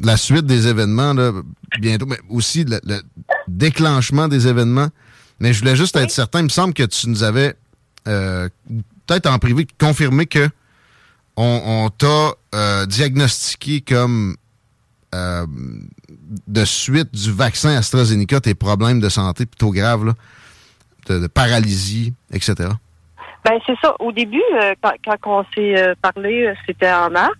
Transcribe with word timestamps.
la 0.00 0.16
suite 0.16 0.46
des 0.46 0.68
événements 0.68 1.14
là, 1.14 1.32
bientôt, 1.80 2.06
mais 2.06 2.18
aussi 2.28 2.64
le, 2.64 2.80
le 2.84 3.00
déclenchement 3.48 4.28
des 4.28 4.48
événements. 4.48 4.88
Mais 5.40 5.52
je 5.52 5.60
voulais 5.60 5.76
juste 5.76 5.96
être 5.96 6.10
certain, 6.10 6.40
il 6.40 6.44
me 6.44 6.48
semble 6.48 6.74
que 6.74 6.82
tu 6.84 7.08
nous 7.08 7.22
avais, 7.22 7.54
euh, 8.08 8.48
peut-être 9.06 9.26
en 9.26 9.38
privé, 9.38 9.66
confirmé 9.78 10.26
que 10.26 10.48
on, 11.36 11.60
on 11.64 11.90
t'a 11.90 12.32
euh, 12.54 12.86
diagnostiqué 12.86 13.82
comme 13.82 14.36
euh, 15.14 15.46
de 16.46 16.64
suite 16.64 17.14
du 17.14 17.30
vaccin 17.30 17.76
AstraZeneca 17.76 18.40
tes 18.40 18.54
problèmes 18.54 19.00
de 19.00 19.08
santé 19.08 19.44
plutôt 19.44 19.70
graves, 19.70 20.06
là, 20.06 20.14
de, 21.08 21.20
de 21.20 21.26
paralysie, 21.26 22.14
etc. 22.32 22.70
Ben 23.44 23.60
c'est 23.64 23.76
ça. 23.80 23.94
Au 24.00 24.10
début, 24.10 24.42
euh, 24.60 24.74
quand, 24.82 24.92
quand 25.04 25.40
on 25.40 25.44
s'est 25.54 25.80
euh, 25.80 25.94
parlé, 26.00 26.52
c'était 26.66 26.90
en 26.90 27.10
mars. 27.10 27.34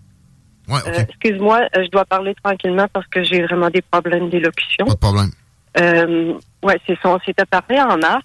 Ouais. 0.68 0.80
Euh, 0.86 1.04
Excuse-moi, 1.08 1.60
euh, 1.76 1.84
je 1.84 1.90
dois 1.90 2.04
parler 2.04 2.34
tranquillement 2.42 2.86
parce 2.92 3.06
que 3.06 3.22
j'ai 3.22 3.42
vraiment 3.42 3.70
des 3.70 3.82
problèmes 3.82 4.28
d'élocution. 4.30 4.86
Pas 4.86 4.92
de 4.94 4.98
problème. 4.98 5.30
Euh, 5.78 6.34
ouais, 6.62 6.80
c'est 6.86 6.98
ça. 7.00 7.10
On 7.10 7.20
s'était 7.20 7.44
parlé 7.44 7.80
en 7.80 7.96
mars. 7.98 8.24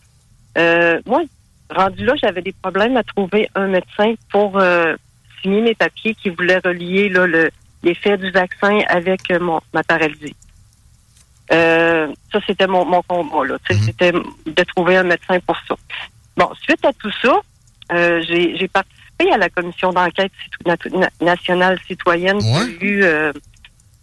Euh, 0.57 0.99
moi, 1.05 1.21
rendu 1.69 2.03
là, 2.03 2.13
j'avais 2.21 2.41
des 2.41 2.53
problèmes 2.53 2.97
à 2.97 3.03
trouver 3.03 3.49
un 3.55 3.67
médecin 3.67 4.13
pour 4.31 4.59
signer 5.41 5.61
mes 5.61 5.75
papiers 5.75 6.15
qui 6.15 6.29
voulait 6.29 6.59
relier 6.63 7.09
là, 7.09 7.27
le, 7.27 7.49
l'effet 7.83 8.17
du 8.17 8.31
vaccin 8.31 8.79
avec 8.87 9.21
mon, 9.39 9.59
ma 9.73 9.83
paralysie. 9.83 10.35
Ça, 11.49 12.39
c'était 12.47 12.67
mon, 12.67 12.85
mon 12.85 13.01
combat. 13.03 13.45
Là. 13.45 13.57
Sais, 13.67 13.75
C'était 13.75 14.11
de 14.11 14.63
trouver 14.75 14.97
un 14.97 15.03
médecin 15.03 15.39
pour 15.41 15.57
ça. 15.67 15.75
Bon, 16.37 16.49
suite 16.61 16.83
à 16.85 16.93
tout 16.93 17.11
ça, 17.21 17.39
j'ai, 18.21 18.57
j'ai 18.57 18.67
participé 18.67 19.00
à 19.29 19.37
la 19.37 19.49
commission 19.49 19.91
d'enquête 19.91 20.31
nationale 21.21 21.79
citoyenne 21.87 22.39
qui 22.39 22.47
a 22.47 22.85
eu 22.85 23.03
euh, 23.03 23.31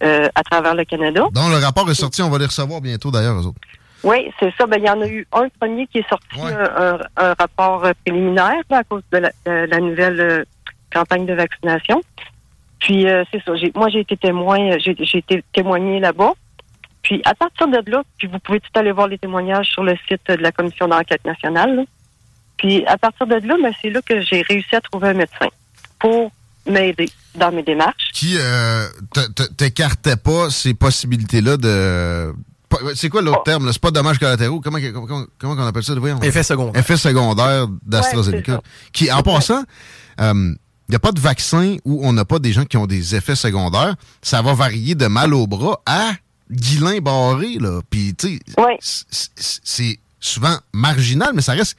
euh, 0.03 0.29
à 0.35 0.43
travers 0.43 0.75
le 0.75 0.85
Canada. 0.85 1.23
Donc, 1.33 1.51
le 1.51 1.57
rapport 1.65 1.91
est 1.91 1.95
sorti, 1.95 2.23
on 2.23 2.31
va 2.31 2.39
les 2.39 2.47
recevoir 2.47 2.81
bientôt 2.81 3.11
d'ailleurs, 3.11 3.37
eux 3.41 3.47
autres. 3.47 3.59
Oui, 4.05 4.31
c'est 4.39 4.53
ça. 4.57 4.67
Ben, 4.67 4.79
il 4.79 4.87
y 4.87 4.91
en 4.91 5.01
a 5.01 5.09
eu 5.09 5.27
un 5.33 5.49
premier 5.59 5.87
qui 5.89 5.99
est 5.99 6.09
sorti, 6.09 6.27
un, 6.41 6.95
un- 6.95 6.99
un 7.17 7.35
rapport 7.35 7.85
euh, 7.85 7.93
préliminaire 8.05 8.63
là, 8.71 8.79
à 8.79 8.85
cause 8.85 9.03
de 9.11 9.19
la, 9.19 9.31
de 9.45 9.67
la 9.71 9.79
nouvelle 9.81 10.45
campagne 10.93 11.27
de 11.27 11.35
vaccination. 11.35 12.01
Puis 12.79 13.09
euh, 13.09 13.25
c'est 13.33 13.43
ça. 13.45 13.53
Moi, 13.75 13.89
j'ai 13.89 14.01
été 14.01 14.17
témoin, 14.17 14.79
j'ai, 14.79 14.95
j'ai 15.01 15.19
été 15.19 15.43
témoigné 15.53 15.99
là-bas. 15.99 16.33
Puis 17.03 17.21
à 17.25 17.35
partir 17.35 17.67
de 17.67 17.91
là, 17.91 18.03
puis 18.19 18.29
vous 18.29 18.39
pouvez 18.39 18.61
tout 18.61 18.71
aller 18.77 18.93
voir 18.93 19.09
les 19.09 19.19
témoignages 19.19 19.67
sur 19.69 19.83
le 19.83 19.97
site 20.09 20.21
de 20.29 20.35
la 20.35 20.53
commission 20.53 20.87
d'enquête 20.87 21.25
nationale. 21.25 21.85
Puis 22.59 22.85
à 22.87 22.99
partir 22.99 23.27
de 23.27 23.35
là, 23.35 23.57
ben, 23.63 23.73
c'est 23.81 23.91
là 23.91 24.03
que 24.03 24.21
j'ai 24.21 24.43
réussi 24.43 24.75
à 24.75 24.81
trouver 24.81 25.09
un 25.09 25.15
médecin 25.15 25.49
pour 25.99 26.31
m'aider 26.67 27.11
dans 27.35 27.53
mes 27.53 27.63
démarches. 27.63 28.11
Qui 28.13 28.37
euh, 28.39 28.87
t'écartait 29.57 30.17
pas 30.17 30.51
ces 30.51 30.75
possibilités-là 30.75 31.57
de. 31.57 32.35
C'est 32.95 33.09
quoi 33.09 33.23
l'autre 33.23 33.45
terme? 33.45 33.65
là? 33.65 33.73
C'est 33.73 33.81
pas 33.81 33.91
dommages 33.91 34.19
collatéraux? 34.19 34.61
Comment, 34.61 34.79
comment, 34.93 35.25
comment 35.39 35.55
on 35.55 35.67
appelle 35.67 35.83
ça? 35.83 35.95
Voyons? 35.95 36.21
Effet 36.21 36.43
secondaire. 36.43 36.79
Effet 36.79 36.99
secondaire 36.99 37.67
d'AstraZeneca. 37.87 38.55
Ouais, 38.57 38.61
qui, 38.93 39.11
en 39.11 39.23
passant, 39.23 39.63
il 40.21 40.57
n'y 40.91 40.97
a 40.97 40.99
pas 40.99 41.13
de 41.13 41.21
vaccin 41.21 41.77
où 41.85 42.07
on 42.07 42.13
n'a 42.13 42.25
pas 42.25 42.39
des 42.39 42.53
gens 42.53 42.65
qui 42.65 42.77
ont 42.77 42.87
des 42.87 43.15
effets 43.15 43.37
secondaires. 43.37 43.95
Ça 44.21 44.43
va 44.43 44.53
varier 44.53 44.95
de 44.95 45.07
mal 45.07 45.33
au 45.33 45.47
bras 45.47 45.81
à 45.87 46.11
guilin 46.51 46.99
barré. 46.99 47.57
Là. 47.59 47.81
Puis, 47.89 48.15
tu 48.15 48.39
sais, 48.81 49.19
c'est 49.65 49.99
souvent 50.21 50.57
marginal, 50.73 51.31
mais 51.35 51.43
ça 51.43 51.53
reste. 51.53 51.77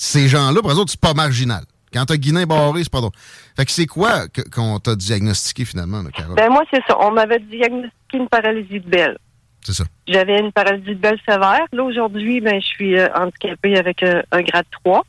Ces 0.00 0.28
gens-là, 0.28 0.62
pour 0.62 0.70
eux 0.70 0.76
autres, 0.76 0.92
c'est 0.92 1.00
pas 1.00 1.12
marginal. 1.12 1.64
Quand 1.92 2.04
t'as 2.04 2.16
guilin 2.16 2.46
barré, 2.46 2.84
c'est 2.84 2.92
pas 2.92 3.00
drôle. 3.00 3.12
Fait 3.56 3.64
que 3.64 3.72
c'est 3.72 3.86
quoi 3.86 4.26
qu'on 4.54 4.78
t'a 4.78 4.94
diagnostiqué 4.94 5.64
finalement, 5.64 6.02
là, 6.02 6.10
Carole? 6.10 6.36
Ben 6.36 6.50
moi, 6.50 6.62
c'est 6.72 6.82
ça. 6.86 6.96
On 7.00 7.10
m'avait 7.10 7.40
diagnostiqué 7.40 8.18
une 8.18 8.28
paralysie 8.28 8.78
de 8.78 8.88
Bell. 8.88 9.18
C'est 9.64 9.72
ça. 9.72 9.84
J'avais 10.06 10.38
une 10.38 10.52
paralysie 10.52 10.94
de 10.94 11.00
Bell 11.00 11.18
sévère. 11.28 11.64
Là, 11.72 11.82
aujourd'hui, 11.82 12.40
ben, 12.40 12.60
je 12.60 12.66
suis 12.66 12.96
euh, 12.96 13.08
handicapée 13.12 13.76
avec 13.76 14.04
euh, 14.04 14.22
un 14.30 14.42
grade 14.42 14.66
3. 14.84 15.04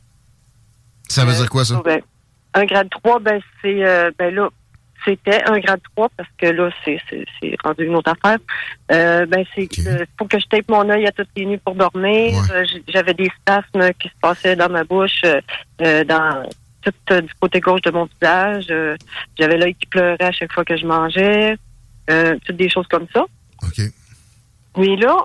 Ça 1.08 1.24
veut 1.24 1.34
dire 1.34 1.48
quoi, 1.48 1.64
ça? 1.64 1.80
Ben, 1.84 2.00
un 2.54 2.64
grade 2.64 2.90
3, 2.90 3.20
ben, 3.20 3.40
c'est, 3.62 3.86
euh, 3.86 4.10
ben 4.18 4.34
là, 4.34 4.48
c'était 5.04 5.42
un 5.44 5.58
grade 5.58 5.80
3 5.96 6.08
parce 6.16 6.28
que 6.38 6.46
là, 6.46 6.70
c'est, 6.84 7.00
rendu 7.64 7.84
une 7.84 7.96
autre 7.96 8.12
affaire. 8.12 8.38
Euh, 8.92 9.26
ben, 9.26 9.44
c'est, 9.54 9.68
euh, 9.86 10.04
faut 10.18 10.26
que 10.26 10.38
je 10.38 10.46
tape 10.46 10.68
mon 10.68 10.88
œil 10.90 11.06
à 11.06 11.12
toutes 11.12 11.28
les 11.36 11.46
nuits 11.46 11.58
pour 11.58 11.74
dormir. 11.74 12.34
Euh, 12.52 12.64
j'avais 12.88 13.14
des 13.14 13.30
spasmes 13.40 13.92
qui 13.98 14.08
se 14.08 14.14
passaient 14.20 14.56
dans 14.56 14.68
ma 14.68 14.84
bouche, 14.84 15.22
euh, 15.24 16.04
dans 16.04 16.48
tout 16.82 16.92
du 17.08 17.34
côté 17.40 17.60
gauche 17.60 17.82
de 17.82 17.90
mon 17.90 18.06
visage. 18.06 18.72
J'avais 19.38 19.58
l'œil 19.58 19.74
qui 19.74 19.86
pleurait 19.86 20.16
à 20.20 20.32
chaque 20.32 20.52
fois 20.52 20.64
que 20.64 20.76
je 20.76 20.86
mangeais. 20.86 21.56
Toutes 22.06 22.56
des 22.56 22.68
choses 22.68 22.86
comme 22.88 23.06
ça. 23.12 23.24
Mais 24.76 24.96
là, 24.96 25.16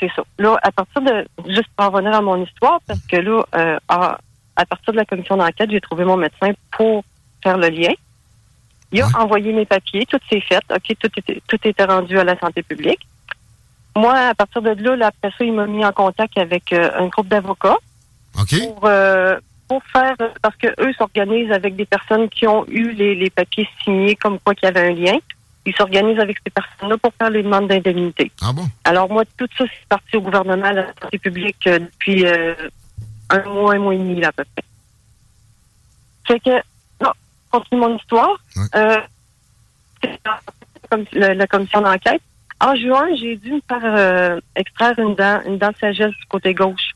c'est 0.00 0.10
ça. 0.14 0.22
Là, 0.38 0.58
à 0.62 0.72
partir 0.72 1.02
de, 1.02 1.26
juste 1.48 1.68
pour 1.76 1.86
en 1.86 1.90
revenir 1.90 2.14
à 2.14 2.22
mon 2.22 2.42
histoire, 2.42 2.80
parce 2.86 3.00
que 3.06 3.16
là, 3.16 3.44
euh, 3.54 3.78
à, 3.88 4.18
à 4.56 4.64
partir 4.64 4.92
de 4.92 4.98
la 4.98 5.04
commission 5.04 5.36
d'enquête, 5.36 5.70
j'ai 5.70 5.80
trouvé 5.80 6.04
mon 6.04 6.16
médecin 6.16 6.52
pour 6.72 7.04
faire 7.42 7.58
le 7.58 7.68
lien. 7.68 7.92
Il 8.92 9.02
a 9.02 9.08
envoyé 9.18 9.52
mes 9.52 9.66
papiers, 9.66 10.06
tout 10.06 10.18
s'est 10.30 10.40
fait, 10.40 10.62
ok, 10.70 10.96
tout 10.98 11.10
était, 11.16 11.42
tout 11.46 11.58
était 11.64 11.84
rendu 11.84 12.18
à 12.18 12.24
la 12.24 12.38
santé 12.38 12.62
publique. 12.62 13.06
Moi, 13.96 14.12
à 14.12 14.34
partir 14.34 14.62
de 14.62 14.70
là, 14.70 14.96
là, 14.96 15.06
après 15.08 15.30
ça, 15.36 15.44
il 15.44 15.52
m'a 15.52 15.66
mis 15.66 15.84
en 15.84 15.92
contact 15.92 16.36
avec 16.38 16.72
euh, 16.72 16.90
un 16.98 17.06
groupe 17.06 17.28
d'avocats 17.28 17.78
pour 18.32 18.80
euh, 18.84 19.38
pour 19.68 19.82
faire 19.84 20.14
parce 20.42 20.56
que 20.56 20.68
eux 20.78 20.92
s'organisent 20.92 21.50
avec 21.50 21.74
des 21.74 21.86
personnes 21.86 22.28
qui 22.28 22.46
ont 22.46 22.64
eu 22.68 22.92
les, 22.92 23.14
les 23.14 23.30
papiers 23.30 23.68
signés 23.82 24.14
comme 24.14 24.38
quoi 24.38 24.54
qu'il 24.54 24.66
y 24.66 24.68
avait 24.68 24.88
un 24.88 24.94
lien. 24.94 25.18
Ils 25.64 25.74
s'organisent 25.74 26.20
avec 26.20 26.36
ces 26.44 26.50
personnes-là 26.50 26.96
pour 26.98 27.12
faire 27.14 27.30
les 27.30 27.42
demandes 27.42 27.66
d'indemnité. 27.66 28.30
Ah 28.40 28.52
bon? 28.52 28.68
Alors 28.84 29.10
moi, 29.10 29.24
tout 29.36 29.48
ça, 29.58 29.64
c'est 29.64 29.88
parti 29.88 30.16
au 30.16 30.20
gouvernement, 30.20 30.66
à 30.66 30.72
la 30.72 30.86
santé 31.02 31.18
publique, 31.18 31.66
euh, 31.66 31.80
depuis 31.80 32.24
euh, 32.24 32.54
un 33.30 33.42
mois, 33.48 33.74
un 33.74 33.78
mois 33.78 33.94
et 33.94 33.98
demi, 33.98 34.20
là, 34.20 34.28
à 34.28 34.32
peu 34.32 34.44
près. 34.54 34.64
Fait 36.28 36.40
que, 36.40 36.62
continue 37.50 37.80
mon 37.80 37.96
histoire. 37.96 38.36
Euh, 38.74 39.00
comme- 40.90 41.04
la- 41.12 41.34
la 41.34 41.46
commission 41.46 41.80
d'enquête. 41.80 42.22
En 42.60 42.74
juin, 42.74 43.06
j'ai 43.18 43.36
dû 43.36 43.52
me 43.52 43.60
faire 43.68 43.80
euh, 43.84 44.40
extraire 44.54 44.98
une 44.98 45.14
dent, 45.14 45.40
une 45.46 45.58
dent 45.58 45.70
de 45.70 45.76
sagesse 45.76 46.10
du 46.12 46.26
côté 46.28 46.54
gauche, 46.54 46.92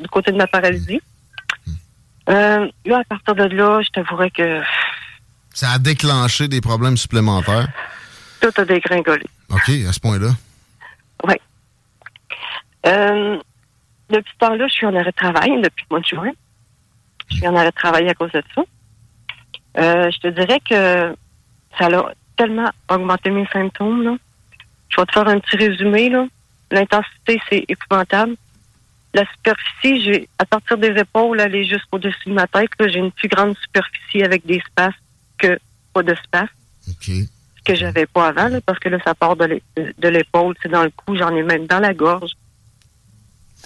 du 0.00 0.08
côté 0.08 0.30
de 0.32 0.36
ma 0.36 0.46
paralysie. 0.46 1.00
Euh, 2.28 2.68
là, 2.84 2.98
à 2.98 3.04
partir 3.04 3.34
de 3.34 3.44
là, 3.44 3.82
je 3.82 3.88
t'avouerais 3.90 4.30
que 4.30 4.62
Ça 5.54 5.72
a 5.72 5.78
déclenché 5.78 6.46
des 6.48 6.60
problèmes 6.60 6.96
supplémentaires? 6.96 7.68
tout 8.40 8.50
a 8.60 8.64
dégringolé. 8.64 9.24
OK, 9.50 9.68
à 9.88 9.92
ce 9.92 10.00
point-là. 10.00 10.30
Oui. 11.24 11.34
Euh, 12.86 13.38
depuis 14.10 14.32
ce 14.34 14.38
temps-là, 14.38 14.66
je 14.68 14.72
suis 14.72 14.86
en 14.86 14.94
arrêt 14.94 15.10
de 15.10 15.16
travail 15.16 15.50
depuis 15.62 15.84
le 15.90 15.94
mois 15.94 16.00
de 16.00 16.06
juin. 16.06 16.30
Je 17.30 17.36
suis 17.36 17.46
en 17.48 17.54
arrêt 17.56 17.70
de 17.70 17.74
travail 17.74 18.08
à 18.08 18.14
cause 18.14 18.32
de 18.32 18.42
ça. 18.54 18.62
Euh, 19.78 20.10
je 20.10 20.18
te 20.18 20.28
dirais 20.28 20.60
que 20.60 21.14
ça 21.78 21.86
a 21.86 22.12
tellement 22.36 22.70
augmenté 22.90 23.30
mes 23.30 23.46
symptômes. 23.52 24.02
Là. 24.02 24.16
Je 24.88 24.96
vais 25.00 25.06
te 25.06 25.12
faire 25.12 25.28
un 25.28 25.38
petit 25.38 25.56
résumé. 25.56 26.08
là. 26.10 26.26
L'intensité, 26.70 27.40
c'est 27.50 27.64
épouvantable. 27.68 28.34
la 29.14 29.24
superficie, 29.32 30.02
j'ai 30.02 30.28
à 30.38 30.46
partir 30.46 30.78
des 30.78 30.88
épaules, 30.98 31.38
aller 31.40 31.64
jusqu'au-dessus 31.66 32.28
de 32.30 32.32
ma 32.34 32.46
tête, 32.46 32.70
là, 32.80 32.88
j'ai 32.88 32.98
une 32.98 33.12
plus 33.12 33.28
grande 33.28 33.54
superficie 33.58 34.22
avec 34.22 34.46
des 34.46 34.56
espaces 34.56 34.94
que 35.38 35.58
pas 35.92 36.02
d'espace. 36.02 36.48
OK. 36.88 37.04
Ce 37.58 37.62
que 37.64 37.74
j'avais 37.74 38.06
pas 38.06 38.28
avant, 38.28 38.48
là, 38.48 38.60
parce 38.64 38.78
que 38.78 38.88
là, 38.88 38.98
ça 39.04 39.14
part 39.14 39.36
de 39.36 39.44
l'é- 39.44 39.62
de 39.76 40.08
l'épaule, 40.08 40.54
c'est 40.62 40.70
dans 40.70 40.82
le 40.82 40.90
cou, 40.90 41.14
j'en 41.16 41.34
ai 41.36 41.42
même 41.42 41.66
dans 41.66 41.78
la 41.78 41.92
gorge. 41.94 42.32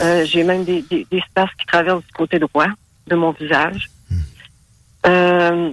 Euh, 0.01 0.25
j'ai 0.25 0.43
même 0.45 0.65
des, 0.65 0.83
des, 0.83 1.07
des 1.11 1.19
espaces 1.19 1.55
qui 1.59 1.65
traversent 1.67 2.05
du 2.05 2.13
côté 2.13 2.39
droit 2.41 2.67
de 3.07 3.15
mon 3.15 3.31
visage. 3.31 3.89
Euh, 5.07 5.73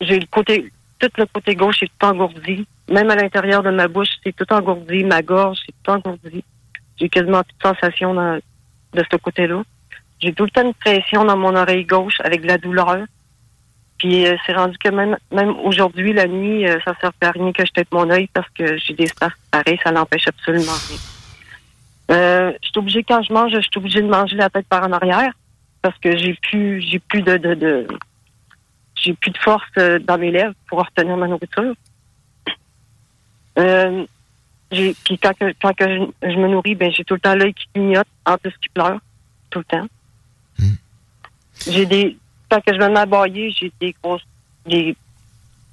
j'ai 0.00 0.18
le 0.18 0.26
côté, 0.26 0.70
tout 0.98 1.10
le 1.16 1.26
côté 1.26 1.54
gauche 1.54 1.82
est 1.82 1.90
tout 1.98 2.06
engourdi. 2.06 2.66
Même 2.88 3.10
à 3.10 3.16
l'intérieur 3.16 3.62
de 3.62 3.70
ma 3.70 3.88
bouche, 3.88 4.10
c'est 4.22 4.34
tout 4.34 4.50
engourdi. 4.52 5.04
Ma 5.04 5.22
gorge, 5.22 5.58
c'est 5.66 5.74
tout 5.82 5.90
engourdi. 5.90 6.44
J'ai 6.98 7.08
quasiment 7.08 7.40
de 7.40 7.46
sensation 7.62 8.14
dans, 8.14 8.38
de 8.94 9.04
ce 9.10 9.16
côté-là. 9.16 9.62
J'ai 10.20 10.32
tout 10.32 10.44
le 10.44 10.50
temps 10.50 10.64
une 10.64 10.74
pression 10.74 11.24
dans 11.24 11.36
mon 11.36 11.54
oreille 11.54 11.84
gauche 11.84 12.20
avec 12.20 12.42
de 12.42 12.46
la 12.46 12.58
douleur. 12.58 13.04
Puis 13.98 14.26
euh, 14.26 14.36
c'est 14.44 14.52
rendu 14.52 14.76
que 14.78 14.88
même, 14.90 15.16
même 15.32 15.56
aujourd'hui, 15.60 16.12
la 16.12 16.26
nuit, 16.26 16.66
euh, 16.66 16.78
ça 16.84 16.94
sert 17.00 17.12
à 17.22 17.30
rien 17.30 17.52
que 17.52 17.64
je 17.64 17.72
tête 17.72 17.88
mon 17.92 18.10
œil 18.10 18.28
parce 18.32 18.48
que 18.50 18.76
j'ai 18.76 18.94
des 18.94 19.04
espaces 19.04 19.32
pareils, 19.50 19.78
ça 19.82 19.90
n'empêche 19.90 20.28
absolument 20.28 20.72
rien. 20.88 20.98
Euh, 22.10 22.52
je 22.62 22.68
suis 22.68 22.78
obligée, 22.78 23.02
quand 23.02 23.22
je 23.22 23.32
mange, 23.32 23.52
je 23.52 23.60
suis 23.60 23.70
obligée 23.76 24.02
de 24.02 24.08
manger 24.08 24.36
la 24.36 24.50
tête 24.50 24.66
par 24.68 24.84
en 24.84 24.92
arrière 24.92 25.32
parce 25.82 25.98
que 25.98 26.16
j'ai 26.16 26.34
plus 26.34 26.80
j'ai 26.82 26.98
plus 26.98 27.22
de, 27.22 27.36
de, 27.36 27.54
de 27.54 27.86
j'ai 29.06 29.14
plus 29.14 29.30
de 29.30 29.38
force 29.38 29.64
euh, 29.78 29.98
dans 30.00 30.18
mes 30.18 30.32
lèvres 30.32 30.54
pour 30.68 30.80
retenir 30.80 31.16
ma 31.16 31.28
nourriture. 31.28 31.74
Euh, 33.58 34.04
puis 34.68 35.18
quand 35.22 35.32
que, 35.38 35.54
quand 35.62 35.72
que 35.74 35.88
je, 35.88 36.30
je 36.30 36.36
me 36.36 36.48
nourris, 36.48 36.74
ben 36.74 36.90
j'ai 36.92 37.04
tout 37.04 37.14
le 37.14 37.20
temps 37.20 37.34
l'œil 37.34 37.54
qui 37.54 37.66
clignote, 37.72 38.08
en 38.26 38.36
plus 38.36 38.52
qui 38.60 38.68
pleure, 38.68 38.98
tout 39.50 39.60
le 39.60 39.64
temps. 39.64 39.86
J'ai 41.66 41.86
des 41.86 42.16
quand 42.50 42.60
que 42.60 42.74
je 42.74 42.78
me 42.78 42.88
mets 42.88 42.98
à 42.98 43.06
bailler, 43.06 43.50
j'ai 43.50 43.72
des 43.80 43.94
grosses 44.02 44.26
des 44.66 44.96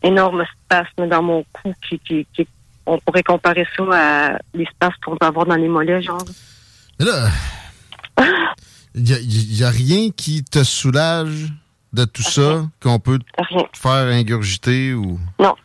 énormes 0.02 0.44
spasmes 0.66 1.08
dans 1.08 1.22
mon 1.22 1.46
cou 1.52 1.74
qui, 1.88 2.00
qui, 2.00 2.28
qui 2.34 2.48
on 2.86 3.00
pourrait 3.00 3.24
comparer 3.24 3.66
ça 3.76 3.84
à 3.92 4.38
les 4.54 4.66
spasmes 4.66 4.96
qu'on 5.04 5.18
peut 5.18 5.26
avoir 5.26 5.46
dans 5.46 5.56
les 5.56 5.68
mollets, 5.68 6.02
genre. 6.02 6.24
Mais 7.00 7.06
là, 7.06 7.30
il 8.96 9.04
n'y 9.04 9.64
a, 9.64 9.70
rien 9.70 10.10
qui 10.12 10.44
te 10.44 10.64
soulage? 10.64 11.52
De 11.94 12.06
tout 12.06 12.22
ça 12.24 12.64
qu'on 12.82 13.00
peut 13.00 13.20
Rien. 13.38 13.64
faire 13.74 14.08
ingurgiter 14.08 14.94
ou? 14.94 15.20
Non. 15.40 15.56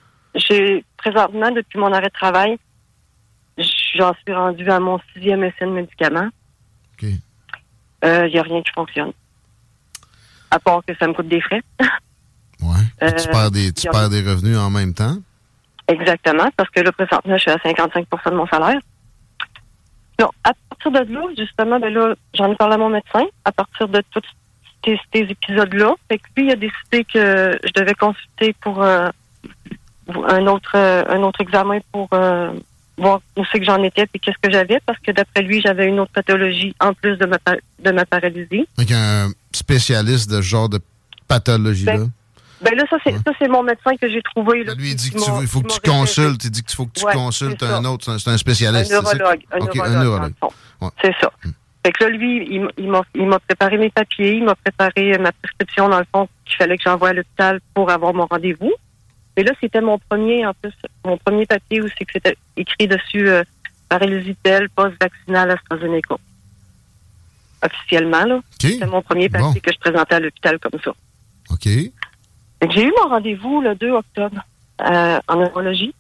Présentement, 0.99 1.51
depuis 1.51 1.79
mon 1.79 1.93
arrêt 1.93 2.09
de 2.09 2.13
travail, 2.13 2.59
j'en 3.97 4.13
suis 4.15 4.35
rendu 4.35 4.69
à 4.71 4.79
mon 4.81 4.99
sixième 5.15 5.43
essai 5.45 5.65
de 5.65 5.71
médicaments. 5.71 6.29
OK. 6.95 7.09
Il 8.03 8.31
n'y 8.33 8.39
a 8.39 8.43
rien 8.43 8.63
qui 8.63 8.71
fonctionne. 8.75 9.13
À 10.51 10.59
part 10.59 10.81
que 10.87 10.95
ça 10.99 11.07
me 11.07 11.13
coûte 11.15 11.29
des 11.29 11.41
frais. 11.41 11.63
Ouais. 12.61 12.75
Puis 13.01 13.13
tu 13.23 13.29
Euh, 13.29 13.33
perds, 13.33 13.51
des, 13.53 13.73
tu 13.73 13.89
perds 13.89 14.11
des 14.11 14.21
revenus 14.21 14.59
en 14.59 14.69
même 14.69 14.93
temps? 14.93 15.17
Exactement, 15.87 16.49
parce 16.57 16.69
que 16.71 16.81
là, 16.81 16.91
présentement, 16.91 17.37
je 17.37 17.43
suis 17.43 17.51
à 17.53 17.57
55% 17.59 18.31
de 18.31 18.35
mon 18.35 18.49
salaire. 18.49 18.81
Non, 20.21 20.29
à 20.43 20.51
partir 20.69 20.91
de 20.91 21.13
là, 21.15 21.21
justement, 21.39 21.79
ben 21.79 21.95
là, 21.95 22.17
j'en 22.35 22.51
ai 22.51 22.57
parlé 22.57 22.75
à 22.75 22.79
mon 22.79 22.89
médecin, 22.91 23.25
à 23.45 23.53
partir 23.53 23.87
de 23.87 24.03
tous 24.11 24.23
ces, 24.85 24.99
ces 25.13 25.21
épisodes-là. 25.21 25.95
Fait 26.09 26.19
que 26.19 26.25
lui, 26.37 26.47
il 26.47 26.53
a 26.53 26.57
décidé 26.57 27.05
que 27.05 27.59
je 27.65 27.73
devais 27.81 27.95
consulter 27.95 28.55
pour 28.61 28.83
euh, 28.83 29.09
un 30.29 30.47
autre 30.47 30.73
euh, 30.75 31.05
un 31.09 31.23
autre 31.23 31.41
examen 31.41 31.79
pour 31.93 32.09
euh, 32.13 32.53
voir 32.97 33.21
où 33.37 33.45
c'est 33.53 33.61
que 33.61 33.65
j'en 33.67 33.83
étais 33.83 34.07
et 34.13 34.19
qu'est-ce 34.19 34.39
que 34.43 34.51
j'avais, 34.51 34.81
parce 34.87 34.99
que 35.01 35.13
d'après 35.13 35.43
lui, 35.43 35.61
j'avais 35.61 35.87
une 35.87 36.01
autre 36.01 36.13
pathologie 36.13 36.75
en 36.81 36.93
plus 36.95 37.17
de 37.17 37.27
ma, 37.27 37.37
de 37.85 37.91
ma 37.93 38.05
paralysie. 38.07 38.67
Avec 38.77 38.91
un 38.93 39.29
spécialiste 39.53 40.31
de 40.31 40.37
ce 40.37 40.43
genre 40.43 40.69
de 40.69 40.81
pathologie-là. 41.29 41.99
Ben 42.61 42.75
là, 42.75 42.83
ça, 42.91 42.97
c'est 43.05 43.13
ça, 43.13 43.31
c'est 43.39 43.47
mon 43.47 43.63
médecin 43.63 43.93
que 44.01 44.11
j'ai 44.11 44.21
trouvé. 44.23 44.65
Là, 44.65 44.75
Ben, 44.75 44.81
lui, 44.83 44.91
il 44.91 44.97
dit 44.97 45.11
qui 45.11 45.17
que 45.17 45.23
tu, 45.25 45.31
m'a- 45.31 45.41
il 45.43 45.47
faut 45.47 45.61
que 45.61 45.69
tu 45.73 45.79
consultes. 45.89 46.43
Il 46.43 46.51
dit 46.51 46.65
qu'il 46.65 46.75
faut 46.75 46.87
que 46.87 46.99
tu 46.99 47.05
Ouais, 47.07 47.13
consultes 47.13 47.63
un 47.63 47.85
autre. 47.85 48.19
C'est 48.19 48.31
un- 48.31 48.37
spécialiste. 48.37 48.91
Un 48.93 49.01
neurologue. 49.01 49.45
Un 49.53 50.03
neurologue. 50.03 50.33
Ouais. 50.81 50.89
C'est 51.01 51.15
ça. 51.21 51.31
Fait 51.85 51.93
que 51.93 52.05
là, 52.05 52.11
lui, 52.11 52.45
il, 52.51 52.69
il 52.77 53.27
m'a, 53.29 53.39
préparé 53.39 53.79
mes 53.79 53.91
papiers, 53.91 54.35
il 54.35 54.45
m'a 54.45 54.55
préparé 54.57 55.15
euh, 55.15 55.19
ma 55.19 55.33
prescription, 55.33 55.89
dans 55.89 55.99
le 56.01 56.07
fond, 56.13 56.29
qu'il 56.45 56.57
fallait 56.57 56.77
que 56.77 56.83
j'envoie 56.83 57.11
à 57.11 57.13
l'hôpital 57.13 57.61
pour 57.75 57.91
avoir 57.91 58.13
mon 58.15 58.27
rendez-vous. 58.27 58.73
Et 59.37 59.45
là, 59.45 59.53
c'était 59.61 59.81
mon 59.81 59.99
premier, 59.99 60.45
en 60.45 60.53
plus, 60.55 60.73
mon 61.05 61.17
premier 61.17 61.47
papier 61.47 61.81
où 61.81 61.89
c'est 61.97 62.05
que 62.05 62.13
c'était 62.13 62.37
écrit 62.57 62.89
dessus 62.89 63.29
euh, 63.29 63.45
paralysie 63.89 64.37
telle, 64.43 64.69
post-vaccinale 64.71 65.53
AstraZeneca. 65.53 66.17
Officiellement, 67.63 68.25
là. 68.25 68.37
OK. 68.37 68.43
C'était 68.59 68.87
mon 68.87 69.03
premier 69.03 69.29
papier 69.29 69.47
Bon. 69.47 69.61
que 69.61 69.73
je 69.73 69.79
présentais 69.79 70.17
à 70.17 70.21
l'hôpital 70.21 70.59
comme 70.59 70.81
ça. 70.83 70.91
OK. 71.51 71.65
J'ai 71.65 72.85
eu 72.85 72.93
mon 73.03 73.09
rendez-vous 73.09 73.61
le 73.61 73.75
2 73.77 73.91
octobre 73.93 74.43
euh, 74.81 75.21
en 75.29 75.37
neurologie. 75.37 75.95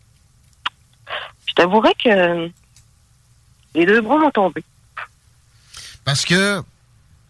Je 1.46 1.54
t'avouerais 1.54 1.94
que 1.94 2.08
euh, 2.08 2.48
les 3.74 3.86
deux 3.86 4.00
bras 4.00 4.18
m'ont 4.18 4.30
tombé. 4.30 4.62
Parce 6.08 6.24
que 6.24 6.62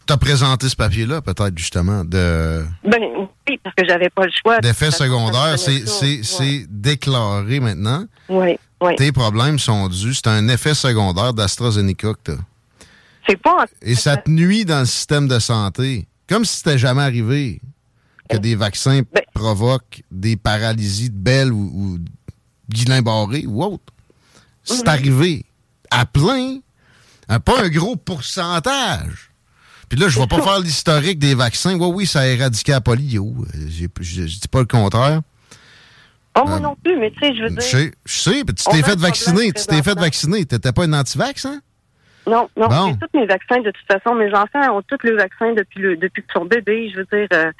tu 0.06 0.12
as 0.12 0.16
présenté 0.16 0.68
ce 0.68 0.76
papier-là, 0.76 1.20
peut-être, 1.20 1.58
justement, 1.58 2.04
de 2.04 2.64
Ben 2.84 3.00
oui, 3.48 3.58
parce 3.64 3.74
que 3.74 3.84
j'avais 3.88 4.08
pas 4.08 4.24
le 4.24 4.30
choix. 4.40 4.60
me 4.62 4.92
secondaires. 4.92 5.58
C'est 5.58 5.84
c'est 6.22 6.64
déclaré 6.70 7.58
maintenant. 7.58 8.04
Oui, 8.28 8.56
oui. 8.80 8.94
Tes 8.96 9.10
problèmes 9.10 9.58
sont 9.58 9.88
dus. 9.88 10.14
C'est 10.14 10.28
un 10.28 10.46
effet 10.46 10.74
secondaire 10.74 11.34
d'AstraZeneca 11.34 12.12
que 12.14 12.18
t'as. 12.32 12.86
C'est 13.28 13.36
pas. 13.42 13.66
Et 13.82 13.96
ça 13.96 14.16
te 14.16 14.30
nuit 14.30 14.64
dans 14.64 14.78
le 14.80 14.86
système 14.86 15.26
de 15.26 15.40
santé. 15.40 16.06
Comme 16.28 16.44
si 16.44 16.58
c'était 16.58 16.78
jamais 16.78 17.02
arrivé 17.02 17.60
que 18.30 18.36
des 18.36 18.54
vaccins 18.54 19.00
Ben- 19.12 19.22
provoquent 19.34 20.02
des 20.12 20.36
paralysies 20.36 21.10
de 21.10 21.16
Bell 21.18 21.52
ou, 21.52 21.58
ou 21.74 21.98
Guillain-Barré 22.70 23.44
ou 23.48 23.64
autre. 23.64 23.92
C'est 24.62 24.82
Mhm. 24.86 24.88
arrivé 24.88 25.44
à 25.90 26.06
plein, 26.06 26.58
hein, 27.28 27.40
pas 27.40 27.62
un 27.62 27.68
gros 27.68 27.96
pourcentage. 27.96 29.30
Puis 29.88 29.98
là, 29.98 30.08
je 30.08 30.18
vais 30.20 30.26
pas 30.26 30.42
faire 30.42 30.60
l'historique 30.60 31.18
des 31.18 31.34
vaccins. 31.34 31.74
Oui, 31.78 31.90
oui, 31.94 32.06
ça 32.06 32.20
a 32.20 32.26
éradiqué 32.26 32.72
la 32.72 32.80
polio. 32.80 33.34
Euh, 33.54 33.58
Je 33.68 33.86
je 34.02 34.22
dis 34.24 34.48
pas 34.50 34.60
le 34.60 34.66
contraire. 34.66 35.22
Oh, 36.34 36.42
moi 36.46 36.60
non 36.60 36.76
plus, 36.84 36.96
mais 36.98 37.10
tu 37.10 37.18
sais, 37.20 37.34
je 37.34 37.42
veux 37.42 37.48
Je 37.48 37.54
dire. 37.54 37.62
sais, 37.62 37.92
je 38.04 38.18
sais, 38.18 38.44
tu 38.44 38.64
t'es 38.70 38.82
fait 38.82 38.98
vacciner. 38.98 39.50
Tu 39.52 39.66
t'es 39.66 39.82
fait 39.82 39.98
vacciner. 39.98 40.44
T'étais 40.44 40.72
pas 40.72 40.84
une 40.84 40.94
anti-vax, 40.94 41.46
hein? 41.46 41.60
Non, 42.26 42.48
non, 42.56 42.68
Bon. 42.68 42.88
j'ai 42.90 42.98
tous 42.98 43.18
mes 43.18 43.26
vaccins 43.26 43.60
de 43.62 43.70
toute 43.70 43.86
façon. 43.90 44.14
Mes 44.14 44.28
enfants 44.34 44.76
ont 44.76 44.82
tous 44.82 44.98
les 45.04 45.14
vaccins 45.14 45.52
depuis 45.54 45.80
le 45.80 45.96
depuis 45.96 46.22
qu'ils 46.22 46.32
sont 46.34 46.44
bébés. 46.44 46.90
Je 46.94 46.98
veux 46.98 47.06
dire, 47.10 47.26
euh, 47.32 47.50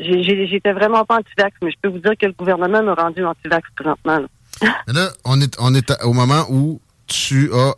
j'étais 0.00 0.72
vraiment 0.72 1.04
pas 1.04 1.18
anti-vax, 1.18 1.56
mais 1.62 1.70
je 1.70 1.76
peux 1.80 1.88
vous 1.88 2.00
dire 2.00 2.12
que 2.20 2.26
le 2.26 2.32
gouvernement 2.32 2.82
m'a 2.82 2.94
rendu 2.94 3.24
anti-vax 3.24 3.68
présentement. 3.76 4.20
là, 4.88 5.10
on 5.24 5.40
est, 5.40 5.56
on 5.60 5.74
est 5.74 5.92
au 6.02 6.12
moment 6.12 6.44
où 6.50 6.80
tu 7.06 7.50
as 7.54 7.74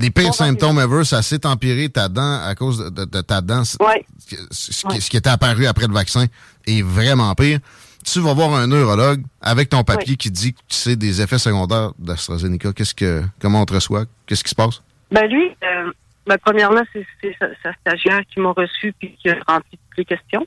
les 0.00 0.10
pires 0.10 0.26
va 0.26 0.32
symptômes 0.32 0.78
ever. 0.80 1.04
Ça 1.04 1.22
s'est 1.22 1.46
empiré 1.46 1.88
ta 1.88 2.08
dent 2.08 2.40
à 2.42 2.54
cause 2.54 2.78
de, 2.78 2.88
de- 2.90 3.04
de 3.04 3.20
ta 3.20 3.40
dent. 3.40 3.64
Ce, 3.64 3.76
Ouais. 3.80 4.04
ce 4.18 4.26
qui, 4.26 4.86
Ouais. 4.86 5.00
ce 5.00 5.10
qui 5.10 5.16
était 5.16 5.30
apparu 5.30 5.66
après 5.66 5.86
le 5.86 5.94
vaccin 5.94 6.26
est 6.66 6.82
vraiment 6.82 7.34
pire. 7.34 7.58
Tu 8.04 8.18
vas 8.20 8.32
voir 8.32 8.54
un 8.54 8.66
neurologue 8.66 9.22
avec 9.42 9.68
ton 9.68 9.84
papier 9.84 10.12
Ouais. 10.12 10.16
qui 10.16 10.30
dit 10.30 10.54
que 10.54 10.58
tu 10.68 10.76
sais 10.76 10.96
des 10.96 11.20
effets 11.20 11.38
secondaires 11.38 11.92
d'AstraZeneca. 11.98 12.72
Qu'est-ce 12.72 12.94
que, 12.94 13.22
comment 13.40 13.60
on 13.62 13.66
te 13.66 13.74
reçoit? 13.74 14.04
Qu'est-ce 14.26 14.42
qui 14.42 14.50
se 14.50 14.54
passe? 14.54 14.82
Ben 15.10 15.26
lui, 15.28 15.50
euh, 15.64 15.92
ben, 16.26 16.36
premièrement, 16.42 16.82
c'est 16.92 17.04
c'est 17.20 17.36
sa, 17.38 17.48
sa 17.62 17.72
stagiaire 17.80 18.22
qui 18.32 18.40
m'a 18.40 18.52
reçu 18.52 18.94
puis 18.98 19.16
qui 19.20 19.28
a 19.28 19.36
rempli 19.46 19.72
toutes 19.78 19.98
les 19.98 20.04
questions. 20.06 20.46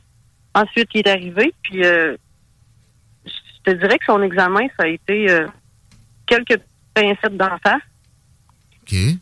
Ensuite, 0.56 0.90
il 0.96 1.02
est 1.02 1.10
arrivé, 1.10 1.54
puis 1.64 1.84
euh, 1.86 2.16
je 3.26 3.72
te 3.72 3.78
dirais 3.78 3.98
que 4.00 4.06
son 4.06 4.22
examen, 4.22 4.62
ça 4.78 4.86
a 4.86 4.88
été 4.88 5.30
euh, 5.30 5.48
quelques 6.26 6.60
pincettes 6.94 7.38
d'en 7.38 7.58
face. 7.64 7.82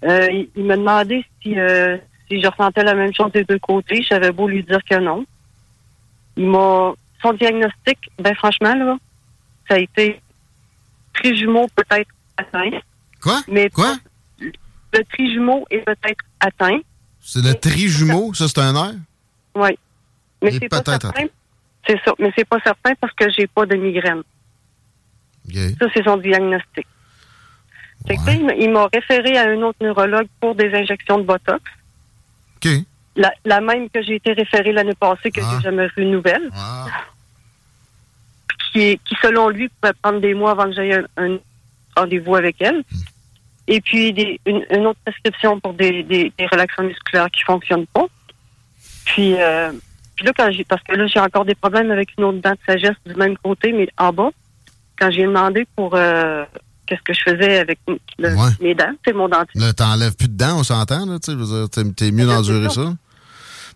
Euh, 0.03 0.27
il, 0.31 0.49
il 0.55 0.65
m'a 0.65 0.75
demandé 0.77 1.25
si, 1.41 1.57
euh, 1.59 1.97
si 2.27 2.41
je 2.41 2.47
ressentais 2.47 2.83
la 2.83 2.95
même 2.95 3.13
chose 3.13 3.31
des 3.31 3.43
deux 3.43 3.59
côtés. 3.59 4.03
J'avais 4.03 4.31
beau 4.31 4.47
lui 4.47 4.63
dire 4.63 4.79
que 4.89 4.95
non. 4.95 5.25
Il 6.37 6.47
m'a. 6.47 6.93
Son 7.21 7.33
diagnostic, 7.33 7.99
ben 8.17 8.33
franchement, 8.33 8.73
là, 8.73 8.97
ça 9.69 9.75
a 9.75 9.77
été 9.77 10.19
trijumeau 11.13 11.67
peut-être 11.75 12.09
atteint. 12.35 12.79
Quoi? 13.21 13.41
Mais 13.47 13.69
Quoi? 13.69 13.95
le 14.39 15.03
trijumeau 15.13 15.65
est 15.69 15.85
peut-être 15.85 16.23
atteint. 16.39 16.79
C'est 17.19 17.43
le 17.43 17.53
trijumeau? 17.53 18.33
Ça, 18.33 18.47
c'est 18.47 18.59
un 18.59 18.75
air? 18.75 18.95
Oui. 19.53 19.77
Mais 20.41 20.51
c'est 20.51 20.67
pas 20.67 20.81
certain. 20.83 21.11
C'est 21.85 21.99
ça. 22.03 22.13
Mais 22.17 22.31
c'est 22.35 22.47
pas 22.47 22.59
certain 22.63 22.93
parce 22.99 23.13
que 23.13 23.29
j'ai 23.29 23.45
pas 23.47 23.65
de 23.67 23.75
migraine. 23.75 24.23
Ça, 25.79 25.85
c'est 25.93 26.03
son 26.03 26.17
diagnostic. 26.17 26.87
Fait 28.07 28.15
que 28.15 28.21
Ouais. 28.21 28.87
référé 28.93 29.37
à 29.37 29.49
un 29.49 29.61
autre 29.61 29.77
neurologue 29.81 30.27
pour 30.39 30.55
des 30.55 30.73
injections 30.73 31.17
de 31.19 31.23
Botox. 31.23 31.61
OK. 32.57 32.69
La, 33.15 33.31
la 33.45 33.61
même 33.61 33.89
que 33.89 34.01
j'ai 34.01 34.15
été 34.15 34.33
référée 34.33 34.71
l'année 34.71 34.95
passée, 34.99 35.31
que 35.31 35.41
Ah. 35.43 35.51
j'ai 35.57 35.63
jamais 35.63 35.87
vu 35.95 36.03
une 36.03 36.11
nouvelle, 36.11 36.49
Ah. 36.53 36.85
qui, 38.73 38.99
qui, 39.05 39.15
selon 39.21 39.49
lui, 39.49 39.69
pouvait 39.69 39.93
prendre 40.01 40.19
des 40.21 40.33
mois 40.33 40.51
avant 40.51 40.65
que 40.65 40.73
j'aie 40.75 40.93
un, 40.95 41.05
un 41.17 41.37
rendez-vous 41.95 42.35
avec 42.35 42.55
elle. 42.61 42.83
Et 43.67 43.79
puis 43.81 44.11
des, 44.13 44.39
une, 44.45 44.65
une, 44.71 44.87
autre 44.87 44.99
prescription 45.05 45.59
pour 45.59 45.73
des, 45.73 46.03
des, 46.03 46.31
des 46.37 46.45
relaxants 46.47 46.83
musculaires 46.83 47.29
qui 47.31 47.41
fonctionnent 47.43 47.87
pas. 47.87 48.05
Puis, 49.05 49.35
euh, 49.39 49.71
puis 50.15 50.25
là, 50.25 50.31
quand 50.35 50.51
j'ai, 50.51 50.63
parce 50.63 50.81
que 50.83 50.95
là, 50.95 51.05
j'ai 51.07 51.19
encore 51.19 51.45
des 51.45 51.55
problèmes 51.55 51.91
avec 51.91 52.09
une 52.17 52.23
autre 52.25 52.39
dent 52.39 52.51
de 52.51 52.59
sagesse 52.65 52.95
du 53.05 53.13
même 53.15 53.37
côté, 53.37 53.71
mais 53.71 53.87
en 53.97 54.11
bas. 54.13 54.29
Quand 54.97 55.11
j'ai 55.11 55.23
demandé 55.23 55.65
pour 55.75 55.95
euh, 55.95 56.45
qu'est-ce 56.91 57.01
que 57.03 57.13
je 57.13 57.21
faisais 57.31 57.59
avec 57.59 57.79
le, 57.87 58.29
Ouais. 58.35 58.49
mes 58.61 58.75
dents, 58.75 58.91
c'est 59.05 59.13
mon 59.13 59.27
dentiste. 59.29 59.55
Là, 59.63 59.73
t'enlèves 59.73 60.15
plus 60.15 60.27
de 60.29 60.35
dents, 60.37 60.59
on 60.59 60.63
s'entend, 60.63 61.05
là, 61.05 61.17
tu 61.19 61.31
t'es- 61.95 62.11
mieux 62.11 62.25
d'endurer 62.25 62.69
ça. 62.69 62.75
ça. 62.83 62.93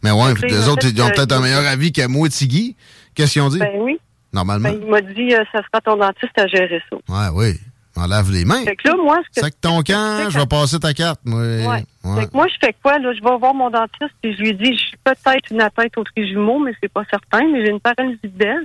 Mais 0.03 0.11
ouais, 0.11 0.33
les 0.43 0.67
en 0.69 0.73
autres, 0.73 0.87
ils 0.87 1.01
ont 1.01 1.07
euh, 1.07 1.09
peut-être 1.15 1.31
un 1.31 1.39
meilleur 1.41 1.65
avis 1.65 1.91
qu'à 1.91 2.07
moi 2.07 2.27
et 2.27 2.29
Tiggy. 2.29 2.75
Qu'est-ce 3.15 3.33
qu'ils 3.33 3.41
ont 3.41 3.49
dit? 3.49 3.59
Ben 3.59 3.71
oui. 3.77 3.97
Normalement. 4.33 4.69
Ben, 4.69 4.79
il 4.81 4.89
m'a 4.89 5.01
dit, 5.01 5.33
euh, 5.33 5.43
ça 5.51 5.59
sera 5.63 5.81
ton 5.81 5.95
dentiste 5.97 6.37
à 6.37 6.47
gérer 6.47 6.81
ça. 6.89 6.97
Ouais, 7.07 7.29
oui. 7.33 7.59
On 7.97 8.05
lave 8.07 8.29
les 8.29 8.43
mains. 8.43 8.61
Fait 8.65 8.75
que 8.75 8.89
là, 8.89 8.95
moi, 9.01 9.17
ce 9.23 9.39
que, 9.39 9.45
Sac 9.45 9.53
ton 9.61 9.81
camp, 9.81 10.29
je 10.29 10.37
vais 10.37 10.45
passer 10.45 10.77
ta 10.79 10.93
carte, 10.93 11.21
moi. 11.23 11.39
Ouais. 11.39 11.65
Ouais. 12.03 12.19
Fait 12.19 12.25
que 12.27 12.33
moi, 12.33 12.45
je 12.49 12.55
fais 12.61 12.75
quoi, 12.83 12.99
là? 12.99 13.13
Je 13.13 13.23
vais 13.23 13.37
voir 13.37 13.53
mon 13.53 13.69
dentiste 13.69 14.11
et 14.21 14.33
je 14.33 14.41
lui 14.41 14.53
dis, 14.53 14.75
j'ai 14.77 14.97
peut-être 15.01 15.49
une 15.49 15.61
atteinte 15.61 15.97
au 15.97 16.03
trijumeau, 16.03 16.59
mais 16.59 16.73
c'est 16.83 16.91
pas 16.91 17.03
certain, 17.09 17.47
mais 17.49 17.63
j'ai 17.65 17.71
une 17.71 17.79
paralysie 17.79 18.19
de 18.21 18.37
dents. 18.43 18.59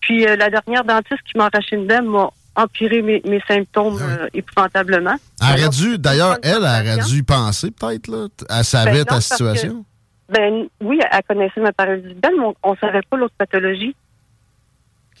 Puis 0.00 0.26
euh, 0.26 0.34
la 0.36 0.48
dernière 0.48 0.82
dentiste 0.84 1.20
qui 1.30 1.36
m'a 1.36 1.50
arraché 1.52 1.76
une 1.76 1.86
dent 1.86 2.02
m'a 2.02 2.30
empiré 2.56 3.00
mes, 3.02 3.22
mes 3.24 3.40
symptômes 3.48 3.98
Ah 4.00 4.04
euh, 4.24 4.28
épouvantablement. 4.34 5.16
Elle 5.40 5.60
aurait 5.60 5.68
dû, 5.70 5.98
d'ailleurs, 5.98 6.36
elle 6.42 6.60
prendre 6.62 6.66
aurait 6.66 6.98
dû 7.08 7.22
penser, 7.22 7.70
peut-être, 7.70 8.08
là. 8.08 8.26
Elle 8.48 8.64
savait 8.64 8.90
Ben 8.92 8.98
non, 8.98 9.04
ta 9.04 9.14
que- 9.16 9.20
situation. 9.22 9.84
Ben 10.28 10.66
oui, 10.80 11.00
elle 11.10 11.22
connaissait 11.24 11.60
ma 11.60 11.72
paralysie 11.72 12.14
dents, 12.14 12.30
mais 12.38 12.44
on, 12.44 12.54
on 12.62 12.76
savait 12.76 13.02
pas 13.02 13.16
l'autre 13.16 13.34
pathologie. 13.36 13.94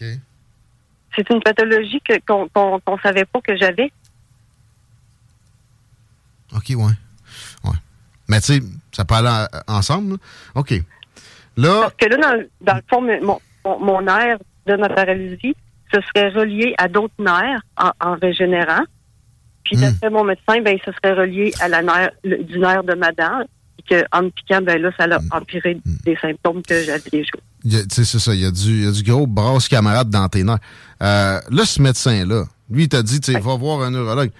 OK. 0.00 0.06
C'est 1.16 1.30
une 1.30 1.42
pathologie 1.42 2.00
que- 2.00 2.20
qu'on 2.26 2.48
qu'on 2.48 2.78
qu'on 2.80 2.98
savait 2.98 3.24
pas 3.24 3.40
que 3.40 3.56
j'avais. 3.56 3.90
OK, 6.54 6.64
ouais. 6.70 6.92
Ouais. 7.64 7.76
Mais, 8.28 8.40
tu 8.40 8.46
sais, 8.54 8.60
ça 8.92 9.04
peut 9.04 9.14
aller 9.14 9.46
en- 9.68 9.74
ensemble, 9.76 10.12
là. 10.12 10.16
OK. 10.56 10.74
Là, 11.56 11.80
Parce 11.82 11.94
que 11.94 12.06
là, 12.06 12.16
dans, 12.16 12.34
le- 12.36 12.50
dans 12.60 12.74
le 12.76 12.82
fond, 12.88 13.00
mon, 13.02 13.40
mon, 13.64 13.78
mon 13.80 14.00
nerf 14.02 14.38
de 14.66 14.76
ma 14.76 14.88
paralysie, 14.88 15.54
ce 15.92 15.98
serait 16.00 16.30
relié 16.30 16.74
à 16.78 16.88
d'autres 16.88 17.14
nerfs 17.18 17.60
en, 17.76 17.90
en 18.00 18.14
régénérant. 18.16 18.84
Puis 19.64 19.76
Hmm. 19.76 19.80
d'après 19.82 20.10
mon 20.10 20.24
médecin, 20.24 20.60
ben, 20.62 20.76
ce 20.84 20.90
serait 20.92 21.14
relié 21.14 21.52
à 21.60 21.68
la 21.68 21.82
nerf, 21.82 22.10
le- 22.24 22.42
du 22.42 22.58
nerf 22.58 22.82
de 22.84 22.94
ma 22.94 23.12
dent. 23.12 23.44
Puis 23.76 23.96
que, 23.96 24.04
en 24.12 24.22
me 24.24 24.28
piquant, 24.30 24.60
ben 24.62 24.80
là, 24.80 24.90
ça 24.98 25.06
Hmm. 25.06 25.12
a 25.30 25.36
empiré 25.38 25.78
des 26.04 26.16
symptômes 26.20 26.62
que 26.62 26.82
j'avais 26.82 27.02
déjà. 27.10 27.30
c'est 27.90 28.04
ça, 28.04 28.34
il 28.34 28.40
y, 28.40 28.44
a 28.46 28.50
du- 28.50 28.58
il 28.70 28.84
y 28.84 28.88
a 28.88 28.92
du 28.92 29.02
gros 29.02 29.26
brasse 29.26 29.68
camarade 29.68 30.08
dans 30.10 30.28
tes 30.28 30.42
nerfs. 30.44 30.58
Euh, 31.02 31.38
là, 31.50 31.64
ce 31.64 31.80
médecin-là, 31.82 32.44
lui, 32.70 32.84
il 32.84 32.88
t'a 32.88 33.02
dit, 33.02 33.20
tu 33.20 33.32
sais, 33.32 33.38
va 33.40 33.54
voir 33.56 33.82
un 33.82 33.90
neurologue. 33.90 34.30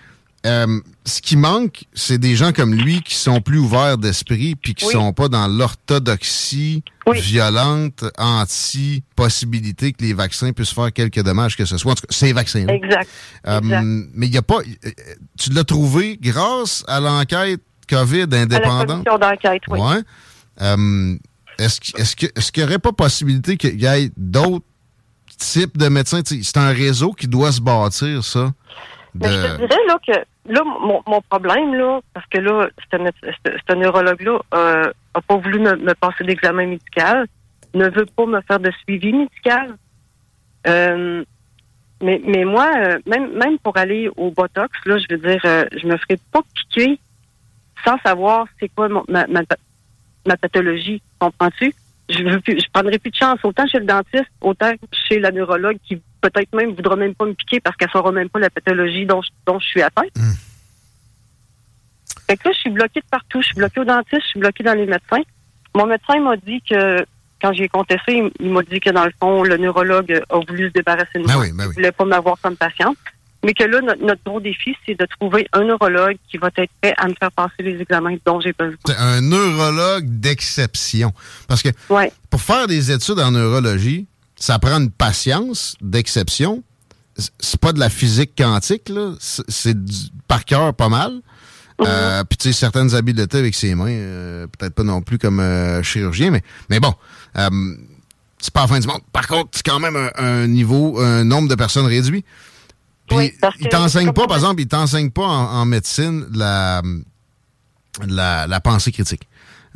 Euh, 0.47 0.81
ce 1.05 1.21
qui 1.21 1.37
manque, 1.37 1.85
c'est 1.93 2.17
des 2.17 2.35
gens 2.35 2.53
comme 2.53 2.75
lui 2.75 3.03
qui 3.03 3.15
sont 3.15 3.43
plus 3.43 3.59
ouverts 3.59 3.99
d'esprit 3.99 4.55
puis 4.57 4.75
qui 4.75 4.87
Oui. 4.87 4.93
sont 4.95 5.13
pas 5.13 5.29
dans 5.29 5.47
l'orthodoxie 5.47 6.83
Oui. 7.07 7.21
violente, 7.21 8.05
anti-possibilité 8.17 9.93
que 9.93 10.03
les 10.03 10.13
vaccins 10.15 10.53
puissent 10.53 10.73
faire 10.73 10.93
quelques 10.93 11.23
dommages 11.23 11.57
que 11.57 11.65
ce 11.65 11.77
soit. 11.77 11.93
En 11.93 11.95
tout 11.95 12.03
cas, 12.07 12.15
ces 12.15 12.33
vaccins-là. 12.33 12.73
Exact. 12.73 13.09
Euh, 13.49 13.59
exact. 13.59 13.85
mais 14.15 14.27
il 14.27 14.33
y 14.35 14.39
a 14.39 14.43
pas. 14.43 14.59
euh, 14.61 14.91
Tu 15.39 15.51
l'as 15.51 15.65
trouvé 15.65 16.19
grâce 16.21 16.85
à 16.89 17.01
l'enquête 17.01 17.61
COVID 17.89 18.23
À 18.23 18.27
la 18.29 18.41
indépendante? 18.43 19.05
d'enquête, 19.05 19.63
oui. 19.69 19.79
Ouais. 19.81 20.01
Euh, 20.63 21.17
est-ce 21.59 21.81
est-ce 21.99 22.17
que- 22.17 22.27
est-ce 22.35 22.53
qu'il 22.53 22.63
n'y 22.63 22.69
aurait 22.69 22.79
pas 22.79 22.93
possibilité 22.93 23.57
qu'il 23.57 23.81
y 23.81 23.85
ait 23.87 24.11
d'autres 24.17 24.65
types 25.39 25.77
de 25.77 25.89
médecins? 25.89 26.23
C'est 26.25 26.57
un 26.57 26.69
réseau 26.73 27.13
qui 27.13 27.27
doit 27.29 27.53
se 27.53 27.61
bâtir, 27.61 28.25
ça. 28.25 28.53
Mais 29.15 29.29
je 29.29 29.47
te 29.47 29.57
dirais 29.59 29.87
là 29.87 29.97
que 30.07 30.13
là, 30.53 30.63
mon, 30.65 31.03
mon 31.07 31.21
problème, 31.23 31.75
là, 31.75 32.01
parce 32.15 32.27
que 32.27 32.39
là, 32.39 32.69
ce 32.93 33.75
neurologue-là 33.75 34.39
euh, 34.55 34.93
a 35.15 35.21
pas 35.21 35.37
voulu 35.37 35.59
me, 35.61 35.77
me 35.77 35.95
passer 35.95 36.25
d'examen 36.25 36.67
médical, 36.67 37.27
ne 37.75 37.89
veut 37.89 38.07
pas 38.07 38.27
me 38.27 38.41
faire 38.43 38.61
de 38.61 38.71
suivi 38.83 39.13
médical. 39.13 39.77
Euh, 40.67 41.25
mais, 42.03 42.21
mais 42.25 42.45
moi, 42.45 42.71
euh, 42.77 42.99
même, 43.07 43.33
même 43.37 43.59
pour 43.59 43.77
aller 43.77 44.09
au 44.17 44.31
Botox, 44.31 44.71
là, 44.87 44.99
je 44.99 45.07
veux 45.11 45.19
dire, 45.19 45.41
euh, 45.45 45.65
je 45.77 45.87
me 45.87 45.97
ferai 45.97 46.19
pas 46.33 46.41
piquer 46.55 46.99
sans 47.85 47.99
savoir 47.99 48.47
c'est 48.59 48.69
quoi 48.69 48.89
mon- 48.89 49.05
ma, 49.09 49.27
ma, 49.27 49.41
ma 50.27 50.37
pathologie. 50.37 51.03
Comprends-tu? 51.19 51.75
Je 52.11 52.19
je 52.59 52.71
prendrai 52.73 52.99
plus 52.99 53.11
de 53.11 53.17
chance 53.17 53.39
autant 53.45 53.67
chez 53.67 53.79
le 53.79 53.85
dentiste, 53.87 54.27
autant 54.41 54.73
chez 54.93 55.19
la 55.21 55.31
neurologue 55.31 55.77
qui 55.87 56.01
peut-être 56.21 56.55
même 56.55 56.75
voudra 56.75 56.97
même 56.97 57.15
pas 57.15 57.25
me 57.25 57.33
piquer 57.35 57.61
parce 57.61 57.77
qu'elle 57.77 57.91
saura 57.91 58.13
même 58.13 58.29
pas 58.29 58.39
la 58.41 58.51
pathologie 58.51 59.07
dont, 59.07 59.23
je- 59.23 59.31
dont 59.47 59.59
je 59.59 59.67
suis 59.67 59.83
atteinte. 59.83 60.11
Hmm. 60.17 60.33
Fait 62.27 62.37
que 62.37 62.49
là, 62.49 62.53
je 62.55 62.59
suis 62.61 62.71
bloquée 62.71 63.01
de 63.01 63.07
partout. 63.11 63.41
Je 63.41 63.47
suis 63.47 63.57
bloquée 63.57 63.81
au 63.81 63.85
dentiste, 63.85 64.23
je 64.23 64.29
suis 64.29 64.41
bloquée 64.41 64.63
dans 64.65 64.75
les 64.75 64.87
médecins. 64.87 65.23
Mon 65.75 65.87
médecin 65.87 66.21
m'a 66.21 66.37
dit 66.37 66.61
que, 66.69 67.05
quand 67.41 67.53
j'ai 67.53 67.69
contesté, 67.69 68.23
il, 68.41 68.51
m'a 68.51 68.63
dit 68.63 68.81
que 68.81 68.91
dans 68.91 69.05
le 69.05 69.13
fond, 69.21 69.43
le 69.43 69.57
neurologue 69.57 70.21
a 70.29 70.39
voulu 70.39 70.69
se 70.69 70.73
débarrasser 70.73 71.19
de 71.19 71.27
Ben 71.27 71.35
moi. 71.35 71.43
oui, 71.43 71.53
ben 71.53 71.65
oui. 71.65 71.71
Il 71.73 71.75
voulait 71.77 71.93
pas 71.93 72.05
m'avoir 72.05 72.37
comme 72.41 72.57
patiente. 72.57 72.97
Mais 73.45 73.55
que 73.55 73.65
là, 73.65 73.81
notre, 73.81 74.05
notre 74.05 74.23
gros 74.25 74.41
défi, 74.41 74.77
c'est 74.85 74.99
de 74.99 75.07
trouver 75.19 75.49
un 75.55 75.65
neurologue 75.65 76.17
qui 76.31 76.37
va 76.37 76.49
être 76.57 76.71
prêt 76.83 76.93
à 76.99 77.09
me 77.09 77.15
faire 77.19 77.33
passer 77.33 77.55
les 77.61 77.81
examens 77.81 78.17
dont 78.27 78.41
j'ai 78.41 78.53
besoin. 78.53 78.77
C'est 78.87 78.97
un 78.99 79.21
neurologue 79.23 80.05
d'exception. 80.21 81.13
Parce 81.49 81.63
que 81.63 81.71
Ouais. 81.89 82.13
pour 82.29 82.41
faire 82.43 82.67
des 82.67 82.91
études 82.93 83.19
en 83.19 83.31
neurologie, 83.31 84.07
ça 84.37 84.59
prend 84.59 84.79
une 84.79 84.91
patience 84.91 85.75
d'exception. 85.81 86.63
C'est 87.39 87.61
pas 87.61 87.73
de 87.73 87.81
la 87.81 87.89
physique 87.91 88.33
quantique, 88.37 88.89
là. 88.89 89.15
C'est- 89.21 89.77
par 90.29 90.45
cœur 90.45 90.75
pas 90.75 90.89
mal. 90.89 91.13
Euh, 91.83 92.23
Puis 92.29 92.37
tu 92.37 92.49
sais, 92.53 92.59
certaines 92.59 92.95
habiletés 92.95 93.39
avec 93.39 93.55
ses 93.55 93.75
mains, 93.75 93.89
euh, 93.89 94.47
peut-être 94.59 94.75
pas 94.75 94.83
non 94.83 95.01
plus 95.01 95.17
comme 95.19 95.41
euh, 95.41 95.83
chirurgien, 95.83 96.31
mais, 96.31 96.43
mais 96.69 96.79
bon, 96.79 96.93
euh, 97.39 97.49
c'est 98.39 98.53
pas 98.53 98.61
la 98.63 98.69
fin 98.69 98.79
du 98.81 98.87
monde. 98.87 99.01
Par 99.15 99.27
contre, 99.27 99.49
c'est 99.53 99.65
quand 99.65 99.79
même 99.81 99.97
un, 99.97 100.11
un 100.17 100.47
niveau, 100.47 101.01
un 101.01 101.25
nombre 101.25 101.49
de 101.49 101.55
personnes 101.55 101.87
réduit. 101.87 102.23
Puis 103.11 103.19
Oui, 103.19 103.33
il 103.61 103.69
t'enseigne 103.69 104.13
pas, 104.13 104.27
par 104.27 104.37
exemple, 104.37 104.61
il 104.63 104.69
t'enseigne 104.69 105.11
pas 105.11 105.27
en, 105.27 105.61
en 105.61 105.65
médecine 105.67 106.27
la, 106.35 106.81
la, 108.07 108.47
la 108.47 108.61
pensée 108.61 108.93
critique. 108.93 109.23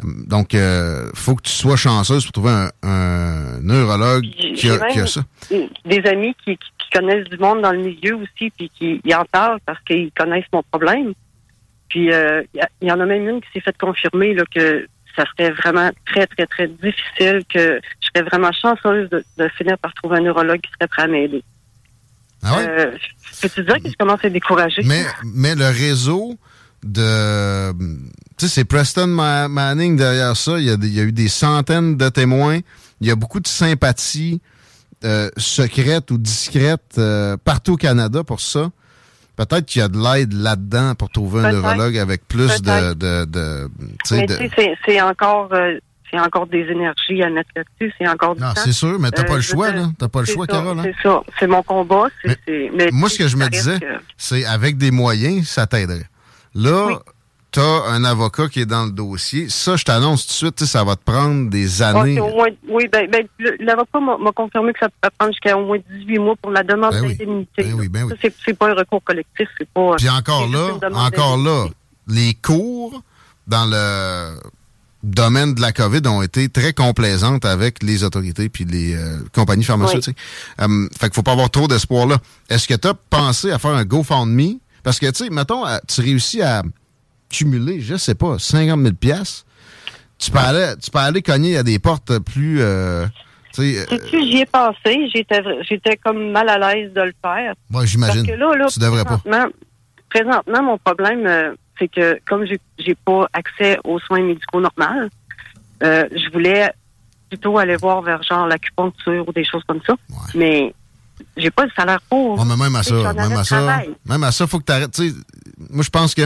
Euh, 0.02 0.08
Donc, 0.26 0.54
euh, 0.54 1.10
faut 1.14 1.34
que 1.34 1.42
tu 1.42 1.52
sois 1.52 1.76
chanceuse 1.76 2.24
pour 2.24 2.32
trouver 2.32 2.50
un, 2.50 2.70
un 2.82 3.60
neurologue 3.60 4.24
qui 4.56 4.70
a, 4.70 4.78
qui 4.88 4.98
a 4.98 5.02
même 5.02 5.06
ça. 5.06 5.24
Des 5.84 6.02
amis 6.08 6.34
qui, 6.44 6.58
connaissent 6.92 7.26
du 7.28 7.38
monde 7.38 7.60
dans 7.60 7.72
le 7.72 7.80
milieu 7.80 8.14
aussi, 8.14 8.50
puis 8.56 8.70
qui 8.78 9.00
ils 9.04 9.14
en 9.16 9.24
parlent 9.24 9.58
parce 9.66 9.80
qu'ils 9.82 10.12
connaissent 10.12 10.44
mon 10.52 10.62
problème. 10.70 11.12
Puis 11.88 12.12
euh, 12.12 12.40
il 12.54 12.58
y 12.58 12.60
a- 12.60 12.68
il 12.82 12.86
y, 12.88 12.92
en 12.92 13.00
a 13.00 13.04
même 13.04 13.28
une 13.28 13.40
qui 13.40 13.48
s'est 13.52 13.60
fait 13.60 13.76
confirmer 13.76 14.32
là, 14.32 14.44
que 14.54 14.86
ça 15.16 15.24
serait 15.36 15.50
vraiment 15.50 15.90
très, 16.06 16.28
très, 16.28 16.46
très 16.46 16.68
difficile, 16.68 17.42
que 17.52 17.80
je 18.00 18.06
serais 18.14 18.24
vraiment 18.28 18.52
chanceuse 18.52 19.10
de, 19.10 19.24
de 19.38 19.48
finir 19.58 19.76
par 19.78 19.92
trouver 19.94 20.18
un 20.18 20.20
neurologue 20.20 20.60
qui 20.60 20.70
serait 20.78 20.86
prêt 20.86 21.02
à 21.02 21.06
m'aider. 21.08 21.42
Ah 22.44 22.56
ouais? 22.56 22.66
Euh, 22.68 22.90
Peux-tu 23.40 23.64
dire 23.64 23.82
que 23.82 23.88
je 23.88 23.94
commence 23.98 24.20
à 24.22 24.26
être 24.28 24.32
découragée? 24.32 24.82
Mais, 24.84 25.04
mais 25.24 25.54
le 25.54 25.66
réseau 25.66 26.36
de. 26.82 27.72
Tu 28.36 28.46
sais, 28.46 28.48
c'est 28.48 28.64
Preston 28.64 29.06
Ma- 29.08 29.48
Manning 29.48 29.96
derrière 29.96 30.36
ça. 30.36 30.58
Il 30.58 30.64
y, 30.64 30.70
a 30.70 30.74
il 30.74 30.92
y 30.94 31.00
a 31.00 31.04
eu 31.04 31.12
des 31.12 31.28
centaines 31.28 31.96
de 31.96 32.08
témoins. 32.08 32.60
Il 33.00 33.06
y 33.06 33.10
a 33.10 33.16
beaucoup 33.16 33.40
de 33.40 33.46
sympathie 33.48 34.40
euh, 35.04 35.30
secrète 35.36 36.10
ou 36.10 36.18
discrète 36.18 36.94
euh, 36.98 37.36
partout 37.42 37.72
au 37.74 37.76
Canada 37.76 38.22
pour 38.24 38.40
ça. 38.40 38.70
Peut-être 39.36 39.66
qu'il 39.66 39.80
y 39.80 39.82
a 39.82 39.88
de 39.88 39.98
l'aide 39.98 40.32
là-dedans 40.32 40.94
pour 40.94 41.10
trouver 41.10 41.40
un 41.44 41.52
neurologue 41.52 41.98
avec 41.98 42.26
plus 42.28 42.62
de. 42.62 42.94
De, 42.94 43.24
de, 43.24 43.68
c'est 44.86 45.00
encore, 45.00 45.48
euh, 45.52 45.78
c'est 46.10 46.18
encore 46.20 46.46
des 46.46 46.60
énergies 46.62 47.22
à 47.22 47.30
mettre 47.30 47.50
là-dessus. 47.56 47.92
C'est 47.98 48.08
encore 48.08 48.34
du 48.36 48.40
Non, 48.42 48.48
c'est 48.56 48.72
sûr, 48.72 48.98
mais 48.98 49.10
t'as 49.10 49.22
Euh, 49.22 49.26
pas 49.26 49.36
le 49.36 49.40
choix, 49.42 49.70
là. 49.72 49.86
T'as 49.98 50.08
pas 50.08 50.20
le 50.20 50.26
choix, 50.26 50.46
ça, 50.46 50.52
Carole. 50.52 50.78
hein? 50.78 50.82
C'est 50.84 51.02
ça. 51.08 51.22
C'est 51.38 51.46
mon 51.46 51.62
combat. 51.62 52.06
Mais 52.46 52.88
Moi, 52.92 53.08
ce 53.08 53.18
que 53.18 53.28
je 53.28 53.36
me 53.36 53.48
disais, 53.48 53.78
c'est 54.16 54.44
avec 54.44 54.76
des 54.78 54.90
moyens, 54.90 55.48
ça 55.48 55.66
t'aiderait. 55.66 56.06
Là, 56.54 56.86
Oui. 56.86 56.94
t'as 57.50 57.82
un 57.88 58.04
avocat 58.04 58.48
qui 58.48 58.60
est 58.60 58.66
dans 58.66 58.84
le 58.84 58.92
dossier. 58.92 59.48
Ça, 59.48 59.76
je 59.76 59.84
t'annonce 59.84 60.22
tout 60.26 60.32
de 60.32 60.36
suite, 60.36 60.56
tu 60.56 60.66
ça 60.66 60.84
va 60.84 60.94
te 60.96 61.02
prendre 61.04 61.50
des 61.50 61.82
années. 61.82 62.20
au 62.20 62.28
moins, 62.30 62.48
oui, 62.68 62.88
ben, 62.92 63.08
ben, 63.10 63.26
l'avocat 63.60 63.98
m'a 64.00 64.32
confirmé 64.32 64.72
que 64.72 64.78
ça 64.80 64.88
peut 64.88 65.08
prendre 65.18 65.32
jusqu'à 65.32 65.56
au 65.56 65.64
moins 65.66 65.78
18 65.90 66.18
mois 66.18 66.34
pour 66.40 66.50
la 66.52 66.62
demande 66.62 66.92
Ben 66.92 67.02
oui. 67.02 67.16
d'indemnité. 67.16 67.62
Ben 67.64 67.74
oui, 67.74 67.88
ben 67.88 68.04
oui. 68.04 68.12
Ça, 68.22 68.28
c'est- 68.44 68.54
pas 68.54 68.70
un 68.70 68.74
recours 68.74 69.02
collectif, 69.02 69.48
c'est 69.58 69.68
pas. 69.68 69.94
Puis 69.96 70.08
encore 70.08 70.48
là, 70.48 70.70
encore 70.94 71.36
là, 71.38 71.66
les 72.06 72.34
cours 72.34 73.02
dans 73.46 73.66
le 73.66 74.36
domaine 75.04 75.54
de 75.54 75.60
la 75.60 75.72
COVID 75.72 76.06
ont 76.06 76.22
été 76.22 76.48
très 76.48 76.72
complaisantes 76.72 77.44
avec 77.44 77.82
les 77.82 78.04
autorités 78.04 78.48
puis 78.48 78.64
les 78.64 78.94
euh, 78.94 79.18
compagnies 79.32 79.64
pharmaceutiques. 79.64 80.16
Euh, 80.60 80.88
fait 80.98 81.06
qu'il 81.06 81.14
faut 81.14 81.22
pas 81.22 81.32
avoir 81.32 81.50
trop 81.50 81.68
d'espoir 81.68 82.06
là. 82.06 82.16
Est-ce 82.48 82.66
que 82.66 82.74
tu 82.74 82.88
as 82.88 82.94
pensé 82.94 83.50
à 83.50 83.58
faire 83.58 83.72
un 83.72 83.84
GoFundMe? 83.84 84.58
Parce 84.82 84.98
que, 84.98 85.06
tu 85.06 85.24
sais, 85.24 85.30
mettons, 85.30 85.64
tu 85.88 86.00
réussis 86.02 86.42
à 86.42 86.62
cumuler, 87.30 87.80
je 87.80 87.96
sais 87.96 88.14
pas, 88.14 88.38
50 88.38 88.80
000 88.80 88.94
piastres. 88.94 89.44
Tu 90.18 90.30
peux 90.30 90.38
aller, 90.38 90.74
tu 90.82 90.90
peux 90.90 90.98
aller 90.98 91.22
cogner 91.22 91.56
à 91.56 91.62
des 91.62 91.78
portes 91.78 92.18
plus, 92.20 92.60
euh, 92.60 93.06
tu 93.52 93.74
sais, 93.74 93.86
euh, 93.92 93.98
j'y 94.12 94.38
ai 94.40 94.46
pensé, 94.46 95.08
j'étais 95.12 95.96
comme 95.96 96.30
mal 96.30 96.48
à 96.48 96.58
l'aise 96.74 96.92
de 96.92 97.00
le 97.02 97.12
faire. 97.22 97.54
moi 97.70 97.80
Parce 97.80 97.86
j'imagine. 97.86 98.26
que 98.26 98.32
là, 98.32 98.54
là, 98.56 98.66
Tu 98.72 98.78
devrais 98.78 99.04
pas. 99.04 99.18
présentement, 99.18 99.48
présentement, 100.08 100.62
mon 100.62 100.78
problème, 100.78 101.26
euh, 101.26 101.54
c'est 101.78 101.88
que 101.88 102.20
comme 102.26 102.46
j'ai 102.46 102.60
j'ai 102.78 102.94
pas 102.94 103.28
accès 103.32 103.78
aux 103.84 103.98
soins 103.98 104.22
médicaux 104.22 104.60
normaux, 104.60 105.08
euh, 105.82 106.04
je 106.12 106.30
voulais 106.32 106.72
plutôt 107.28 107.58
aller 107.58 107.76
voir 107.76 108.02
vers 108.02 108.22
genre 108.22 108.46
l'acupuncture 108.46 109.26
ou 109.28 109.32
des 109.32 109.44
choses 109.44 109.62
comme 109.66 109.80
ça. 109.86 109.94
Mais 110.34 110.74
j'ai 111.36 111.50
pas 111.50 111.64
le 111.64 111.70
salaire 111.76 112.00
pour. 112.08 112.38
Ouais, 112.38 112.44
mais 112.46 112.56
même 112.56 112.76
à 112.76 112.82
ça, 112.82 113.12
même 113.12 113.32
à 113.32 113.44
ça, 113.44 113.82
même 114.06 114.24
à 114.24 114.32
ça, 114.32 114.46
faut 114.46 114.58
que 114.58 114.64
tu 114.64 114.72
arrêtes. 114.72 115.00
Moi, 115.70 115.82
je 115.82 115.90
pense 115.90 116.14
que 116.14 116.22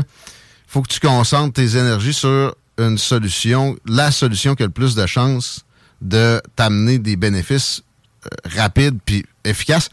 faut 0.66 0.82
que 0.82 0.88
tu 0.88 1.00
concentres 1.00 1.54
tes 1.54 1.76
énergies 1.76 2.12
sur 2.12 2.54
une 2.78 2.98
solution, 2.98 3.76
la 3.86 4.10
solution 4.10 4.54
qui 4.54 4.62
a 4.62 4.66
le 4.66 4.72
plus 4.72 4.94
de 4.94 5.06
chances 5.06 5.64
de 6.00 6.40
t'amener 6.54 6.98
des 6.98 7.16
bénéfices 7.16 7.82
euh, 8.24 8.28
rapides 8.56 8.98
puis 9.04 9.24
efficaces. 9.44 9.88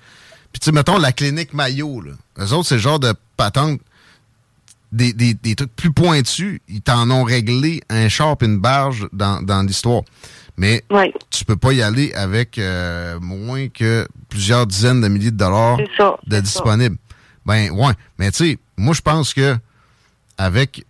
Puis, 0.51 0.59
tu 0.59 0.65
sais, 0.65 0.71
mettons 0.71 0.97
la 0.97 1.11
clinique 1.11 1.53
Mayo, 1.53 2.01
là. 2.01 2.11
Eux 2.39 2.53
autres, 2.53 2.67
c'est 2.67 2.75
le 2.75 2.81
genre 2.81 2.99
de 2.99 3.13
patente, 3.37 3.81
des, 4.95 5.13
des, 5.13 5.33
des 5.33 5.55
trucs 5.55 5.75
plus 5.75 5.91
pointus. 5.91 6.59
Ils 6.67 6.81
t'en 6.81 7.09
ont 7.11 7.23
réglé 7.23 7.81
un 7.89 8.07
char 8.09 8.35
et 8.41 8.45
une 8.45 8.59
barge 8.59 9.07
dans, 9.13 9.41
dans 9.41 9.61
l'histoire. 9.63 10.01
Mais 10.57 10.83
Ouais. 10.89 11.13
tu 11.29 11.43
peux 11.45 11.57
pas 11.57 11.73
y 11.73 11.81
aller 11.81 12.13
avec 12.13 12.57
euh, 12.57 13.19
moins 13.19 13.67
que 13.67 14.07
plusieurs 14.29 14.65
dizaines 14.65 15.01
de 15.01 15.07
milliers 15.09 15.31
de 15.31 15.37
dollars 15.37 15.77
ça, 15.97 16.15
de 16.25 16.39
disponibles. 16.39 16.97
Ben 17.45 17.69
ouais, 17.71 17.93
mais 18.17 18.31
tu 18.31 18.37
sais, 18.51 18.57
moi 18.77 18.93
je 18.93 19.01
pense 19.01 19.33
que 19.33 19.55
avec 20.37 20.85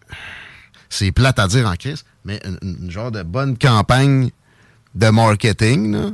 c'est 0.90 1.12
plate 1.12 1.40
à 1.40 1.48
dire 1.48 1.68
en 1.68 1.76
crise, 1.76 2.06
mais 2.24 2.40
une, 2.46 2.78
une 2.84 2.92
genre 2.92 3.12
de 3.12 3.24
bonne 3.24 3.58
campagne 3.58 4.30
de 4.94 5.10
marketing, 5.10 5.92
là, 5.94 6.10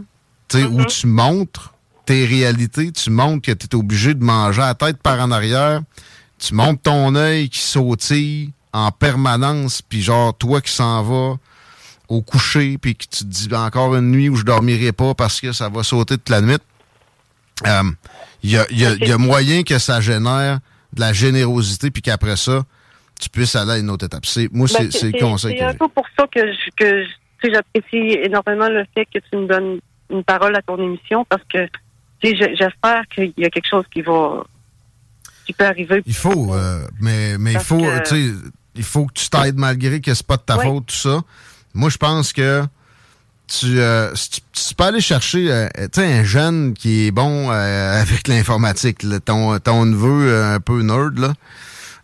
sais, 0.50 0.64
Mm-hmm. 0.64 0.82
où 0.82 0.86
tu 0.86 1.08
montres 1.08 1.74
tes 2.06 2.26
réalités, 2.26 2.92
tu 2.92 3.10
montres 3.10 3.42
que 3.46 3.52
tu 3.52 3.68
es 3.68 3.76
obligé 3.76 4.14
de 4.14 4.24
manger 4.24 4.62
la 4.62 4.74
tête 4.76 4.98
par 5.04 5.20
en 5.20 5.32
arrière, 5.32 5.82
tu 6.42 6.54
montres 6.56 6.82
ton 6.82 7.16
œil 7.16 7.50
qui 7.50 7.60
sautille 7.60 8.52
en 8.74 8.92
permanence, 8.92 9.82
puis 9.82 10.02
genre 10.02 10.36
toi 10.38 10.60
qui 10.62 10.72
s'en 10.72 11.04
vas 11.04 11.36
au 12.10 12.22
coucher, 12.22 12.78
puis 12.78 12.96
que 12.96 13.04
tu 13.04 13.24
te 13.24 13.30
dis 13.30 13.48
encore 13.54 13.96
une 13.96 14.12
nuit 14.12 14.28
où 14.30 14.36
je 14.36 14.44
dormirai 14.44 14.92
pas 14.92 15.14
parce 15.14 15.40
que 15.40 15.52
ça 15.54 15.70
va 15.70 15.84
sauter 15.84 16.18
toute 16.18 16.30
la 16.30 16.42
nuit. 16.42 16.58
Euh, 17.68 17.84
Il 18.44 18.50
y, 18.52 18.58
a, 18.58 18.66
y 18.72 18.86
a- 18.86 18.96
y 18.96 19.12
a 19.12 19.18
moyen 19.20 19.62
que 19.62 19.78
ça 19.78 20.02
génère 20.02 20.60
de 20.94 21.00
la 21.00 21.14
générosité, 21.14 21.92
puis 21.92 22.02
qu'après 22.02 22.36
ça, 22.36 22.64
tu 23.20 23.30
puisses 23.30 23.56
aller 23.56 23.74
à 23.74 23.78
une 23.78 23.90
autre 23.92 24.06
étape. 24.08 24.26
C'est- 24.26 24.52
moi, 24.52 24.68
c'est 24.68 24.86
Ben, 24.86 24.92
c'est 24.92 25.12
le 25.12 25.20
conseil 25.20 25.56
C'est 25.60 25.64
un 25.64 25.74
peu 25.76 25.88
pour 25.90 26.06
ça 26.18 26.26
que 26.28 26.42
je- 26.52 26.72
que 26.76 27.06
j'apprécie 27.54 28.18
énormément 28.24 28.68
le 28.68 28.84
fait 28.96 29.06
que 29.06 29.20
tu 29.20 29.38
me 29.38 29.46
donnes 29.48 29.80
une 30.10 30.24
parole 30.24 30.56
à 30.56 30.62
ton 30.64 30.78
émission 30.80 31.24
parce 31.30 31.44
que 31.54 31.60
j'espère 32.24 33.04
qu'il 33.14 33.32
y 33.38 33.46
a 33.46 33.50
quelque 33.52 33.68
chose 33.70 33.86
qui 33.94 34.02
va 34.02 34.44
qui 35.46 35.54
peut 35.54 35.66
arriver. 35.66 36.02
Il 36.06 36.14
faut, 36.16 36.54
euh, 36.54 36.86
mais, 37.00 37.38
mais 37.38 37.54
il 37.54 37.60
faut, 37.60 37.80
que- 37.80 38.36
il 38.76 38.84
faut 38.84 39.06
que 39.06 39.14
tu 39.14 39.30
t'aides 39.30 39.58
malgré 39.58 40.00
que 40.02 40.14
c'est 40.14 40.26
pas 40.26 40.38
de 40.38 40.42
ta 40.44 40.58
Oui. 40.58 40.66
faute, 40.66 40.86
tout 40.88 40.96
ça. 40.96 41.22
Moi, 41.74 41.90
je 41.90 41.98
pense 41.98 42.32
que 42.34 42.64
tu, 43.48 43.80
euh, 43.80 44.14
si 44.16 44.30
tu, 44.30 44.42
tu 44.54 44.76
peux 44.76 44.84
aller 44.86 45.02
chercher 45.02 45.52
euh, 45.52 45.68
un 45.98 46.24
jeune 46.24 46.74
qui 46.74 47.08
est 47.08 47.12
bon 47.12 47.50
euh, 47.52 48.02
avec 48.02 48.28
l'informatique, 48.28 49.04
là, 49.04 49.20
ton, 49.20 49.60
ton 49.60 49.86
neveu 49.86 50.30
euh, 50.30 50.56
un 50.56 50.60
peu 50.60 50.82
nerd, 50.82 51.18
là, 51.20 51.34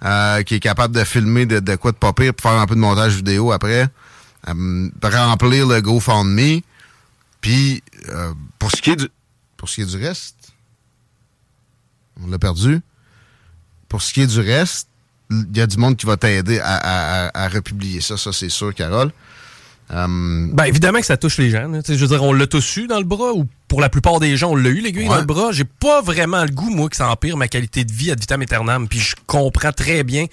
euh, 0.04 0.44
qui 0.44 0.56
est 0.56 0.60
capable 0.60 0.94
de 0.96 1.04
filmer 1.04 1.46
de, 1.46 1.60
de 1.60 1.76
quoi 1.76 1.92
de 1.92 1.98
pas 1.98 2.12
pire, 2.14 2.34
pour 2.34 2.50
faire 2.52 2.60
un 2.60 2.66
peu 2.66 2.76
de 2.76 2.80
montage 2.82 3.16
vidéo 3.16 3.52
après, 3.54 3.88
remplir 4.46 5.68
le 5.68 5.80
GoFundMe, 5.82 6.62
puis 7.42 7.82
euh, 8.10 8.34
pour 8.60 8.72
ce 8.72 8.82
qui 8.82 8.92
est 8.92 8.96
du 8.98 9.08
pour 9.58 9.70
ce 9.70 9.76
qui 9.76 9.82
est 9.82 9.86
du 9.98 9.98
reste, 10.06 10.36
on 12.22 12.28
l'a 12.28 12.38
perdu. 12.40 12.80
Pour 13.90 14.02
ce 14.02 14.14
qui 14.14 14.22
est 14.22 14.28
du 14.28 14.40
reste, 14.40 14.90
il 15.30 15.56
y 15.58 15.62
a 15.62 15.68
du 15.68 15.78
monde 15.78 15.96
qui 15.98 16.06
va 16.06 16.18
t'aider 16.18 16.60
à, 16.60 16.76
à- 16.76 17.28
à- 17.28 17.46
à 17.46 17.48
republier 17.50 18.02
ça, 18.02 18.18
ça 18.18 18.32
c'est 18.32 18.50
sûr, 18.50 18.74
Carole. 18.74 19.12
Euh, 19.92 20.48
Ben 20.54 20.66
évidemment 20.66 21.00
que 21.00 21.06
ça 21.06 21.16
touche 21.16 21.38
les 21.38 21.50
gens. 21.50 21.68
là. 21.70 21.80
Je 21.88 21.94
veux 21.94 22.08
dire, 22.08 22.22
on 22.24 22.34
l'a 22.34 22.46
tous 22.48 22.76
eu 22.78 22.88
dans 22.88 22.98
le 23.00 23.06
bras, 23.06 23.32
ou 23.34 23.48
pour 23.70 23.80
la 23.80 23.88
plupart 23.90 24.20
des 24.20 24.36
gens, 24.36 24.52
on 24.52 24.56
l'a 24.56 24.70
eu 24.70 24.82
l'aiguille 24.82 25.04
Ouais. 25.04 25.16
dans 25.16 25.20
le 25.20 25.26
bras. 25.26 25.52
J'ai 25.54 25.64
pas 25.64 26.02
vraiment 26.02 26.44
le 26.44 26.50
goût, 26.52 26.70
moi, 26.70 26.90
que 26.90 26.96
ça 26.98 27.10
empire 27.10 27.38
ma 27.38 27.48
qualité 27.48 27.86
de 27.86 27.94
vie 27.94 28.12
ad 28.12 28.20
vitam 28.20 28.42
aeternam. 28.42 28.88
Puis 28.90 29.00
je 29.00 29.16
comprends 29.26 29.72
très 29.72 30.04
bien 30.04 30.26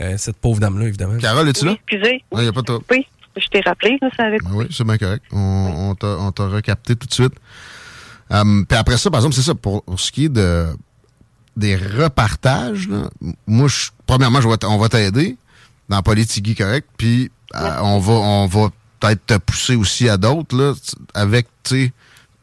euh, 0.00 0.14
cette 0.18 0.36
pauvre 0.36 0.60
dame-là, 0.60 0.86
évidemment. 0.86 1.18
Carole, 1.18 1.48
es-tu 1.48 1.64
là? 1.64 1.72
Oui, 1.72 1.78
excusez. 1.88 2.24
Il 2.32 2.38
n'y 2.38 2.46
a 2.46 2.52
pas 2.52 2.62
de. 2.62 2.78
Oui, 2.92 3.06
je 3.36 3.46
t'ai 3.48 3.60
rappelé, 3.60 3.98
là, 4.00 4.08
ça 4.16 4.24
avait 4.26 4.38
Ben 4.38 4.50
oui, 4.54 4.66
c'est 4.70 4.84
bien 4.84 4.98
correct. 4.98 5.24
On, 5.32 5.38
on 5.90 5.94
t'a- 5.96 6.06
on 6.18 6.30
t'a 6.30 6.46
recapté 6.46 6.94
tout 6.94 7.08
de 7.08 7.12
suite. 7.12 7.34
Euh, 8.30 8.62
Puis 8.68 8.78
après 8.78 8.96
ça, 8.98 9.10
par 9.10 9.18
exemple, 9.18 9.34
c'est 9.34 9.42
ça, 9.42 9.54
pour, 9.56 9.82
pour 9.82 9.98
ce 10.00 10.12
qui 10.12 10.26
est 10.26 10.28
de, 10.28 10.66
des 11.56 11.76
repartages, 11.76 12.88
là, 12.88 13.08
moi, 13.46 13.68
je- 13.68 13.90
premièrement, 14.06 14.40
je 14.40 14.48
vais 14.48 14.56
t- 14.56 14.66
on 14.66 14.78
va 14.78 14.88
t'aider 14.88 15.36
dans 15.88 16.02
Politigui 16.02 16.54
correct, 16.54 16.88
puis 16.96 17.30
euh, 17.54 17.78
on 17.82 17.98
va 17.98 18.12
on 18.12 18.46
va 18.46 18.68
peut-être 19.00 19.26
te 19.26 19.34
pousser 19.38 19.76
aussi 19.76 20.08
à 20.08 20.16
d'autres, 20.16 20.56
là, 20.56 20.72
avec, 21.14 21.46
tu 21.64 21.92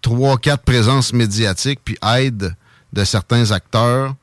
trois, 0.01 0.37
quatre 0.37 0.63
présences 0.63 1.11
médiatiques, 1.13 1.79
puis 1.83 1.97
aide 2.17 2.55
de 2.93 3.03
certains 3.03 3.51
acteurs 3.51 4.13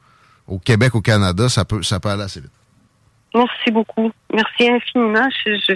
au 0.47 0.59
Québec, 0.59 0.95
au 0.95 1.01
Canada, 1.01 1.49
ça 1.49 1.65
peut, 1.65 1.83
ça 1.83 1.99
peut 2.01 2.09
aller 2.09 2.23
assez 2.23 2.41
vite. 2.41 2.51
Merci 3.35 3.71
beaucoup. 3.71 4.11
Merci 4.33 4.69
infiniment. 4.71 5.29
Je, 5.45 5.55
je- 5.69 5.75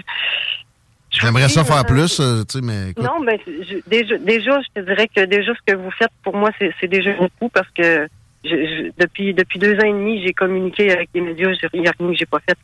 je 1.12 1.20
J'aimerais 1.20 1.48
ça 1.48 1.64
faire 1.64 1.78
euh, 1.78 1.82
plus, 1.82 2.20
euh, 2.20 2.44
tu 2.44 2.58
sais, 2.58 2.64
mais 2.64 2.90
écoute, 2.90 3.04
Non, 3.04 3.22
ben 3.24 3.36
je- 3.46 3.78
déjà, 3.88 4.16
déjà, 4.18 4.60
je 4.62 4.80
te 4.80 4.86
dirais 4.86 5.08
que 5.08 5.24
déjà 5.24 5.52
ce 5.54 5.72
que 5.72 5.76
vous 5.76 5.90
faites 5.90 6.12
pour 6.22 6.36
moi, 6.36 6.50
c'est 6.58 6.72
c'est 6.80 6.86
déjà 6.88 7.12
beaucoup 7.16 7.48
parce 7.48 7.68
que 7.74 8.08
je, 8.44 8.50
je- 8.50 8.90
depuis 9.04 9.34
depuis 9.34 9.58
deux 9.58 9.74
ans 9.76 9.84
et 9.86 9.92
demi, 9.92 10.22
j'ai 10.24 10.32
communiqué 10.32 10.90
avec 10.92 11.08
les 11.14 11.20
médias, 11.20 11.50
il 11.74 11.80
n'y 11.82 11.88
a 11.88 11.92
rien 11.98 12.10
que 12.10 12.16
j'ai 12.18 12.26
pas 12.26 12.40
fait. 12.40 12.56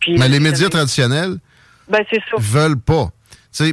Puis, 0.00 0.14
Hmm. 0.14 0.18
mais 0.20 0.28
les 0.28 0.38
euh, 0.38 0.40
médias 0.40 0.68
traditionnels 0.68 1.38
ben 1.88 2.04
ça. 2.10 2.18
veulent 2.38 2.78
pas. 2.80 3.10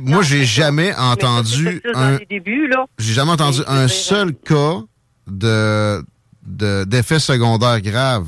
Moi, 0.03 0.21
j'ai 0.23 0.45
jamais 0.45 0.93
entendu 0.95 1.81
un, 1.93 2.17
les 2.19 2.25
débuts 2.25 2.67
là. 2.67 2.85
j'ai 2.99 3.13
jamais 3.13 3.31
entendu 3.31 3.59
un 3.67 3.87
seul 3.89 4.33
cas 4.33 4.81
de 5.27 6.01
de- 6.45 6.83
d'effets 6.85 7.19
secondaires 7.19 7.81
graves 7.81 8.27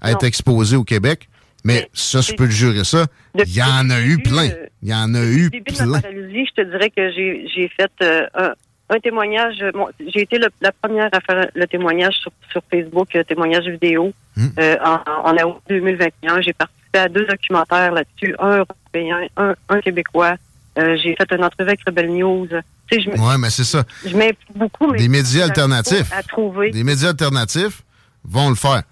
à 0.00 0.10
être 0.12 0.24
exposé 0.24 0.76
au 0.76 0.84
Québec. 0.84 1.28
Mais 1.66 1.74
Mais 1.74 1.90
ça, 1.94 2.20
je 2.20 2.32
peux 2.34 2.46
te 2.46 2.52
jurer 2.52 2.84
ça. 2.84 3.06
Il 3.38 3.54
y 3.54 3.62
en 3.62 3.88
a 3.88 3.98
le 3.98 4.04
eu 4.04 4.16
début, 4.16 4.22
plein. 4.30 4.50
euh, 4.50 4.66
Il 4.82 4.88
y 4.90 4.94
en 4.94 5.14
a 5.14 5.24
eu 5.24 5.48
début 5.50 5.72
de 5.72 5.78
ma 5.78 5.84
plein. 5.84 6.00
paralysie, 6.02 6.46
je 6.56 6.62
te 6.62 6.68
dirais 6.70 6.90
que 6.90 7.10
j'ai 7.12 7.46
j'ai 7.54 7.68
fait 7.68 7.90
euh, 8.02 8.26
un, 8.34 8.52
un 8.90 8.98
témoignage. 9.00 9.56
euh, 9.62 9.70
bon, 9.72 9.86
j'ai 10.12 10.22
été 10.22 10.38
le- 10.38 10.48
la 10.60 10.72
première 10.72 11.08
à 11.12 11.20
faire 11.20 11.48
le 11.54 11.66
témoignage 11.66 12.14
sur, 12.16 12.30
sur 12.50 12.62
Facebook, 12.70 13.14
euh, 13.16 13.24
témoignage 13.24 13.64
vidéo, 13.66 14.12
Hmm. 14.36 14.48
euh, 14.58 14.76
en, 14.84 15.30
en 15.30 15.48
août 15.48 15.60
2021. 15.68 16.40
J'ai 16.40 16.52
participé 16.52 16.98
à 16.98 17.08
deux 17.08 17.24
documentaires 17.26 17.92
là-dessus, 17.92 18.34
un 18.40 18.56
européen, 18.58 19.18
un, 19.36 19.54
un 19.68 19.80
québécois. 19.80 20.36
Euh, 20.76 20.96
j'ai 21.02 21.14
fait 21.16 21.30
une 21.36 21.44
entrevue 21.44 21.68
avec 21.70 21.80
Rebel 21.86 22.10
News. 22.10 22.48
Ouais, 22.92 23.38
mais 23.38 23.50
c'est 23.50 23.64
ça. 23.64 23.84
je 24.04 24.14
m'implique 24.16 24.56
beaucoup. 24.56 24.90
Mais 24.90 24.98
Des 24.98 25.08
médias 25.08 25.44
alternatifs. 25.44 26.12
À 26.12 26.22
trouver. 26.22 26.70
Des 26.70 26.84
médias 26.84 27.08
alternatifs 27.10 27.82
vont 28.24 28.48
le 28.50 28.54
faire. 28.56 28.82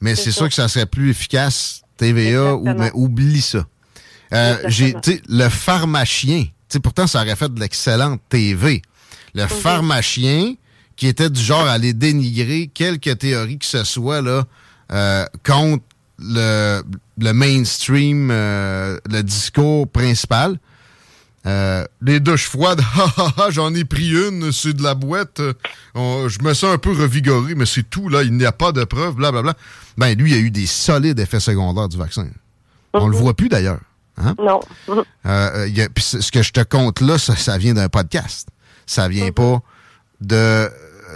Mais 0.00 0.14
C'est 0.14 0.30
sûr 0.30 0.48
que 0.48 0.54
ça 0.54 0.68
serait 0.68 0.86
plus 0.86 1.10
efficace, 1.10 1.82
TVA, 1.96 2.54
ou, 2.54 2.64
mais 2.74 2.90
oublie 2.94 3.40
ça. 3.40 3.64
Euh, 4.32 4.56
j'ai, 4.66 4.94
le 5.28 5.48
pharmacien, 5.48 6.44
pourtant, 6.82 7.06
ça 7.06 7.20
aurait 7.22 7.36
fait 7.36 7.52
de 7.52 7.60
l'excellente 7.60 8.20
TV. 8.28 8.80
Le 9.34 9.46
pharmacien, 9.46 10.54
qui 10.96 11.06
était 11.06 11.30
du 11.30 11.40
genre 11.40 11.66
à 11.66 11.72
aller 11.72 11.92
dénigrer 11.94 12.68
quelque 12.72 13.10
théorie 13.10 13.58
que 13.58 13.64
ce 13.66 13.84
soit, 13.84 14.20
là, 14.20 14.44
euh, 14.92 15.24
contre 15.44 15.82
le, 16.18 16.82
le 17.18 17.32
mainstream, 17.32 18.30
euh, 18.30 18.98
le 19.10 19.22
discours 19.22 19.88
principal. 19.88 20.58
Euh, 21.44 21.84
les 22.00 22.20
douches 22.20 22.46
froides, 22.48 22.80
j'en 23.50 23.74
ai 23.74 23.84
pris 23.84 24.10
une, 24.10 24.52
c'est 24.52 24.74
de 24.74 24.82
la 24.84 24.94
boîte. 24.94 25.40
on- 25.94 26.28
je 26.28 26.38
me 26.40 26.54
sens 26.54 26.72
un 26.74 26.78
peu 26.78 26.92
revigoré, 26.92 27.56
mais 27.56 27.66
c'est 27.66 27.82
tout, 27.88 28.08
là, 28.08 28.22
il 28.22 28.32
n'y 28.36 28.44
a 28.44 28.52
pas 28.52 28.70
de 28.70 28.84
preuves, 28.84 29.16
blablabla. 29.16 29.54
Ben, 29.98 30.16
lui, 30.16 30.30
il 30.30 30.34
a 30.34 30.38
eu 30.38 30.50
des 30.52 30.66
solides 30.66 31.18
effets 31.18 31.40
secondaires 31.40 31.88
du 31.88 31.96
vaccin. 31.96 32.28
On 32.94 33.08
le 33.08 33.16
voit 33.16 33.34
plus 33.34 33.48
d'ailleurs. 33.48 33.80
Hein? 34.18 34.34
Non. 34.38 34.60
Mhm. 34.88 35.02
Euh, 35.26 35.68
y 35.74 35.80
a- 35.82 35.88
ce 35.98 36.20
ce 36.20 36.30
que 36.30 36.42
je 36.42 36.52
te 36.52 36.62
compte 36.62 37.00
là, 37.00 37.18
ça, 37.18 37.34
ça 37.34 37.58
vient 37.58 37.74
d'un 37.74 37.88
podcast. 37.88 38.46
Ça 38.92 39.08
vient 39.08 39.32
pas 39.32 39.60
de 40.20 40.36
euh, 40.36 40.68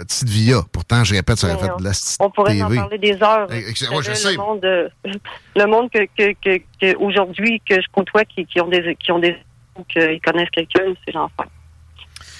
Petite 0.03 0.29
Via. 0.29 0.61
Pourtant, 0.71 1.03
je 1.03 1.13
répète, 1.13 1.37
ça 1.37 1.47
aurait 1.47 1.57
fait 1.57 1.77
de 1.77 1.83
la 1.83 1.91
On 2.19 2.31
pourrait 2.31 2.59
en 2.61 2.69
TV. 2.69 2.79
parler 2.79 2.97
des 2.97 3.21
heures. 3.21 3.47
Ouais, 3.49 3.63
je 4.01 4.13
sais. 4.13 4.31
Le 4.31 4.37
monde, 4.37 4.65
euh, 4.65 4.89
le 5.55 5.65
monde 5.65 5.89
que, 5.91 6.05
que, 6.17 6.33
que, 6.33 6.63
que 6.81 6.97
aujourd'hui 6.97 7.61
que 7.67 7.75
je 7.75 7.87
côtoie 7.91 8.25
qui, 8.25 8.45
qui 8.45 8.59
ont 8.61 8.67
des 8.67 8.95
qui 8.95 9.11
ont 9.11 9.19
des 9.19 9.35
ou 9.77 9.83
qu'ils 9.83 10.19
connaissent 10.21 10.49
quelqu'un, 10.49 10.93
c'est 11.05 11.13
l'enfer. 11.13 11.45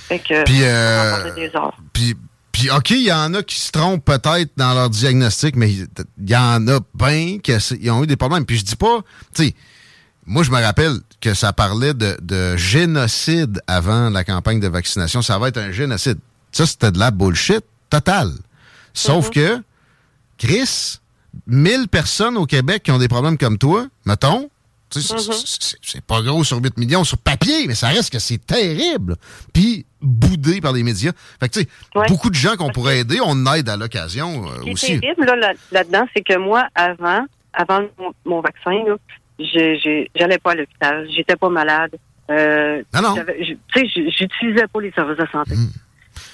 Fait 0.07 0.19
que 0.19 0.43
Puis, 0.43 0.63
euh, 0.63 1.31
en 1.31 1.35
des 1.35 1.55
heures. 1.55 1.77
Puis, 1.93 2.15
puis 2.51 2.71
OK, 2.71 2.89
il 2.89 3.03
y 3.03 3.11
en 3.13 3.33
a 3.35 3.43
qui 3.43 3.59
se 3.59 3.71
trompent 3.71 4.05
peut-être 4.05 4.51
dans 4.57 4.73
leur 4.73 4.89
diagnostic, 4.89 5.55
mais 5.55 5.71
il 5.71 5.87
il 6.17 6.29
y 6.29 6.35
en 6.35 6.67
a 6.67 6.79
bien 6.95 7.37
qui 7.37 7.91
ont 7.91 8.03
eu 8.03 8.07
des 8.07 8.15
problèmes. 8.15 8.45
Puis 8.45 8.57
je 8.57 8.65
dis 8.65 8.75
pas, 8.75 9.01
tu 9.35 9.45
sais, 9.45 9.55
moi 10.25 10.41
je 10.41 10.49
me 10.49 10.59
rappelle 10.59 10.97
que 11.21 11.33
ça 11.33 11.51
parlait 11.53 11.93
de, 11.93 12.17
de 12.21 12.55
génocide 12.57 13.61
avant 13.67 14.09
la 14.09 14.23
campagne 14.23 14.59
de 14.59 14.67
vaccination. 14.67 15.21
Ça 15.21 15.37
va 15.39 15.47
être 15.49 15.57
un 15.57 15.71
génocide. 15.71 16.19
Ça, 16.51 16.65
c'était 16.65 16.91
de 16.91 16.99
la 16.99 17.11
bullshit 17.11 17.61
totale. 17.89 18.31
Sauf 18.93 19.29
que, 19.29 19.61
Chris, 20.37 20.99
1000 21.47 21.87
personnes 21.87 22.37
au 22.37 22.45
Québec 22.45 22.83
qui 22.83 22.91
ont 22.91 22.97
des 22.97 23.07
problèmes 23.07 23.37
comme 23.37 23.57
toi, 23.57 23.87
mettons. 24.05 24.49
C'est- 24.89 25.13
Mhm. 25.13 25.19
c'est- 25.81 26.01
pas 26.01 26.21
gros 26.21 26.45
sur 26.45 26.57
8 26.63 26.77
millions 26.77 27.03
sur 27.03 27.17
papier, 27.17 27.67
mais 27.67 27.75
ça 27.75 27.89
reste 27.89 28.09
que 28.09 28.19
c'est 28.19 28.37
terrible. 28.37 29.17
Puis 29.53 29.85
boudé 30.01 30.61
par 30.61 30.71
les 30.71 30.81
médias. 30.83 31.11
Fait 31.41 31.49
que, 31.49 31.53
tu 31.55 31.59
sais, 31.61 31.67
Ouais. 31.93 32.07
beaucoup 32.07 32.29
de 32.29 32.35
gens 32.35 32.55
qu'on 32.55 32.69
pourrait 32.71 32.99
aider, 32.99 33.19
on 33.21 33.45
aide 33.53 33.67
à 33.67 33.75
l'occasion 33.75 34.47
euh, 34.47 34.55
Ce 34.59 34.61
qui 34.63 34.69
est 34.69 34.73
aussi. 34.73 34.99
terrible 35.01 35.25
là, 35.25 35.35
là- 35.35 35.53
là-dedans, 35.73 36.05
c'est 36.15 36.21
que 36.23 36.37
moi, 36.37 36.67
avant, 36.73 37.25
avant 37.51 37.81
mon, 37.99 38.13
mon 38.25 38.41
vaccin, 38.41 38.71
là, 38.87 38.95
j'allais 39.39 40.37
pas 40.39 40.51
à 40.51 40.55
l'hôpital, 40.55 41.07
j'étais 41.15 41.35
pas 41.35 41.49
malade. 41.49 41.91
Euh, 42.29 42.81
non. 42.93 43.15
je- 43.15 43.53
Tu 43.73 43.79
sais, 43.89 44.11
j'utilisais 44.17 44.67
pas 44.67 44.81
les 44.81 44.91
services 44.91 45.17
de 45.17 45.27
santé. 45.31 45.55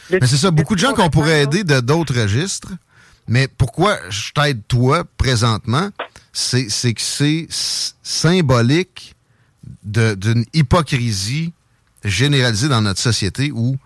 Mais 0.09 0.19
c'est 0.25 0.37
ça, 0.37 0.51
beaucoup 0.51 0.75
de 0.75 0.79
gens 0.79 0.93
qu'on 0.93 1.09
pourrait 1.09 1.43
aider. 1.43 1.63
de 1.63 1.79
d'autres 1.79 2.19
registres. 2.19 2.71
Mais 3.27 3.47
pourquoi 3.47 3.97
je 4.09 4.31
t'aide 4.33 4.61
toi 4.67 5.03
présentement, 5.17 5.89
c'est 6.33 6.65
que 6.67 7.01
c'est 7.01 7.47
symbolique 8.01 9.15
d'une 9.83 10.45
hypocrisie 10.53 11.53
généralisée 12.03 12.67
dans 12.69 12.81
notre 12.81 12.99
société 12.99 13.51
où 13.53 13.77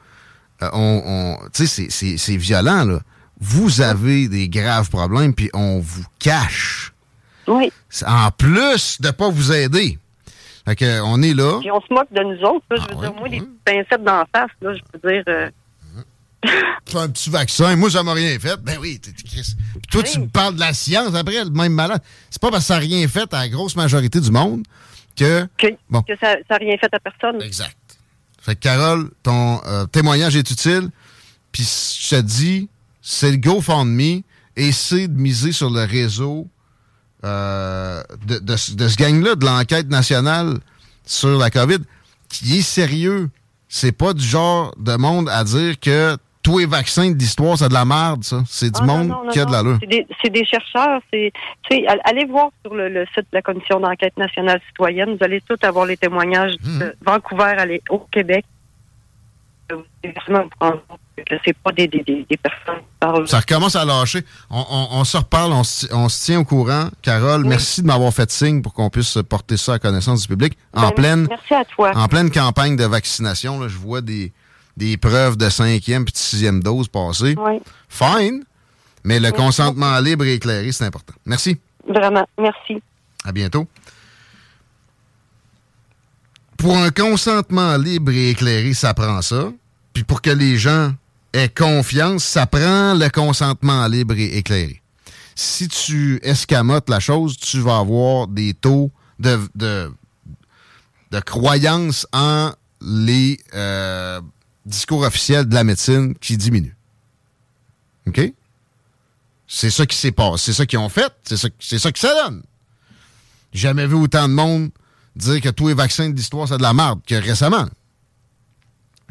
euh, 0.63 0.69
on, 0.73 1.01
on- 1.05 1.49
tu 1.53 1.67
sais, 1.67 1.87
c'est 2.17 2.37
violent 2.37 2.83
là. 2.85 2.99
Vous 3.39 3.81
avez 3.81 4.27
des 4.27 4.49
graves 4.49 4.89
problèmes 4.89 5.35
puis 5.35 5.49
on 5.53 5.79
vous 5.79 6.03
cache. 6.17 6.93
Oui. 7.47 7.71
En 8.05 8.29
plus 8.31 8.99
de 9.01 9.11
pas 9.11 9.29
vous 9.29 9.51
aider. 9.51 9.97
Fait 10.65 10.75
que 10.75 11.01
on 11.01 11.21
est 11.21 11.33
là. 11.33 11.59
Puis 11.61 11.71
on 11.71 11.79
se 11.81 11.93
moque 11.93 12.11
de 12.11 12.21
nous 12.21 12.41
autres. 12.47 12.65
Là, 12.71 12.77
je 12.77 12.81
Ah 12.81 12.87
veux 12.93 12.95
ouais, 12.99 13.01
dire, 13.07 13.13
moi, 13.13 13.23
ouais. 13.23 13.29
les 13.29 13.43
pincettes 13.65 14.03
d'en 14.03 14.23
face, 14.35 14.51
là, 14.61 14.73
je 14.75 14.81
peux 14.99 15.09
dire. 15.09 15.23
euh, 15.29 15.49
Fais 16.85 16.97
un 16.99 17.09
petit 17.09 17.29
vaccin. 17.29 17.75
Moi, 17.75 17.89
ça 17.89 18.03
m'a 18.03 18.13
rien 18.13 18.37
fait. 18.39 18.57
Ben 18.61 18.77
oui, 18.79 18.99
t'es 18.99 19.11
Chris. 19.11 19.55
Puis 19.73 19.81
toi, 19.89 20.03
tu 20.03 20.19
me 20.19 20.27
parles 20.27 20.55
de 20.55 20.59
la 20.59 20.73
science 20.73 21.15
après, 21.15 21.43
le 21.43 21.49
même 21.49 21.73
malade. 21.73 22.01
C'est 22.29 22.41
pas 22.41 22.51
parce 22.51 22.63
que 22.63 22.67
ça 22.67 22.73
n'a 22.75 22.79
rien 22.81 23.07
fait 23.07 23.33
à 23.33 23.39
la 23.39 23.49
grosse 23.49 23.75
majorité 23.75 24.19
du 24.21 24.31
monde 24.31 24.63
que. 25.15 25.47
que, 25.57 25.67
Bon. 25.89 26.01
que 26.03 26.13
ça 26.21 26.35
n'a 26.49 26.57
rien 26.57 26.77
fait 26.77 26.93
à 26.93 26.99
personne. 26.99 27.41
Exact. 27.41 27.75
Fait 28.41 28.55
que, 28.55 28.59
Carole, 28.61 29.09
ton 29.23 29.59
euh, 29.65 29.85
témoignage 29.87 30.35
est 30.35 30.49
utile. 30.51 30.89
Puis 31.51 31.63
je 31.63 32.09
te 32.15 32.21
dis, 32.21 32.69
c'est 33.01 33.31
le 33.31 33.37
GoFundMe. 33.37 34.21
Essaie 34.55 35.07
de 35.07 35.19
miser 35.19 35.51
sur 35.51 35.69
le 35.69 35.83
réseau 35.83 36.47
euh, 37.27 38.01
de, 38.25 38.39
de 38.39 38.55
ce- 38.55 38.73
de 38.75 38.87
ce 38.87 38.95
gang-là, 38.97 39.35
de 39.35 39.45
l'enquête 39.45 39.89
nationale 39.89 40.57
sur 41.05 41.37
la 41.37 41.49
COVID, 41.49 41.79
qui 42.29 42.57
est 42.59 42.61
sérieux. 42.61 43.29
C'est 43.69 43.91
pas 43.91 44.13
du 44.13 44.23
genre 44.23 44.73
de 44.77 44.95
monde 44.95 45.27
à 45.29 45.43
dire 45.43 45.79
que 45.79 46.15
tous 46.41 46.59
les 46.59 46.65
vaccins 46.65 47.11
de 47.11 47.17
l'histoire, 47.17 47.57
c'est 47.57 47.67
de 47.67 47.73
la 47.73 47.83
merde, 47.83 48.23
ça. 48.23 48.41
C'est 48.47 48.71
du 48.73 48.79
Ah, 48.81 48.85
monde 48.85 49.07
non, 49.09 49.23
non, 49.25 49.31
qui 49.31 49.39
a 49.39 49.43
de 49.45 49.49
non. 49.51 49.57
l'allure. 49.57 49.77
C'est 49.81 50.29
des, 50.29 50.39
des 50.39 50.45
chercheurs. 50.45 51.01
Allez 52.05 52.25
voir 52.25 52.49
sur 52.63 52.73
le, 52.73 52.87
le 52.87 53.05
site 53.07 53.25
de 53.31 53.33
la 53.33 53.41
Commission 53.41 53.81
d'enquête 53.81 54.15
nationale 54.17 54.61
citoyenne. 54.69 55.17
Vous 55.17 55.23
allez 55.25 55.41
tous 55.41 55.57
avoir 55.65 55.85
les 55.85 55.97
témoignages 55.97 56.53
Mhm. 56.63 56.79
de 56.79 56.95
Vancouver 57.05 57.53
aller 57.57 57.81
au 57.89 57.99
Québec. 57.99 58.45
Euh, 59.73 59.75
Vous 59.75 59.83
allez 60.03 60.13
vraiment 60.25 60.45
c'est 61.45 61.57
pas 61.57 61.71
des, 61.71 61.87
des, 61.87 62.03
personnes 62.41 62.79
qui 62.81 62.85
parlent. 62.99 63.27
Ça 63.27 63.39
recommence 63.39 63.75
à 63.75 63.85
lâcher. 63.85 64.23
On, 64.49 64.59
on- 64.69 64.87
on 64.99 65.03
se 65.03 65.17
reparle, 65.17 65.51
on 65.53 65.63
se, 65.63 65.87
on 65.93 66.09
se 66.09 66.25
tient 66.25 66.39
au 66.39 66.45
courant. 66.45 66.89
Carole, 67.01 67.41
Oui. 67.43 67.49
merci 67.49 67.81
de 67.81 67.87
m'avoir 67.87 68.13
fait 68.13 68.29
signe 68.31 68.61
pour 68.61 68.73
qu'on 68.73 68.89
puisse 68.89 69.17
porter 69.27 69.57
ça 69.57 69.73
à 69.73 69.79
connaissance 69.79 70.21
du 70.21 70.27
public. 70.27 70.57
En 70.73 70.81
Ben, 70.89 70.91
pleine, 70.91 71.27
Merci 71.29 71.53
à 71.53 71.65
toi. 71.65 71.91
en 71.95 72.07
pleine 72.07 72.29
campagne 72.31 72.75
de 72.75 72.85
vaccination, 72.85 73.59
là, 73.59 73.67
je 73.67 73.77
vois 73.77 74.01
des, 74.01 74.31
des 74.77 74.97
preuves 74.97 75.37
de 75.37 75.49
cinquième 75.49 76.05
puis 76.05 76.13
de 76.13 76.17
sixième 76.17 76.61
dose 76.61 76.87
passer. 76.87 77.35
Oui, 77.37 77.59
Fine, 77.89 78.43
mais 79.03 79.19
le 79.19 79.31
consentement 79.31 79.99
libre 79.99 80.25
et 80.25 80.33
éclairé, 80.35 80.71
c'est 80.71 80.85
important. 80.85 81.13
Merci. 81.25 81.57
vraiment. 81.87 82.27
Merci. 82.37 82.81
À 83.23 83.31
bientôt. 83.31 83.67
Pour 86.57 86.75
un 86.77 86.89
consentement 86.89 87.77
libre 87.77 88.11
et 88.11 88.29
éclairé, 88.31 88.73
ça 88.73 88.93
prend 88.93 89.21
ça. 89.21 89.51
Puis 89.93 90.03
pour 90.03 90.21
que 90.21 90.29
les 90.31 90.57
gens 90.57 90.91
aient 91.37 91.49
confiance, 91.49 92.23
ça 92.23 92.45
prend 92.45 92.93
le 92.93 93.09
consentement 93.09 93.87
libre 93.87 94.15
et 94.15 94.37
éclairé. 94.37 94.81
Si 95.35 95.67
tu 95.67 96.19
escamotes 96.23 96.89
la 96.89 96.99
chose, 96.99 97.37
tu 97.37 97.59
vas 97.59 97.77
avoir 97.77 98.27
des 98.27 98.53
taux 98.53 98.91
de, 99.19 99.39
de, 99.55 101.19
croyance 101.25 102.07
en 102.11 102.51
les 102.81 103.39
euh, 103.53 104.21
discours 104.65 105.03
officiels 105.03 105.47
de 105.47 105.53
la 105.53 105.63
médecine 105.63 106.15
qui 106.15 106.37
diminuent. 106.37 106.75
OK? 108.07 108.33
C'est 109.47 109.69
ça 109.69 109.85
qui 109.85 109.95
s'est 109.95 110.11
passé. 110.11 110.45
C'est 110.45 110.53
ça 110.53 110.65
qu'ils 110.65 110.79
ont 110.79 110.89
fait. 110.89 111.13
C'est 111.23 111.37
ça, 111.37 111.49
ça 111.59 111.91
que 111.91 111.99
ça 111.99 112.13
donne. 112.25 112.43
Jamais 113.53 113.87
vu 113.87 113.95
autant 113.95 114.27
de 114.27 114.33
monde 114.33 114.69
dire 115.15 115.41
que 115.41 115.49
tous 115.49 115.69
les 115.69 115.73
vaccins 115.73 116.09
de 116.09 116.15
l'histoire, 116.15 116.47
c'est 116.47 116.57
de 116.57 116.63
la 116.63 116.73
merde 116.73 116.99
que 117.05 117.15
récemment. 117.15 117.65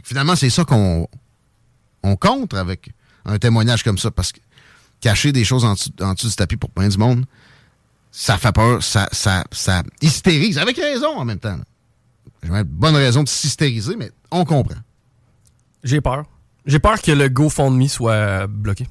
Finalement, 0.04 0.36
c'est 0.36 0.50
ça 0.50 0.64
qu'on 0.64 1.08
on 2.07 2.16
contre 2.16 2.57
avec 2.57 2.90
un 3.25 3.38
témoignage 3.38 3.83
comme 3.83 3.99
ça, 3.99 4.11
parce 4.11 4.33
que 4.33 4.40
cacher 5.01 5.33
des 5.33 5.45
choses 5.45 5.64
en 5.64 5.75
dessous, 5.75 5.90
en 6.01 6.14
dessous 6.14 6.29
du 6.29 6.35
tapis 6.37 6.57
pour 6.57 6.71
plein 6.71 6.88
du 6.88 6.97
monde, 6.99 7.25
ça 8.12 8.38
fait 8.38 8.53
peur, 8.53 8.83
ça, 8.83 9.09
ça, 9.12 9.45
ça 9.53 9.83
hystérise, 10.01 10.59
avec 10.59 10.77
raison 10.77 11.16
en 11.19 11.25
même 11.25 11.38
temps. 11.38 11.59
J'ai 12.42 12.51
une 12.51 12.62
bonne 12.62 12.95
raison 12.97 13.23
de 13.23 13.29
s'hystériser, 13.29 13.97
mais 13.97 14.11
on 14.31 14.45
comprend. 14.45 14.81
J'ai 15.85 16.01
peur. 16.01 16.25
J'ai 16.64 16.79
peur 16.79 17.01
que 17.03 17.12
le 17.12 17.29
GoFundMe 17.29 17.88
soit 17.88 18.47
bloqué. 18.47 18.87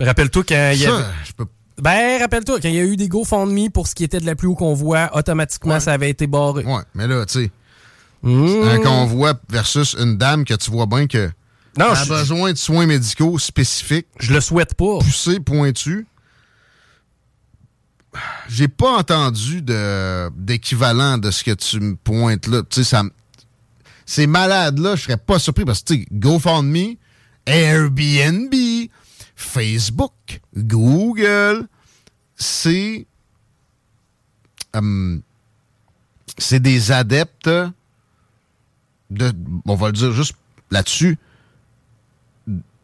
Rappelle-toi 0.00 0.42
quand 0.48 0.70
il 0.74 0.80
y 0.80 0.86
avait... 0.86 1.04
je 1.26 1.32
peux 1.32 1.46
Ben, 1.80 2.20
rappelle-toi, 2.20 2.60
quand 2.60 2.68
il 2.68 2.74
y 2.74 2.80
a 2.80 2.84
eu 2.84 2.96
des 2.96 3.08
GoFundMe 3.08 3.70
pour 3.70 3.86
ce 3.86 3.94
qui 3.94 4.04
était 4.04 4.20
de 4.20 4.26
la 4.26 4.34
pluie 4.34 4.48
au 4.48 4.54
convoi, 4.54 5.10
automatiquement, 5.14 5.74
Ouais. 5.74 5.80
ça 5.80 5.92
avait 5.92 6.10
été 6.10 6.26
barré. 6.26 6.64
Ouais, 6.64 6.82
mais 6.94 7.06
là, 7.06 7.24
tu 7.26 7.44
sais, 7.44 7.50
Mmh. 8.22 8.62
un 8.64 8.78
convoi 8.80 9.34
versus 9.48 9.94
une 9.96 10.16
dame 10.16 10.44
que 10.44 10.54
tu 10.54 10.72
vois 10.72 10.86
bien 10.86 11.06
que 11.06 11.30
Non, 11.78 11.92
a 11.92 12.04
besoin 12.06 12.52
de 12.52 12.58
soins 12.58 12.86
médicaux 12.86 13.38
spécifiques, 13.38 14.08
je 14.18 14.32
le 14.32 14.40
souhaite 14.40 14.74
pas. 14.74 14.98
poussés, 14.98 15.38
pointus. 15.38 16.06
J'ai 18.48 18.68
pas 18.68 18.96
entendu 18.98 19.62
d'équivalent 19.62 21.18
de 21.18 21.30
ce 21.30 21.44
que 21.44 21.52
tu 21.52 21.78
me 21.78 21.94
pointes 21.94 22.48
là. 22.48 22.62
Tu 22.68 22.82
sais, 22.82 22.84
ça 22.84 23.04
Ces 24.06 24.26
malades-là, 24.26 24.96
je 24.96 25.02
serais 25.02 25.16
pas 25.16 25.38
surpris 25.38 25.64
parce 25.64 25.82
que, 25.82 25.94
tu 25.94 26.00
sais, 26.00 26.06
GoFundMe, 26.10 26.96
Airbnb, 27.46 28.54
Facebook, 29.36 30.40
Google, 30.56 31.68
c'est. 32.34 33.06
hum, 34.74 35.22
c'est 36.38 36.60
des 36.60 36.90
adeptes 36.90 37.50
de. 39.10 39.32
On 39.66 39.76
va 39.76 39.86
le 39.88 39.92
dire 39.92 40.12
juste 40.12 40.34
là-dessus. 40.70 41.18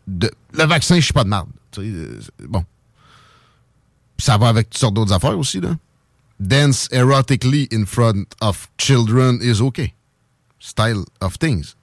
De, 0.07 0.31
le 0.53 0.65
vaccin, 0.65 0.97
je 0.97 1.01
suis 1.01 1.13
pas 1.13 1.25
de 1.25 1.31
sais, 1.31 1.81
euh, 1.81 2.21
bon. 2.47 2.65
Ça 4.19 4.39
va 4.39 4.49
avec 4.49 4.71
toutes 4.71 4.81
sortes 4.81 4.95
d'autres 4.95 5.13
affaires 5.13 5.39
aussi, 5.39 5.61
là. 5.61 5.77
Dance 6.41 6.89
erotically 6.93 7.69
in 7.73 7.85
front 7.87 8.27
of 8.41 8.69
children 8.79 9.39
is 9.41 9.61
okay. 9.61 9.95
Style 10.59 11.05
of 11.21 11.39
things. 11.39 11.75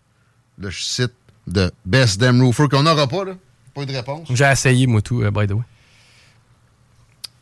Là, 0.57 0.69
je 0.69 0.83
cite 0.83 1.13
de 1.47 1.71
Best 1.85 2.19
Damn 2.19 2.41
Roofer 2.41 2.67
qu'on 2.67 2.83
n'aura 2.83 3.07
pas, 3.07 3.25
là. 3.25 3.33
Pas 3.73 3.83
eu 3.83 3.85
de 3.85 3.93
réponse. 3.93 4.27
J'ai 4.31 4.45
essayé, 4.45 4.87
moi, 4.87 5.01
tout, 5.01 5.21
euh, 5.21 5.31
by 5.31 5.47
the 5.47 5.53
way. 5.53 5.63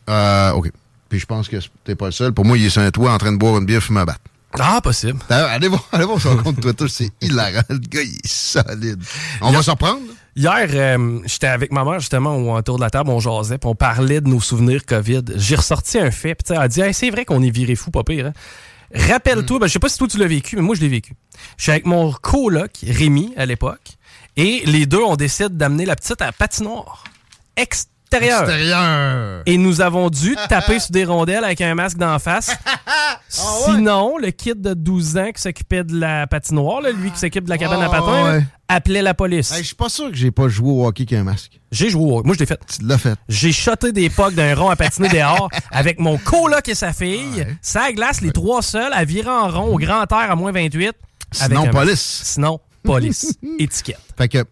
Euh, 0.09 0.51
OK. 0.51 0.71
Puis 1.09 1.19
je 1.19 1.25
pense 1.25 1.49
que 1.49 1.57
t'es 1.83 1.95
pas 1.95 2.05
le 2.05 2.11
seul. 2.11 2.33
Pour 2.33 2.45
moi, 2.45 2.57
il 2.57 2.65
est 2.65 2.69
sur 2.69 2.81
un 2.81 2.91
toit 2.91 3.11
en 3.11 3.17
train 3.17 3.31
de 3.31 3.37
boire 3.37 3.57
une 3.57 3.65
bière, 3.65 3.81
fumer 3.81 4.01
un 4.01 4.05
bat. 4.05 4.17
Ah, 4.59 4.79
possible. 4.81 5.19
Allez 5.29 5.67
voir, 5.67 5.87
allez 5.91 6.05
voir 6.05 6.19
son 6.19 6.37
compte 6.37 6.59
Twitter, 6.59 6.87
c'est 6.87 7.11
hilarant. 7.21 7.61
Le 7.69 7.77
gars, 7.77 8.01
il 8.01 8.15
est 8.15 8.27
solide. 8.27 9.03
On 9.41 9.51
va 9.51 9.61
s'en 9.61 9.73
reprendre? 9.73 10.01
Hier, 10.35 10.67
euh, 10.73 11.19
j'étais 11.25 11.47
avec 11.47 11.71
ma 11.71 11.83
mère, 11.83 11.99
justement, 11.99 12.35
au- 12.35 12.55
autour 12.57 12.77
de 12.77 12.81
la 12.81 12.89
table, 12.89 13.09
on 13.09 13.19
jasait, 13.19 13.57
puis 13.57 13.69
on 13.69 13.75
parlait 13.75 14.21
de 14.21 14.29
nos 14.29 14.39
souvenirs 14.39 14.85
COVID. 14.85 15.23
J'ai 15.35 15.55
ressorti 15.55 15.97
un 15.99 16.11
fait, 16.11 16.35
puis 16.35 16.53
elle 16.55 16.61
a 16.61 16.67
dit 16.67 16.81
Hey, 16.81 16.93
c'est 16.93 17.09
vrai 17.09 17.25
qu'on 17.25 17.41
est 17.41 17.49
viré 17.49 17.75
fou, 17.75 17.91
pas 17.91 18.03
pire. 18.03 18.27
hein. 18.27 18.33
Rappelle-toi, 18.93 19.59
ben, 19.59 19.67
je 19.67 19.73
sais 19.73 19.79
pas 19.79 19.89
si 19.89 19.97
toi 19.97 20.07
tu 20.07 20.17
l'as 20.17 20.27
vécu, 20.27 20.55
mais 20.55 20.61
moi 20.63 20.75
je 20.75 20.81
l'ai 20.81 20.87
vécu. 20.87 21.13
Je 21.57 21.63
suis 21.63 21.71
avec 21.71 21.85
mon 21.85 22.11
coloc, 22.11 22.71
Rémi, 22.87 23.33
à 23.37 23.45
l'époque, 23.45 23.97
et 24.35 24.63
les 24.65 24.85
deux, 24.87 25.01
on 25.03 25.15
décide 25.15 25.57
d'amener 25.57 25.85
la 25.85 25.95
petite 25.95 26.21
à 26.21 26.25
la 26.27 26.31
patinoire. 26.31 27.03
Extérieur. 28.11 29.43
Et 29.45 29.57
nous 29.57 29.81
avons 29.81 30.09
dû 30.09 30.35
taper 30.49 30.79
sur 30.79 30.91
des 30.91 31.05
rondelles 31.05 31.43
avec 31.43 31.61
un 31.61 31.75
masque 31.75 31.97
d'en 31.97 32.17
face. 32.19 32.55
Sinon, 33.29 34.17
le 34.17 34.31
kid 34.31 34.61
de 34.61 34.73
12 34.73 35.17
ans 35.17 35.31
qui 35.35 35.41
s'occupait 35.41 35.83
de 35.83 35.99
la 35.99 36.25
patinoire, 36.27 36.81
là, 36.81 36.91
lui 36.91 37.11
qui 37.11 37.19
s'occupe 37.19 37.45
de 37.45 37.49
la 37.49 37.57
cabane 37.57 37.81
à 37.81 37.89
Ah, 37.91 37.99
là, 37.99 38.23
ouais. 38.37 38.43
appelait 38.67 39.01
la 39.01 39.13
police. 39.13 39.51
Hey, 39.51 39.61
je 39.61 39.67
suis 39.67 39.75
pas 39.75 39.89
sûr 39.89 40.09
que 40.09 40.15
j'ai 40.17 40.31
pas 40.31 40.47
joué 40.47 40.71
au 40.71 40.85
hockey 40.87 41.05
qu'un 41.05 41.23
masque. 41.23 41.59
J'ai 41.71 41.89
joué 41.89 42.01
au... 42.03 42.23
Moi, 42.23 42.33
je 42.35 42.39
l'ai 42.39 42.45
fait. 42.45 42.59
Tu 42.67 42.85
l'as 42.85 42.97
fait. 42.97 43.15
J'ai 43.27 43.51
shoté 43.51 43.91
des 43.91 44.09
pocs 44.09 44.33
d'un 44.33 44.55
rond 44.55 44.69
à 44.69 44.75
patiner 44.75 45.09
dehors 45.09 45.49
avec 45.71 45.99
mon 45.99 46.17
coloc 46.17 46.67
et 46.67 46.75
sa 46.75 46.93
fille. 46.93 47.23
Ouais. 47.37 47.57
Ça 47.61 47.91
glace, 47.91 48.21
les 48.21 48.31
trois 48.31 48.61
seuls, 48.61 48.91
à 48.93 49.03
virer 49.05 49.29
en 49.29 49.47
rond 49.49 49.73
au 49.73 49.77
grand 49.77 50.11
air 50.11 50.31
à 50.31 50.35
moins 50.35 50.51
28. 50.51 50.93
Sinon, 51.31 51.61
avec 51.61 51.69
un- 51.75 51.77
police. 51.79 52.21
Sinon, 52.23 52.59
police. 52.83 53.37
Étiquette. 53.59 53.99
Fait 54.17 54.27
que, 54.27 54.43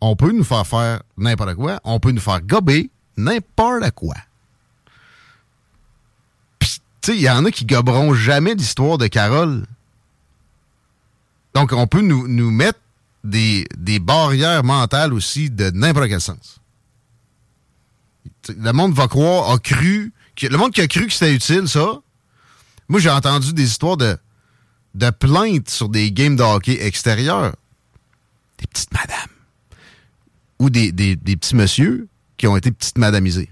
on 0.00 0.16
peut 0.16 0.32
nous 0.32 0.44
faire 0.44 0.66
faire 0.66 1.02
n'importe 1.16 1.54
quoi. 1.54 1.80
On 1.84 2.00
peut 2.00 2.12
nous 2.12 2.20
faire 2.20 2.40
gober 2.40 2.90
n'importe 3.16 3.90
quoi. 3.92 4.14
sais, 7.02 7.16
il 7.16 7.22
y 7.22 7.30
en 7.30 7.44
a 7.44 7.50
qui 7.50 7.64
goberont 7.64 8.14
jamais 8.14 8.54
l'histoire 8.54 8.98
de 8.98 9.06
Carole. 9.06 9.64
Donc, 11.54 11.72
on 11.72 11.86
peut 11.86 12.02
nous, 12.02 12.28
nous 12.28 12.50
mettre 12.50 12.78
des, 13.24 13.66
des 13.76 13.98
barrières 13.98 14.62
mentales 14.62 15.12
aussi 15.12 15.50
de 15.50 15.70
n'importe 15.70 16.08
quel 16.08 16.20
sens. 16.20 16.60
Le 18.48 18.72
monde 18.72 18.94
va 18.94 19.08
croire, 19.08 19.50
a 19.50 19.58
cru, 19.58 20.12
le 20.40 20.56
monde 20.56 20.72
qui 20.72 20.80
a 20.80 20.86
cru 20.86 21.06
que 21.06 21.12
c'était 21.12 21.34
utile, 21.34 21.68
ça. 21.68 22.00
Moi, 22.88 23.00
j'ai 23.00 23.10
entendu 23.10 23.52
des 23.52 23.64
histoires 23.64 23.96
de, 23.96 24.16
de 24.94 25.10
plaintes 25.10 25.68
sur 25.68 25.88
des 25.88 26.12
games 26.12 26.36
de 26.36 26.42
hockey 26.42 26.78
extérieurs. 26.80 27.54
Des 28.58 28.66
petites 28.66 28.92
madames. 28.92 29.37
Ou 30.58 30.70
des, 30.70 30.92
des, 30.92 31.16
des 31.16 31.36
petits 31.36 31.54
messieurs 31.56 32.08
qui 32.36 32.46
ont 32.46 32.56
été 32.56 32.70
petites 32.70 32.98
madamisés. 32.98 33.48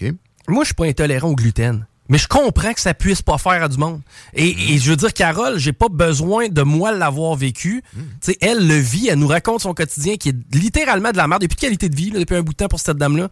OK? 0.00 0.12
Moi, 0.48 0.64
je 0.64 0.68
suis 0.68 0.74
pas 0.74 0.86
intolérant 0.86 1.28
au 1.28 1.34
gluten. 1.36 1.86
Mais 2.08 2.16
je 2.16 2.26
comprends 2.26 2.72
que 2.72 2.80
ça 2.80 2.94
puisse 2.94 3.20
pas 3.20 3.36
faire 3.36 3.62
à 3.62 3.68
du 3.68 3.76
monde. 3.76 4.00
Et, 4.32 4.74
et 4.74 4.78
je 4.78 4.88
veux 4.88 4.96
dire, 4.96 5.12
Carole, 5.12 5.58
j'ai 5.58 5.74
pas 5.74 5.88
besoin 5.90 6.48
de 6.48 6.62
moi 6.62 6.90
l'avoir 6.90 7.36
vécu. 7.36 7.82
Tu 7.92 8.00
sais, 8.22 8.38
elle 8.40 8.66
le 8.66 8.76
vit, 8.76 9.08
elle 9.08 9.18
nous 9.18 9.28
raconte 9.28 9.60
son 9.60 9.74
quotidien 9.74 10.16
qui 10.16 10.30
est 10.30 10.54
littéralement 10.54 11.12
de 11.12 11.18
la 11.18 11.28
merde. 11.28 11.42
Depuis 11.42 11.56
de 11.56 11.60
qualité 11.60 11.90
de 11.90 11.96
vie, 11.96 12.10
là, 12.10 12.18
depuis 12.20 12.34
un 12.34 12.42
bout 12.42 12.52
de 12.52 12.56
temps 12.56 12.68
pour 12.68 12.80
cette 12.80 12.96
dame-là. 12.96 13.28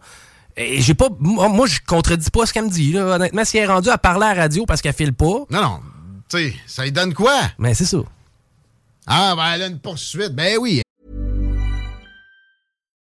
Et 0.57 0.79
j'ai 0.81 0.93
pas. 0.93 1.09
Moi, 1.19 1.65
je 1.65 1.79
contredis 1.87 2.29
pas 2.29 2.45
ce 2.45 2.53
qu'elle 2.53 2.65
me 2.65 2.69
dit. 2.69 2.91
Là. 2.91 3.15
Honnêtement, 3.15 3.45
si 3.45 3.57
elle 3.57 3.63
est 3.63 3.67
rendue 3.67 3.89
à 3.89 3.97
parler 3.97 4.25
à 4.27 4.35
la 4.35 4.41
radio 4.41 4.65
parce 4.67 4.81
qu'elle 4.81 4.93
file 4.93 5.13
pas. 5.13 5.45
Non, 5.49 5.61
non. 5.61 5.79
Tu 6.29 6.37
sais, 6.37 6.53
ça 6.67 6.83
lui 6.83 6.91
donne 6.91 7.15
quoi? 7.15 7.33
Mais 7.57 7.73
c'est 7.73 7.85
ça. 7.85 7.97
Ah, 9.07 9.33
ben, 9.35 9.53
elle 9.55 9.61
a 9.63 9.67
une 9.67 9.79
poursuite. 9.79 10.33
Ben 10.35 10.57
oui. 10.59 10.81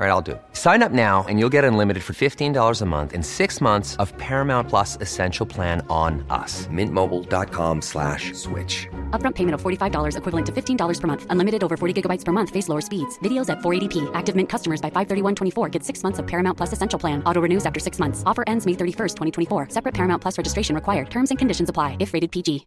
All 0.00 0.06
right, 0.06 0.12
I'll 0.12 0.22
do 0.22 0.32
it. 0.32 0.42
Sign 0.54 0.82
up 0.82 0.92
now 0.92 1.26
and 1.28 1.38
you'll 1.38 1.52
get 1.52 1.62
unlimited 1.62 2.02
for 2.02 2.14
$15 2.14 2.80
a 2.80 2.86
month 2.86 3.12
in 3.12 3.22
six 3.22 3.60
months 3.60 3.96
of 3.96 4.16
Paramount 4.16 4.66
Plus 4.66 4.96
Essential 5.02 5.44
Plan 5.44 5.84
on 5.90 6.24
us. 6.30 6.66
Mintmobile.com 6.68 7.82
slash 7.82 8.32
switch. 8.32 8.88
Upfront 9.10 9.34
payment 9.34 9.56
of 9.56 9.60
$45 9.60 10.16
equivalent 10.16 10.46
to 10.46 10.52
$15 10.52 11.00
per 11.00 11.06
month. 11.06 11.26
Unlimited 11.28 11.62
over 11.62 11.76
40 11.76 11.92
gigabytes 11.92 12.24
per 12.24 12.32
month. 12.32 12.48
Face 12.48 12.66
lower 12.70 12.80
speeds. 12.80 13.18
Videos 13.18 13.50
at 13.50 13.58
480p. 13.58 14.10
Active 14.14 14.34
Mint 14.34 14.48
customers 14.48 14.80
by 14.80 14.88
531.24 14.88 15.70
get 15.70 15.84
six 15.84 16.02
months 16.02 16.18
of 16.18 16.26
Paramount 16.26 16.56
Plus 16.56 16.72
Essential 16.72 16.98
Plan. 16.98 17.22
Auto 17.26 17.42
renews 17.42 17.66
after 17.66 17.78
six 17.78 17.98
months. 17.98 18.22
Offer 18.24 18.44
ends 18.46 18.64
May 18.64 18.72
31st, 18.72 19.16
2024. 19.48 19.68
Separate 19.68 19.92
Paramount 19.92 20.22
Plus 20.22 20.38
registration 20.38 20.74
required. 20.74 21.10
Terms 21.10 21.28
and 21.28 21.38
conditions 21.38 21.68
apply 21.68 21.98
if 22.00 22.14
rated 22.14 22.32
PG. 22.32 22.66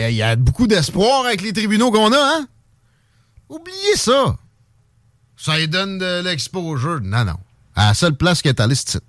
Il 0.00 0.06
eh, 0.06 0.12
y 0.12 0.22
a 0.22 0.34
beaucoup 0.34 0.66
d'espoir 0.66 1.24
avec 1.24 1.40
les 1.42 1.52
tribunaux 1.52 1.92
qu'on 1.92 2.12
a, 2.12 2.18
hein? 2.18 2.48
Oubliez 3.48 3.96
ça. 3.96 4.36
Ça 5.40 5.56
lui 5.56 5.68
donne 5.68 5.98
de 5.98 6.20
l'exposure. 6.22 7.00
Non, 7.02 7.24
non. 7.24 7.36
À 7.76 7.88
la 7.88 7.94
seule 7.94 8.14
place 8.16 8.42
qu'elle 8.42 8.50
est 8.50 8.60
allée, 8.60 8.74
c'est 8.74 9.00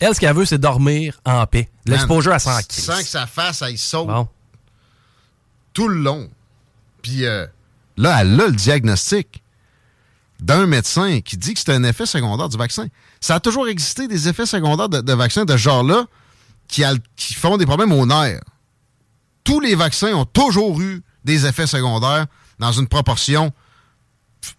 Elle, 0.00 0.14
ce 0.14 0.20
qu'elle 0.20 0.34
veut, 0.34 0.44
c'est 0.44 0.58
dormir 0.58 1.20
en 1.24 1.46
paix. 1.46 1.70
L'exposure 1.86 2.32
à 2.32 2.38
100 2.40 2.50
Sans 2.72 2.98
que 2.98 3.04
sa 3.04 3.26
face, 3.26 3.62
elle 3.62 3.78
saute 3.78 4.08
Bon. 4.08 4.28
tout 5.72 5.86
le 5.88 5.96
long. 6.02 6.28
Puis 7.02 7.24
euh, 7.24 7.46
là, 7.96 8.20
elle 8.20 8.40
a 8.40 8.46
le 8.48 8.52
diagnostic 8.52 9.42
d'un 10.40 10.66
médecin 10.66 11.20
qui 11.20 11.36
dit 11.36 11.54
que 11.54 11.60
c'est 11.60 11.72
un 11.72 11.84
effet 11.84 12.06
secondaire 12.06 12.48
du 12.48 12.56
vaccin. 12.56 12.86
Ça 13.20 13.36
a 13.36 13.40
toujours 13.40 13.68
existé 13.68 14.08
des 14.08 14.28
effets 14.28 14.46
secondaires 14.46 14.88
de, 14.88 15.00
de 15.00 15.12
vaccins 15.12 15.44
de 15.44 15.52
ce 15.52 15.56
genre-là 15.58 16.06
qui, 16.66 16.82
qui 17.16 17.34
font 17.34 17.56
des 17.56 17.66
problèmes 17.66 17.92
aux 17.92 18.06
nerfs. 18.06 18.42
Tous 19.44 19.60
les 19.60 19.76
vaccins 19.76 20.12
ont 20.14 20.24
toujours 20.24 20.80
eu 20.80 21.02
des 21.24 21.46
effets 21.46 21.68
secondaires 21.68 22.26
dans 22.58 22.72
une 22.72 22.88
proportion 22.88 23.52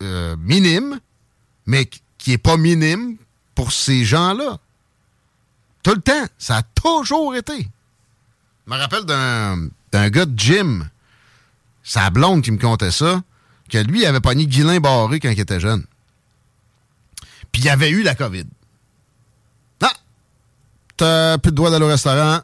euh, 0.01 0.35
minime, 0.39 0.99
mais 1.65 1.85
qui- 1.85 2.01
n'est 2.31 2.37
pas 2.37 2.55
minime 2.57 3.17
pour 3.55 3.71
ces 3.71 4.05
gens-là. 4.05 4.59
Tout 5.83 5.93
le 5.95 6.01
temps. 6.01 6.25
Ça 6.37 6.57
a 6.57 6.63
toujours 6.63 7.35
été. 7.35 7.67
Je 8.65 8.73
me 8.73 8.77
rappelle 8.77 9.03
d'un 9.03 10.09
gars 10.09 10.25
de 10.25 10.39
gym, 10.39 10.89
sa 11.83 12.09
blonde 12.09 12.41
qui 12.43 12.51
me 12.51 12.57
contait 12.57 12.91
ça, 12.91 13.21
que 13.69 13.77
lui 13.77 14.01
il 14.01 14.05
avait 14.05 14.21
pogné 14.21 14.45
Guillain 14.47 14.79
Barré 14.79 15.19
quand 15.19 15.29
il 15.29 15.39
était 15.39 15.59
jeune. 15.59 15.85
Puis 17.51 17.63
il 17.63 17.69
avait 17.69 17.89
eu 17.89 18.03
la 18.03 18.15
COVID. 18.15 18.45
Non! 19.81 19.89
T'as 20.95 21.37
plus 21.39 21.51
de 21.51 21.55
droit 21.57 21.69
d'aller 21.71 21.85
au 21.85 21.89
restaurant. 21.89 22.39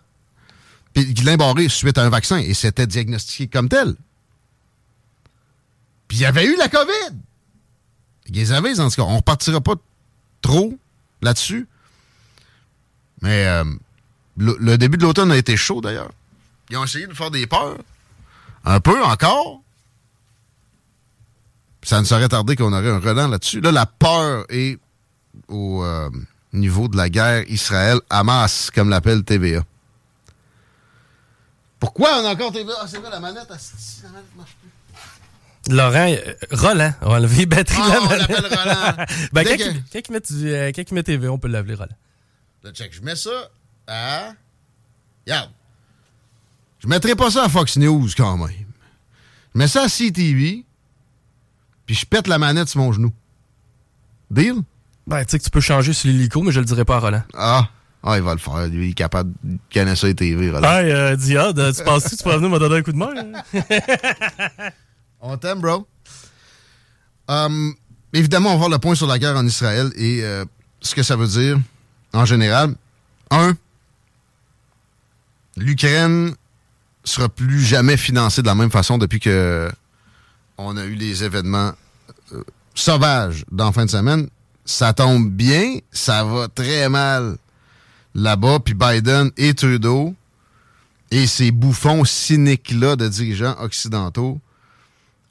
Puis 0.94 1.06
Guillain 1.14 1.38
Barré 1.38 1.70
suite 1.70 1.98
à 1.98 2.04
un 2.04 2.10
vaccin 2.10 2.38
et 2.38 2.54
c'était 2.54 2.86
diagnostiqué 2.88 3.48
comme 3.48 3.70
tel. 3.70 3.96
Puis 6.10 6.18
il 6.18 6.26
avait 6.26 6.46
eu 6.46 6.58
la 6.58 6.68
COVID. 6.68 7.16
Avait, 8.52 8.80
en 8.80 8.90
tout 8.90 8.96
cas. 8.96 9.02
On 9.04 9.18
repartira 9.18 9.62
pas 9.62 9.76
trop 10.42 10.78
là-dessus. 11.22 11.68
Mais 13.22 13.46
euh, 13.46 13.64
le, 14.38 14.78
début 14.78 14.98
de 14.98 15.04
l'automne 15.04 15.32
a 15.32 15.38
été 15.38 15.58
chaud, 15.58 15.82
d'ailleurs. 15.82 16.12
Ils 16.70 16.78
ont 16.78 16.84
essayé 16.84 17.08
de 17.08 17.14
faire 17.14 17.32
des 17.32 17.48
peurs. 17.48 17.78
Un 18.66 18.80
peu 18.80 19.04
encore. 19.04 19.62
Ça 21.84 22.00
ne 22.00 22.06
serait 22.06 22.30
tardé 22.30 22.56
qu'on 22.56 22.74
aurait 22.74 22.90
un 22.90 23.00
relent 23.00 23.28
là-dessus. 23.28 23.62
Là, 23.62 23.72
la 23.72 23.86
peur 23.86 24.46
est 24.50 24.78
au 25.48 25.84
euh, 25.84 26.10
niveau 26.54 26.88
de 26.88 26.98
la 26.98 27.10
guerre 27.10 27.50
Israël-Hamas, 27.50 28.70
comme 28.72 28.90
l'appelle 28.90 29.24
TVA. 29.24 29.64
Pourquoi 31.80 32.20
on 32.22 32.26
a 32.26 32.34
encore 32.34 32.52
TVA? 32.52 32.74
Ah, 32.82 32.88
c'est 32.88 32.98
vrai, 32.98 33.10
la 33.10 33.20
manette, 33.20 33.48
la 33.50 34.10
manette 34.10 34.36
marche 34.36 34.56
plus. 34.62 34.69
Laurent, 35.70 36.08
euh, 36.10 36.34
Roland, 36.52 36.94
on 37.02 37.10
va 37.10 37.16
enlever 37.18 37.38
les 37.38 37.46
batteries 37.46 37.78
de 37.78 37.84
Ah, 37.84 37.94
la 37.94 38.02
on 38.02 38.06
manette. 38.10 38.30
l'appelle 38.30 38.58
Roland. 38.60 39.06
ben, 39.34 39.44
quand, 39.46 39.58
que- 39.58 39.64
il, 39.72 39.84
quand 39.94 40.00
il 40.08 40.12
met 40.14 40.20
du, 40.22 40.50
euh, 40.54 40.72
quand 40.76 40.84
il 40.90 40.94
met 40.94 41.04
TV, 41.04 41.28
on 41.28 41.38
peut 41.38 41.48
l'appeler 41.48 41.76
Roland. 41.76 41.96
Là, 42.64 42.72
check, 42.72 42.94
je 42.94 43.02
mets 43.02 43.16
ça 43.16 43.50
à... 43.88 44.32
Regarde. 45.26 45.50
Je 46.80 46.88
mettrai 46.88 47.16
pas 47.16 47.30
ça 47.32 47.44
à 47.46 47.50
Fox 47.50 47.78
News, 47.78 48.08
quand 48.18 48.38
même. 48.38 48.50
Je 49.54 49.60
mets 49.60 49.68
ça 49.68 49.84
à 49.84 49.88
CTV, 49.90 50.64
puis 51.86 51.96
je 51.96 52.06
pète 52.06 52.28
la 52.28 52.38
manette 52.38 52.68
sur 52.70 52.80
mon 52.82 52.92
genou. 52.92 53.12
Deal? 54.32 54.56
Ben, 55.08 55.24
tu 55.26 55.32
sais 55.32 55.40
que 55.40 55.44
tu 55.44 55.50
peux 55.50 55.60
changer 55.62 55.92
sur 55.94 56.08
l'hélico, 56.10 56.42
mais 56.44 56.52
je 56.52 56.60
le 56.60 56.66
dirai 56.66 56.86
pas 56.86 56.98
à 56.98 57.00
Roland. 57.00 57.24
Ah, 57.34 57.68
ah, 58.04 58.16
il 58.18 58.24
va 58.24 58.34
le 58.34 58.40
faire. 58.40 58.68
Lui, 58.68 58.88
il 58.88 58.92
est 58.92 58.94
capable 58.94 59.34
de 59.44 59.58
connaître 59.74 60.00
ça 60.00 60.08
les 60.08 60.16
TV. 60.16 60.52
Roland. 60.52 60.70
Hey, 60.72 60.92
euh, 60.92 61.16
Diade, 61.16 61.76
tu 61.76 61.84
penses 61.84 62.04
que 62.06 62.16
tu 62.16 62.24
peux 62.24 62.36
venir 62.36 62.50
me 62.50 62.60
donner 62.60 62.78
un 62.78 62.82
coup 62.84 62.92
de 62.92 62.98
main? 62.98 63.14
hein? 63.16 63.42
On 65.22 65.38
t'aime, 65.38 65.60
bro. 65.60 65.86
Hum, 67.28 67.76
évidemment, 68.14 68.50
on 68.50 68.54
va 68.54 68.58
voir 68.58 68.70
le 68.70 68.80
point 68.80 68.96
sur 68.96 69.08
la 69.08 69.20
guerre 69.20 69.36
en 69.36 69.46
Israël 69.46 69.92
et 69.96 70.24
euh, 70.24 70.46
ce 70.82 70.96
que 70.96 71.04
ça 71.04 71.16
veut 71.16 71.28
dire 71.28 71.60
en 72.14 72.26
général. 72.26 72.76
Un, 73.30 73.56
l'Ukraine 75.58 76.34
sera 77.04 77.30
plus 77.30 77.62
jamais 77.62 77.98
financée 77.98 78.42
de 78.42 78.48
la 78.48 78.56
même 78.56 78.72
façon 78.72 78.98
depuis 78.98 79.20
que 79.20 79.70
on 80.58 80.76
a 80.78 80.86
eu 80.86 80.96
les 80.96 81.24
événements 81.24 81.74
euh, 82.34 82.44
sauvages 82.74 83.46
dans 83.52 83.72
fin 83.72 83.86
de 83.86 83.90
semaine. 83.90 84.30
Ça 84.66 84.94
tombe 84.94 85.30
bien, 85.30 85.80
ça 85.92 86.24
va 86.24 86.48
très 86.48 86.90
mal 86.90 87.38
là-bas. 88.16 88.60
Puis 88.60 88.74
Biden 88.74 89.32
et 89.38 89.54
Trudeau 89.54 90.16
et 91.12 91.28
ces 91.28 91.52
bouffons 91.52 92.06
cyniques-là 92.06 92.96
de 92.96 93.08
dirigeants 93.08 93.56
occidentaux 93.60 94.40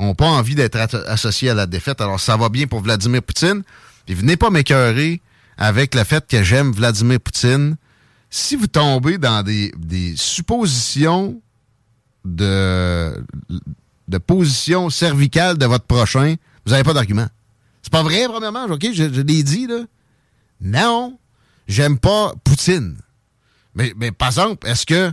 n'ont 0.07 0.15
pas 0.15 0.27
envie 0.27 0.55
d'être 0.55 0.77
associés 1.09 1.51
à 1.51 1.55
la 1.55 1.67
défaite. 1.67 2.01
Alors, 2.01 2.21
ça 2.21 2.37
va 2.37 2.49
bien 2.49 2.67
pour 2.67 2.81
Vladimir 2.81 3.23
Poutine. 3.23 3.63
Puis 4.07 4.15
venez 4.15 4.37
pas 4.37 4.51
m'écœurer 4.51 5.21
avec 5.57 5.95
le 5.95 6.05
fait 6.05 6.27
que 6.27 6.43
j'aime 6.43 6.73
Vladimir 6.73 7.21
Poutine. 7.21 7.77
Si 8.31 8.57
vous 8.57 8.67
tombez 8.67 9.19
dans 9.19 9.43
des, 9.43 9.73
suppositions 10.17 11.41
de, 12.25 13.13
position 14.27 14.91
cervicale 14.91 15.59
de 15.59 15.67
votre 15.67 15.85
prochain, 15.85 16.37
vous 16.65 16.73
n'avez 16.73 16.85
pas 16.85 16.95
d'argument. 16.95 17.27
C'est 17.83 17.93
pas 17.93 18.03
vrai, 18.03 18.27
premièrement, 18.29 18.65
OK? 18.65 18.87
Je, 18.93 19.05
l'ai 19.05 19.43
dit, 19.43 19.67
là. 19.67 19.81
Non, 20.61 21.19
j'aime 21.67 21.99
pas 21.99 22.33
Poutine. 22.45 22.97
Mais, 23.75 23.93
mais 23.97 24.13
par 24.13 24.29
exemple, 24.29 24.67
est-ce 24.67 24.87
que 24.87 25.13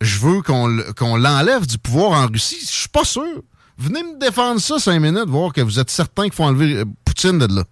je 0.00 0.18
veux 0.18 0.42
qu'on 0.42 1.16
l'enlève 1.16 1.66
du 1.66 1.78
pouvoir 1.78 2.12
en 2.22 2.26
Russie? 2.26 2.58
Je 2.60 2.66
suis 2.66 2.88
pas 2.88 3.04
sûr. 3.04 3.42
Venez 3.76 4.02
me 4.02 4.18
défendre 4.18 4.60
ça 4.60 4.78
cinq 4.78 5.00
minutes, 5.00 5.28
voir 5.28 5.52
que 5.52 5.60
vous 5.60 5.78
êtes 5.78 5.90
certain 5.90 6.24
qu'il 6.24 6.32
faut 6.32 6.44
enlever 6.44 6.76
euh, 6.76 6.84
Poutine 7.04 7.38
de 7.38 7.46
là. 7.46 7.64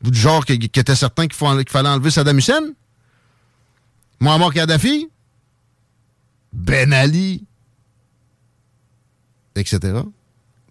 Vous 0.00 0.10
du 0.10 0.18
genre 0.18 0.44
qui, 0.44 0.52
était 0.52 0.94
certain 0.94 1.26
qu'il 1.26 1.34
fallait 1.36 1.88
enlever 1.88 2.10
Saddam 2.10 2.38
Hussein? 2.38 2.72
Muammar 4.20 4.52
Kadhafi? 4.52 5.08
Ben 6.52 6.92
Ali? 6.92 7.44
Etc. 9.54 9.78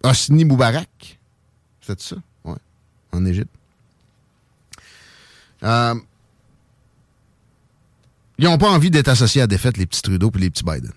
Hosni 0.02 0.44
Moubarak? 0.44 1.18
C'est 1.80 2.00
ça? 2.00 2.16
Ouais. 2.44 2.56
En 3.12 3.24
Égypte. 3.26 3.54
Euh, 5.62 5.94
ils 8.38 8.44
n'ont 8.44 8.58
pas 8.58 8.70
envie 8.70 8.90
d'être 8.90 9.08
associés 9.08 9.42
à 9.42 9.44
la 9.44 9.48
défaite, 9.48 9.76
les 9.76 9.86
petits 9.86 10.02
Trudeau 10.02 10.30
et 10.34 10.38
les 10.38 10.50
petits 10.50 10.64
Biden. 10.64 10.92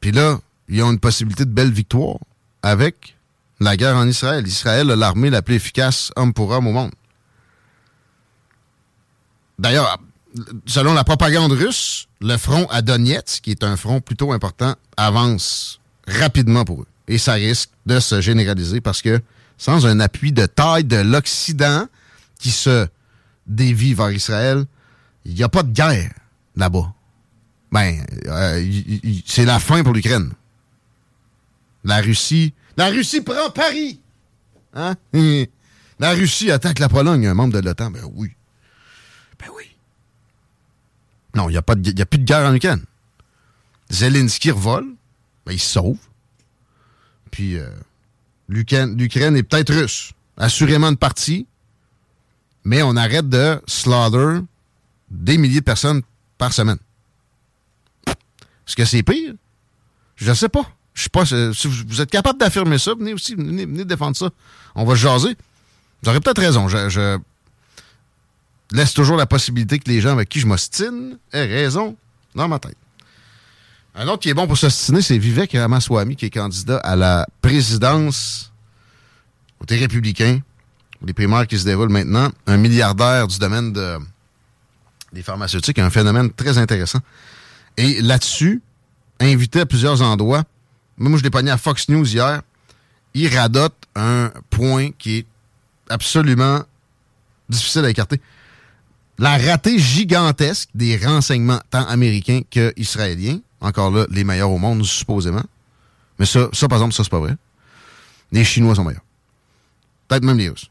Puis 0.00 0.12
là, 0.12 0.38
ils 0.68 0.82
ont 0.82 0.90
une 0.92 1.00
possibilité 1.00 1.44
de 1.44 1.50
belle 1.50 1.72
victoire 1.72 2.18
avec 2.62 3.16
la 3.60 3.76
guerre 3.76 3.96
en 3.96 4.06
Israël. 4.06 4.46
Israël 4.46 4.90
a 4.90 4.96
l'armée 4.96 5.30
la 5.30 5.42
plus 5.42 5.54
efficace 5.54 6.12
homme 6.16 6.32
pour 6.32 6.50
homme 6.50 6.66
au 6.66 6.72
monde. 6.72 6.92
D'ailleurs, 9.58 9.98
selon 10.66 10.94
la 10.94 11.04
propagande 11.04 11.52
russe, 11.52 12.08
le 12.20 12.36
front 12.36 12.66
à 12.70 12.82
Donetsk, 12.82 13.42
qui 13.42 13.50
est 13.50 13.64
un 13.64 13.76
front 13.76 14.00
plutôt 14.00 14.32
important, 14.32 14.74
avance 14.96 15.80
rapidement 16.06 16.64
pour 16.64 16.82
eux. 16.82 16.86
Et 17.08 17.18
ça 17.18 17.34
risque 17.34 17.70
de 17.86 17.98
se 18.00 18.20
généraliser 18.20 18.80
parce 18.80 19.02
que 19.02 19.20
sans 19.56 19.86
un 19.86 19.98
appui 19.98 20.32
de 20.32 20.46
taille 20.46 20.84
de 20.84 20.96
l'Occident 20.96 21.86
qui 22.38 22.50
se 22.50 22.86
dévie 23.46 23.94
vers 23.94 24.12
Israël, 24.12 24.64
il 25.24 25.34
n'y 25.34 25.42
a 25.42 25.48
pas 25.48 25.62
de 25.62 25.72
guerre 25.72 26.12
là-bas. 26.54 26.92
Ben, 27.72 28.04
euh, 28.26 28.64
c'est 29.26 29.44
la 29.44 29.58
fin 29.58 29.82
pour 29.82 29.92
l'Ukraine. 29.92 30.32
La 31.88 32.02
Russie. 32.02 32.52
La 32.76 32.90
Russie 32.90 33.22
prend 33.22 33.48
Paris! 33.50 34.00
Hein? 34.74 34.94
La 35.98 36.12
Russie 36.12 36.50
attaque 36.52 36.78
la 36.78 36.88
Pologne, 36.88 37.26
un 37.26 37.34
membre 37.34 37.54
de 37.54 37.58
l'OTAN. 37.58 37.90
Ben 37.90 38.04
oui. 38.14 38.30
Ben 39.40 39.46
oui. 39.56 39.64
Non, 41.34 41.48
il 41.48 41.52
n'y 41.52 41.56
a, 41.56 41.62
plus 41.62 42.18
de 42.18 42.24
guerre 42.24 42.48
en 42.48 42.54
Ukraine. 42.54 42.84
Zelensky 43.90 44.52
revole. 44.52 44.86
Ben, 45.44 45.54
il 45.54 45.58
se 45.58 45.72
sauve. 45.72 45.98
Puis, 47.32 47.56
euh, 47.56 47.68
l'Ukraine 48.48 49.36
est 49.36 49.42
peut-être 49.42 49.74
russe. 49.74 50.12
Assurément 50.36 50.90
une 50.90 50.96
partie. 50.96 51.48
Mais 52.62 52.82
on 52.82 52.94
arrête 52.94 53.28
de 53.28 53.60
slaughter 53.66 54.40
des 55.10 55.36
milliers 55.36 55.60
de 55.60 55.64
personnes 55.64 56.02
par 56.36 56.52
semaine. 56.52 56.78
Est-ce 58.06 58.76
que 58.76 58.84
c'est 58.84 59.02
pire? 59.02 59.34
Je 60.14 60.30
ne 60.30 60.34
sais 60.34 60.48
pas. 60.48 60.77
Je 60.98 61.04
sais 61.04 61.10
pas. 61.10 61.24
Si 61.24 61.68
vous 61.86 62.00
êtes 62.00 62.10
capable 62.10 62.40
d'affirmer 62.40 62.76
ça, 62.76 62.92
venez 62.98 63.14
aussi, 63.14 63.36
venez, 63.36 63.84
défendre 63.84 64.16
ça. 64.16 64.30
On 64.74 64.84
va 64.84 64.96
jaser. 64.96 65.36
Vous 66.02 66.10
aurez 66.10 66.18
peut-être 66.18 66.40
raison. 66.40 66.66
Je, 66.66 67.18
laisse 68.72 68.94
toujours 68.94 69.16
la 69.16 69.26
possibilité 69.26 69.78
que 69.78 69.88
les 69.88 70.00
gens 70.00 70.10
avec 70.10 70.28
qui 70.28 70.40
je 70.40 70.46
m'ostine 70.46 71.16
aient 71.32 71.46
raison 71.46 71.96
dans 72.34 72.48
ma 72.48 72.58
tête. 72.58 72.76
Un 73.94 74.08
autre 74.08 74.18
qui 74.18 74.28
est 74.28 74.34
bon 74.34 74.48
pour 74.48 74.58
s'ostiner, 74.58 75.00
c'est 75.00 75.18
Vivek 75.18 75.52
Ramaswamy, 75.52 76.16
qui 76.16 76.26
est 76.26 76.30
candidat 76.30 76.78
à 76.78 76.96
la 76.96 77.26
présidence 77.42 78.52
côté 79.60 79.76
républicain. 79.76 80.40
Les 81.06 81.12
primaires 81.12 81.46
qui 81.46 81.60
se 81.60 81.64
déroulent 81.64 81.90
maintenant. 81.90 82.28
Un 82.48 82.56
milliardaire 82.56 83.28
du 83.28 83.38
domaine 83.38 83.72
de, 83.72 83.98
des 85.12 85.22
pharmaceutiques. 85.22 85.78
Un 85.78 85.90
phénomène 85.90 86.32
très 86.32 86.58
intéressant. 86.58 86.98
Et 87.76 88.02
là-dessus, 88.02 88.62
invité 89.20 89.60
à 89.60 89.66
plusieurs 89.66 90.02
endroits, 90.02 90.42
moi 90.98 91.18
je 91.18 91.22
l'ai 91.22 91.30
pogné 91.30 91.50
à 91.50 91.58
Fox 91.58 91.88
News 91.88 92.06
hier, 92.06 92.42
il 93.14 93.34
radote 93.34 93.74
un 93.94 94.30
point 94.50 94.90
qui 94.90 95.18
est 95.18 95.26
absolument 95.88 96.62
difficile 97.48 97.84
à 97.84 97.90
écarter. 97.90 98.20
La 99.18 99.36
ratée 99.36 99.78
gigantesque 99.78 100.68
des 100.74 100.96
renseignements 100.96 101.60
tant 101.70 101.84
américains 101.86 102.42
qu'israéliens. 102.48 103.40
Encore 103.60 103.90
là, 103.90 104.06
les 104.10 104.22
meilleurs 104.22 104.50
au 104.50 104.58
monde, 104.58 104.84
supposément. 104.84 105.42
Mais 106.18 106.26
ça, 106.26 106.48
ça 106.52 106.68
par 106.68 106.78
exemple, 106.78 106.94
ça, 106.94 107.02
c'est 107.02 107.10
pas 107.10 107.18
vrai. 107.18 107.34
Les 108.30 108.44
Chinois 108.44 108.76
sont 108.76 108.84
meilleurs. 108.84 109.02
Peut-être 110.06 110.24
même 110.24 110.38
les 110.38 110.48
Russes. 110.48 110.70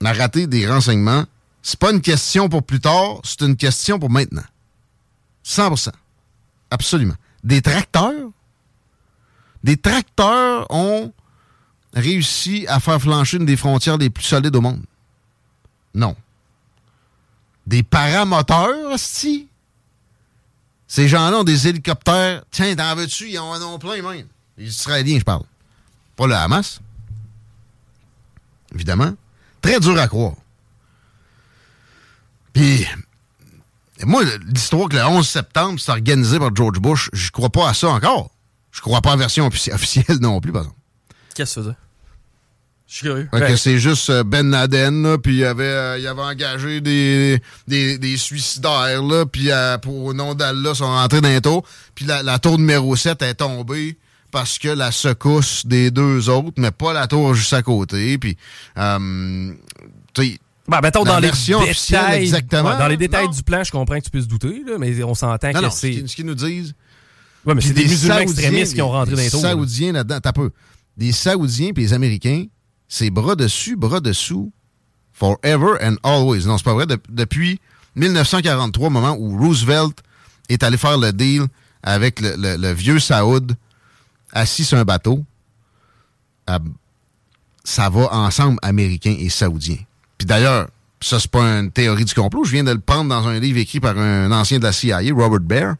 La 0.00 0.12
ratée 0.12 0.46
des 0.46 0.68
renseignements, 0.68 1.24
c'est 1.62 1.78
pas 1.78 1.90
une 1.90 2.00
question 2.00 2.48
pour 2.48 2.62
plus 2.62 2.80
tard, 2.80 3.20
c'est 3.24 3.40
une 3.42 3.56
question 3.56 3.98
pour 3.98 4.10
maintenant. 4.10 4.44
100% 5.44 5.90
Absolument. 6.70 7.14
Des 7.42 7.62
tracteurs? 7.62 8.30
Des 9.64 9.76
tracteurs 9.76 10.66
ont 10.70 11.12
réussi 11.94 12.66
à 12.68 12.80
faire 12.80 13.00
flancher 13.00 13.38
une 13.38 13.46
des 13.46 13.56
frontières 13.56 13.98
les 13.98 14.10
plus 14.10 14.24
solides 14.24 14.54
au 14.54 14.60
monde. 14.60 14.82
Non. 15.94 16.16
Des 17.66 17.82
paramoteurs, 17.82 18.98
si? 18.98 19.48
Ces 20.86 21.08
gens-là 21.08 21.38
ont 21.40 21.44
des 21.44 21.68
hélicoptères. 21.68 22.42
Tiens, 22.50 22.74
t'en 22.74 22.94
veux-tu? 22.94 23.30
Ils 23.30 23.38
en 23.38 23.60
ont 23.62 23.78
plein, 23.78 24.00
même. 24.00 24.26
Les 24.56 24.66
Israéliens, 24.66 25.18
je 25.18 25.24
parle. 25.24 25.44
Pas 26.16 26.26
le 26.26 26.34
Hamas. 26.34 26.80
Évidemment. 28.74 29.14
Très 29.60 29.80
dur 29.80 29.98
à 29.98 30.08
croire. 30.08 30.34
Puis, 32.52 32.86
moi, 34.02 34.22
l'histoire 34.46 34.88
que 34.88 34.96
le 34.96 35.04
11 35.04 35.28
septembre, 35.28 35.78
c'est 35.78 35.90
organisé 35.90 36.38
par 36.38 36.54
George 36.54 36.78
Bush, 36.78 37.10
je 37.12 37.30
crois 37.30 37.50
pas 37.50 37.68
à 37.68 37.74
ça 37.74 37.88
encore. 37.88 38.30
Je 38.70 38.80
crois 38.80 39.00
pas 39.00 39.10
la 39.10 39.16
version 39.16 39.46
officielle 39.72 40.18
non 40.20 40.40
plus, 40.40 40.52
par 40.52 40.62
exemple. 40.62 40.78
Qu'est-ce 41.34 41.56
que 41.56 41.66
ça? 41.66 41.76
Je 42.88 42.94
suis 42.94 43.06
curieux. 43.06 43.28
Ben. 43.30 43.56
c'est 43.56 43.78
juste 43.78 44.08
euh, 44.08 44.24
Ben 44.24 44.50
Laden, 44.50 45.18
puis 45.18 45.36
il 45.36 45.44
avait, 45.44 45.64
euh, 45.64 45.98
il 45.98 46.06
avait 46.06 46.22
engagé 46.22 46.80
des, 46.80 47.38
des, 47.66 47.98
des 47.98 48.16
suicidaires, 48.16 49.02
là, 49.02 49.26
puis 49.26 49.50
euh, 49.50 49.76
pour 49.76 50.06
au 50.06 50.14
nom 50.14 50.34
d'Allah, 50.34 50.74
sont 50.74 50.86
rentrés 50.86 51.20
dans 51.20 51.28
les 51.28 51.42
tour. 51.42 51.64
Puis 51.94 52.06
la, 52.06 52.38
tour 52.38 52.58
numéro 52.58 52.96
7 52.96 53.20
est 53.20 53.34
tombée 53.34 53.98
parce 54.30 54.58
que 54.58 54.68
la 54.68 54.90
secousse 54.90 55.66
des 55.66 55.90
deux 55.90 56.30
autres, 56.30 56.54
mais 56.56 56.70
pas 56.70 56.94
la 56.94 57.06
tour 57.06 57.34
juste 57.34 57.52
à 57.52 57.60
côté. 57.62 58.16
Puis, 58.16 58.38
tu 58.74 60.38
bah, 60.66 60.80
mettons, 60.82 61.04
dans 61.04 61.18
les 61.18 61.30
détails, 61.30 62.22
exactement. 62.22 62.78
dans 62.78 62.88
les 62.88 62.96
détails 62.96 63.28
du 63.28 63.42
plan, 63.42 63.64
je 63.64 63.70
comprends 63.70 63.98
que 63.98 64.04
tu 64.04 64.10
puisses 64.10 64.28
douter, 64.28 64.62
là, 64.66 64.76
mais 64.78 65.02
on 65.02 65.14
s'entend 65.14 65.52
que 65.52 65.70
c'est. 65.70 66.06
Ce 66.06 66.16
qu'ils 66.16 66.26
nous 66.26 66.34
disent. 66.34 66.74
Ouais, 67.48 67.54
mais 67.54 67.62
c'est 67.62 67.72
des, 67.72 67.86
musulmans 67.86 68.18
extrémistes 68.18 68.74
qui 68.74 68.82
ont 68.82 68.90
rentré 68.90 69.12
dans 69.12 69.22
les. 69.22 69.30
Des 69.30 69.38
Saoudiens 69.38 69.92
là-dedans, 69.92 70.20
t'as 70.20 70.34
peu. 70.34 70.50
Des 70.98 71.12
Saoudiens 71.12 71.72
puis 71.72 71.84
les 71.84 71.94
Américains, 71.94 72.44
c'est 72.88 73.08
bras 73.08 73.36
dessus, 73.36 73.74
bras 73.74 74.00
dessous, 74.00 74.52
forever 75.14 75.78
and 75.82 75.96
always. 76.02 76.44
Non, 76.44 76.58
c'est 76.58 76.64
pas 76.64 76.74
vrai. 76.74 76.84
depuis 77.08 77.58
1943, 77.96 78.90
moment 78.90 79.16
où 79.18 79.38
Roosevelt 79.38 79.96
est 80.50 80.62
allé 80.62 80.76
faire 80.76 80.98
le 80.98 81.10
deal 81.10 81.46
avec 81.82 82.20
le, 82.20 82.72
vieux 82.74 82.98
Saoud 82.98 83.56
assis 84.32 84.64
sur 84.66 84.76
un 84.76 84.84
bateau, 84.84 85.24
ça 87.64 87.88
va 87.88 88.12
ensemble, 88.12 88.58
Américains 88.60 89.16
et 89.18 89.30
Saoudiens. 89.30 89.78
Puis 90.18 90.26
d'ailleurs, 90.26 90.68
ça, 91.00 91.18
c'est 91.18 91.30
pas 91.30 91.44
une 91.44 91.70
théorie 91.70 92.04
du 92.04 92.12
complot. 92.12 92.44
Je 92.44 92.52
viens 92.52 92.64
de 92.64 92.72
le 92.72 92.80
prendre 92.80 93.08
dans 93.08 93.26
un 93.26 93.38
livre 93.40 93.58
écrit 93.58 93.80
par 93.80 93.96
un 93.96 94.30
ancien 94.32 94.58
de 94.58 94.64
la 94.64 94.72
CIA, 94.72 95.00
Robert 95.14 95.40
Baer. 95.40 95.72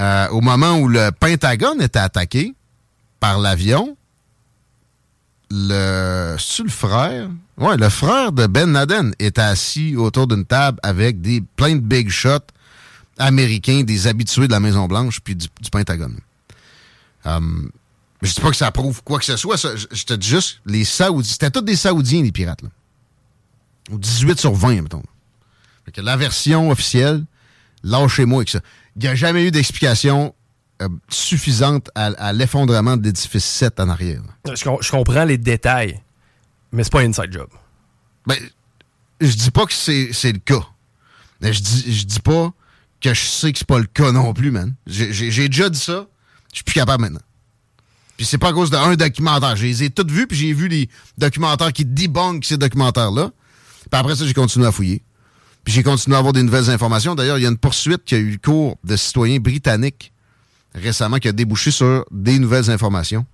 Euh, 0.00 0.28
au 0.30 0.40
moment 0.40 0.78
où 0.78 0.88
le 0.88 1.10
Pentagone 1.10 1.82
était 1.82 1.98
attaqué 1.98 2.54
par 3.20 3.38
l'avion, 3.38 3.96
le. 5.50 6.36
Frère? 6.68 7.28
Ouais, 7.58 7.76
le 7.76 7.88
frère 7.90 8.32
de 8.32 8.46
Ben 8.46 8.72
Laden 8.72 9.14
était 9.18 9.42
assis 9.42 9.96
autour 9.96 10.26
d'une 10.26 10.46
table 10.46 10.78
avec 10.82 11.20
des 11.20 11.42
plein 11.56 11.74
de 11.74 11.80
big 11.80 12.08
shots 12.08 12.38
américains, 13.18 13.82
des 13.82 14.06
habitués 14.06 14.46
de 14.46 14.52
la 14.52 14.60
Maison-Blanche 14.60 15.20
puis 15.20 15.36
du, 15.36 15.48
Pentagone. 15.70 16.16
Um, 17.26 17.70
je 18.22 18.32
dis 18.32 18.40
pas 18.40 18.50
que 18.50 18.56
ça 18.56 18.70
prouve 18.70 19.02
quoi 19.02 19.18
que 19.18 19.26
ce 19.26 19.36
soit. 19.36 19.56
je, 19.56 20.04
te 20.04 20.14
dis 20.14 20.28
juste, 20.28 20.60
les 20.64 20.84
Saoudiens. 20.84 21.30
C'était 21.30 21.50
tous 21.50 21.60
des 21.60 21.76
Saoudiens, 21.76 22.22
les 22.22 22.32
pirates, 22.32 22.62
là. 22.62 22.68
Ou 23.90 23.98
18 23.98 24.38
sur 24.38 24.54
20, 24.54 24.82
mettons. 24.82 25.02
que 25.92 26.00
la 26.00 26.16
version 26.16 26.70
officielle, 26.70 27.24
lâchez-moi 27.82 28.38
avec 28.38 28.48
ça. 28.48 28.60
Il 28.96 29.02
n'y 29.02 29.08
a 29.08 29.14
jamais 29.14 29.44
eu 29.44 29.50
d'explication 29.50 30.34
euh, 30.82 30.88
suffisante 31.08 31.90
à, 31.94 32.32
l'effondrement 32.32 32.96
de 32.96 33.04
l'édifice 33.04 33.44
7 33.44 33.80
en 33.80 33.88
arrière. 33.88 34.22
Je, 34.46 34.90
comprends 34.90 35.24
les 35.24 35.38
détails, 35.38 36.00
mais 36.72 36.84
c'est 36.84 36.92
pas 36.92 37.00
un 37.00 37.10
inside 37.10 37.32
job. 37.32 37.48
Ben, 38.26 38.36
je 39.20 39.34
dis 39.34 39.50
pas 39.50 39.66
que 39.66 39.72
c'est 39.72 40.32
le 40.32 40.38
cas. 40.38 40.66
Mais 41.40 41.52
je 41.52 41.62
dis, 41.62 41.92
je 41.92 42.04
dis 42.04 42.20
pas 42.20 42.52
que 43.00 43.14
je 43.14 43.20
sais 43.20 43.52
que 43.52 43.58
c'est 43.58 43.66
pas 43.66 43.78
le 43.78 43.86
cas 43.86 44.12
non 44.12 44.32
plus, 44.32 44.50
man. 44.50 44.74
J'ai 44.86 45.48
déjà 45.48 45.68
dit 45.68 45.78
ça. 45.78 46.06
Je 46.50 46.56
suis 46.56 46.64
plus 46.64 46.74
capable 46.74 47.02
maintenant. 47.02 47.20
Puis 48.16 48.26
c'est 48.26 48.38
pas 48.38 48.48
à 48.48 48.52
cause 48.52 48.70
d'un 48.70 48.96
documentaire. 48.96 49.56
Je 49.56 49.64
les 49.64 49.84
ai 49.84 49.90
toutes 49.90 50.10
vus, 50.10 50.26
puis 50.26 50.36
j'ai 50.36 50.52
vu 50.52 50.68
les 50.68 50.88
documentaires 51.16 51.72
qui 51.72 51.84
débunkent 51.84 52.44
ces 52.44 52.58
documentaires-là. 52.58 53.30
Puis 53.90 54.00
après 54.00 54.16
ça, 54.16 54.26
j'ai 54.26 54.34
continué 54.34 54.66
à 54.66 54.72
fouiller. 54.72 55.02
Puis 55.64 55.74
j'ai 55.74 55.82
continué 55.82 56.16
à 56.16 56.18
avoir 56.18 56.32
des 56.32 56.42
nouvelles 56.42 56.70
informations. 56.70 57.14
D'ailleurs, 57.14 57.38
il 57.38 57.42
y 57.42 57.46
a 57.46 57.50
une 57.50 57.58
poursuite 57.58 58.04
qui 58.04 58.14
a 58.14 58.18
eu 58.18 58.38
cours 58.38 58.76
de 58.84 58.96
citoyens 58.96 59.38
britanniques 59.38 60.12
récemment 60.74 61.18
qui 61.18 61.28
a 61.28 61.32
débouché 61.32 61.70
sur 61.70 62.04
des 62.10 62.38
nouvelles 62.38 62.70
informations. 62.70 63.26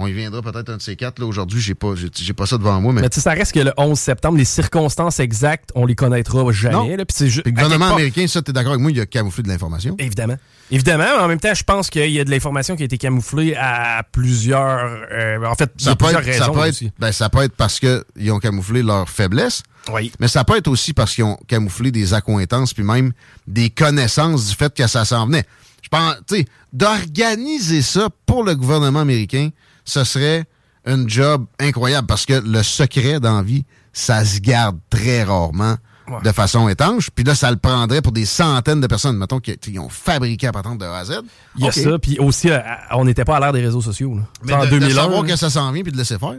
On 0.00 0.06
y 0.06 0.12
viendra 0.12 0.42
peut-être 0.42 0.70
un 0.70 0.76
de 0.76 0.82
ces 0.82 0.96
quatre. 0.96 1.18
Là, 1.18 1.26
aujourd'hui, 1.26 1.60
j'ai 1.60 1.74
pas, 1.74 1.94
j'ai, 1.94 2.32
pas 2.32 2.46
ça 2.46 2.58
devant 2.58 2.80
moi. 2.80 2.92
Mais, 2.92 3.02
mais 3.02 3.08
tu 3.08 3.16
sais, 3.16 3.20
ça 3.20 3.32
reste 3.32 3.52
que 3.52 3.60
le 3.60 3.72
11 3.76 3.98
septembre, 3.98 4.38
les 4.38 4.44
circonstances 4.44 5.20
exactes, 5.20 5.70
on 5.74 5.86
les 5.86 5.94
connaîtra 5.94 6.50
jamais. 6.52 6.96
Là, 6.96 7.04
le 7.04 7.50
gouvernement 7.50 7.94
américain, 7.94 8.26
ça, 8.26 8.42
t'es 8.42 8.52
d'accord 8.52 8.72
avec 8.72 8.82
moi, 8.82 8.90
il 8.90 9.00
a 9.00 9.06
camouflé 9.06 9.42
de 9.42 9.48
l'information. 9.48 9.94
Évidemment. 9.98 10.36
Évidemment, 10.70 11.04
mais 11.16 11.22
en 11.22 11.28
même 11.28 11.40
temps, 11.40 11.54
je 11.54 11.64
pense 11.64 11.90
qu'il 11.90 12.10
y 12.10 12.20
a 12.20 12.24
de 12.24 12.30
l'information 12.30 12.76
qui 12.76 12.82
a 12.82 12.84
été 12.84 12.96
camouflée 12.96 13.54
à 13.56 14.02
plusieurs. 14.12 15.06
Euh, 15.10 15.44
en 15.44 15.54
fait, 15.54 15.70
ça 15.76 15.96
plusieurs 15.96 16.22
raisons. 16.22 16.44
Ça 16.44 16.50
peut, 16.52 16.66
être, 16.66 16.84
ben, 16.98 17.12
ça 17.12 17.28
peut 17.28 17.42
être 17.42 17.56
parce 17.56 17.80
qu'ils 17.80 18.30
ont 18.30 18.38
camouflé 18.38 18.82
leur 18.82 19.08
faiblesse. 19.08 19.62
Oui. 19.92 20.12
Mais 20.20 20.28
ça 20.28 20.44
peut 20.44 20.56
être 20.56 20.68
aussi 20.68 20.92
parce 20.92 21.14
qu'ils 21.14 21.24
ont 21.24 21.38
camouflé 21.48 21.90
des 21.90 22.14
accointances 22.14 22.72
puis 22.72 22.84
même 22.84 23.12
des 23.46 23.70
connaissances 23.70 24.48
du 24.48 24.54
fait 24.54 24.72
que 24.72 24.86
ça 24.86 25.04
s'en 25.04 25.26
venait. 25.26 25.44
Je 25.82 25.88
pense, 25.88 26.14
tu 26.28 26.36
sais, 26.36 26.44
d'organiser 26.72 27.82
ça 27.82 28.08
pour 28.26 28.44
le 28.44 28.54
gouvernement 28.54 29.00
américain, 29.00 29.50
ce 29.90 30.04
serait 30.04 30.44
un 30.86 31.06
job 31.06 31.46
incroyable 31.58 32.06
parce 32.06 32.24
que 32.24 32.34
le 32.34 32.62
secret 32.62 33.20
d'envie, 33.20 33.64
ça 33.92 34.24
se 34.24 34.38
garde 34.38 34.78
très 34.88 35.24
rarement 35.24 35.76
de 36.24 36.32
façon 36.32 36.68
étanche. 36.68 37.10
Puis 37.10 37.24
là, 37.24 37.34
ça 37.34 37.50
le 37.50 37.56
prendrait 37.56 38.02
pour 38.02 38.12
des 38.12 38.24
centaines 38.24 38.80
de 38.80 38.86
personnes, 38.86 39.16
mettons, 39.16 39.40
qui, 39.40 39.78
ont 39.78 39.88
fabriqué 39.88 40.46
à 40.48 40.52
partir 40.52 40.76
de 40.76 40.84
A 40.84 40.98
à 40.98 41.04
Z. 41.04 41.20
Il 41.56 41.64
y 41.64 41.68
a 41.68 41.72
ça, 41.72 41.98
puis 41.98 42.18
aussi, 42.18 42.50
euh, 42.50 42.58
on 42.92 43.04
n'était 43.04 43.24
pas 43.24 43.36
à 43.36 43.40
l'ère 43.40 43.52
des 43.52 43.60
réseaux 43.60 43.80
sociaux. 43.80 44.18
Mais 44.42 44.52
en 44.52 44.64
de, 44.64 44.70
2001, 44.70 44.88
de 44.88 44.94
savoir 44.94 45.24
que 45.24 45.36
ça 45.36 45.50
s'en 45.50 45.70
vient 45.70 45.82
puis 45.82 45.92
de 45.92 45.96
laisser 45.98 46.18
faire, 46.18 46.38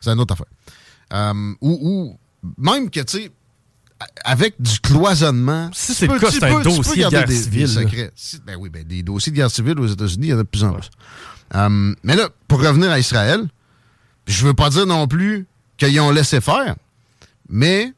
c'est 0.00 0.10
une 0.10 0.20
autre 0.20 0.34
affaire. 0.34 0.46
Euh, 1.12 1.54
ou, 1.60 2.18
même 2.58 2.90
que, 2.90 3.00
tu 3.00 3.18
sais, 3.18 3.30
avec 4.24 4.54
du 4.60 4.78
cloisonnement. 4.80 5.70
Si 5.72 5.94
c'est 5.94 6.06
le 6.06 6.18
cas, 6.18 6.30
c'est 6.30 6.44
un 6.44 6.60
dossier 6.60 7.04
de 7.04 7.10
guerre 7.10 7.30
civile. 7.30 8.10
ben 8.44 8.56
oui, 8.58 8.68
ben, 8.68 8.84
des 8.84 9.02
dossiers 9.02 9.32
de 9.32 9.36
guerre 9.36 9.50
civile 9.50 9.78
aux 9.80 9.86
États-Unis, 9.86 10.26
il 10.26 10.30
y 10.30 10.34
en 10.34 10.38
a 10.38 10.42
de 10.42 10.48
plus 10.48 10.64
en 10.64 10.72
plus. 10.72 10.90
Euh, 11.54 11.94
mais 12.02 12.16
là, 12.16 12.28
pour 12.48 12.60
revenir 12.60 12.90
à 12.90 12.98
Israël, 12.98 13.46
je 14.26 14.46
veux 14.46 14.54
pas 14.54 14.70
dire 14.70 14.86
non 14.86 15.06
plus 15.06 15.46
qu'ils 15.76 16.00
ont 16.00 16.10
laissé 16.10 16.40
faire, 16.40 16.74
mais 17.48 17.92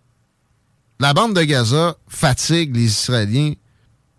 la 1.00 1.14
bande 1.14 1.34
de 1.34 1.42
Gaza 1.42 1.96
fatigue 2.08 2.74
les 2.74 2.84
Israéliens, 2.84 3.54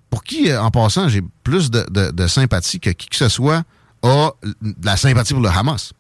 pour 0.09 0.23
qui, 0.23 0.55
en 0.55 0.71
passant, 0.71 1.07
j'ai 1.07 1.21
plus 1.43 1.69
de, 1.69 2.27
sympathie 2.27 2.80
que 2.80 2.89
qui 2.89 3.07
que 3.07 3.15
ce 3.15 3.30
soit 3.30 3.63
a 4.01 4.32
de 4.61 4.73
la 4.84 4.97
sympathie 4.97 5.34
pour 5.34 5.43
le 5.43 5.49
Hamas. 5.49 5.93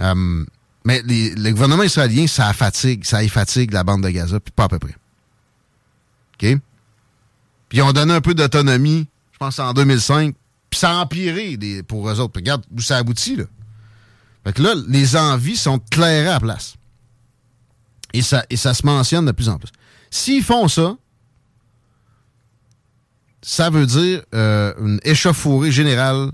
Euh, 0.00 0.44
mais 0.84 1.02
le 1.06 1.50
gouvernement 1.50 1.82
israélien, 1.82 2.26
ça 2.26 2.52
fatigue, 2.52 3.04
ça 3.04 3.22
y 3.22 3.28
fatigue 3.28 3.72
la 3.72 3.84
bande 3.84 4.02
de 4.02 4.10
Gaza, 4.10 4.40
puis 4.40 4.52
pas 4.52 4.64
à 4.64 4.68
peu 4.68 4.78
près. 4.78 4.94
OK? 6.34 6.58
Puis 7.68 7.78
ils 7.78 7.82
ont 7.82 7.92
donné 7.92 8.12
un 8.12 8.20
peu 8.20 8.34
d'autonomie, 8.34 9.06
je 9.32 9.38
pense 9.38 9.58
en 9.58 9.72
2005, 9.72 10.34
puis 10.74 10.80
ça 10.80 10.90
a 10.90 11.02
empiré 11.02 11.56
pour 11.86 12.10
eux 12.10 12.18
autres. 12.18 12.32
Regarde 12.34 12.64
où 12.76 12.80
ça 12.80 12.96
aboutit, 12.96 13.36
là. 13.36 13.44
Fait 14.42 14.52
que 14.52 14.60
là, 14.60 14.74
les 14.88 15.14
envies 15.14 15.56
sont 15.56 15.78
clairées 15.78 16.32
à 16.32 16.40
place. 16.40 16.74
Et 18.12 18.22
ça, 18.22 18.44
et 18.50 18.56
ça 18.56 18.74
se 18.74 18.84
mentionne 18.84 19.24
de 19.24 19.30
plus 19.30 19.48
en 19.48 19.56
plus. 19.56 19.70
S'ils 20.10 20.42
font 20.42 20.66
ça, 20.66 20.96
ça 23.40 23.70
veut 23.70 23.86
dire 23.86 24.24
euh, 24.34 24.74
une 24.80 24.98
échauffourée 25.04 25.70
générale 25.70 26.32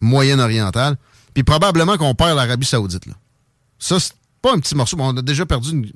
moyenne-orientale, 0.00 0.96
puis 1.32 1.44
probablement 1.44 1.96
qu'on 1.98 2.16
perd 2.16 2.36
l'Arabie 2.36 2.66
saoudite. 2.66 3.06
Là. 3.06 3.14
Ça, 3.78 4.00
c'est 4.00 4.14
pas 4.42 4.54
un 4.54 4.58
petit 4.58 4.74
morceau. 4.74 4.96
on 4.98 5.16
a 5.16 5.22
déjà 5.22 5.46
perdu 5.46 5.92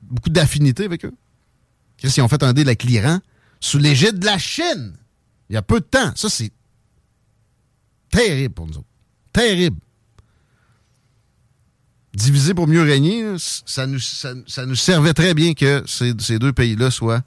beaucoup 0.00 0.30
d'affinité 0.30 0.84
avec 0.84 1.04
eux. 1.04 1.14
Qu'est-ce 1.96 2.14
qu'ils 2.14 2.22
ont 2.22 2.28
fait? 2.28 2.44
Un 2.44 2.52
deal 2.52 2.68
avec 2.68 2.84
l'Iran 2.84 3.18
sous 3.58 3.78
l'égide 3.78 4.20
de 4.20 4.26
la 4.26 4.38
Chine 4.38 4.94
il 5.48 5.54
y 5.54 5.56
a 5.56 5.62
peu 5.62 5.80
de 5.80 5.84
temps. 5.84 6.12
Ça, 6.14 6.28
c'est 6.28 6.50
terrible 8.14 8.54
pour 8.54 8.66
nous 8.66 8.78
autres. 8.78 8.88
Terrible. 9.32 9.78
Diviser 12.14 12.54
pour 12.54 12.68
mieux 12.68 12.82
régner, 12.82 13.34
ça 13.38 13.86
nous, 13.86 13.98
ça, 13.98 14.66
nous 14.66 14.74
servait 14.76 15.14
très 15.14 15.34
bien 15.34 15.54
que 15.54 15.82
ces, 15.86 16.38
deux 16.38 16.52
pays-là 16.52 16.90
soient 16.90 17.22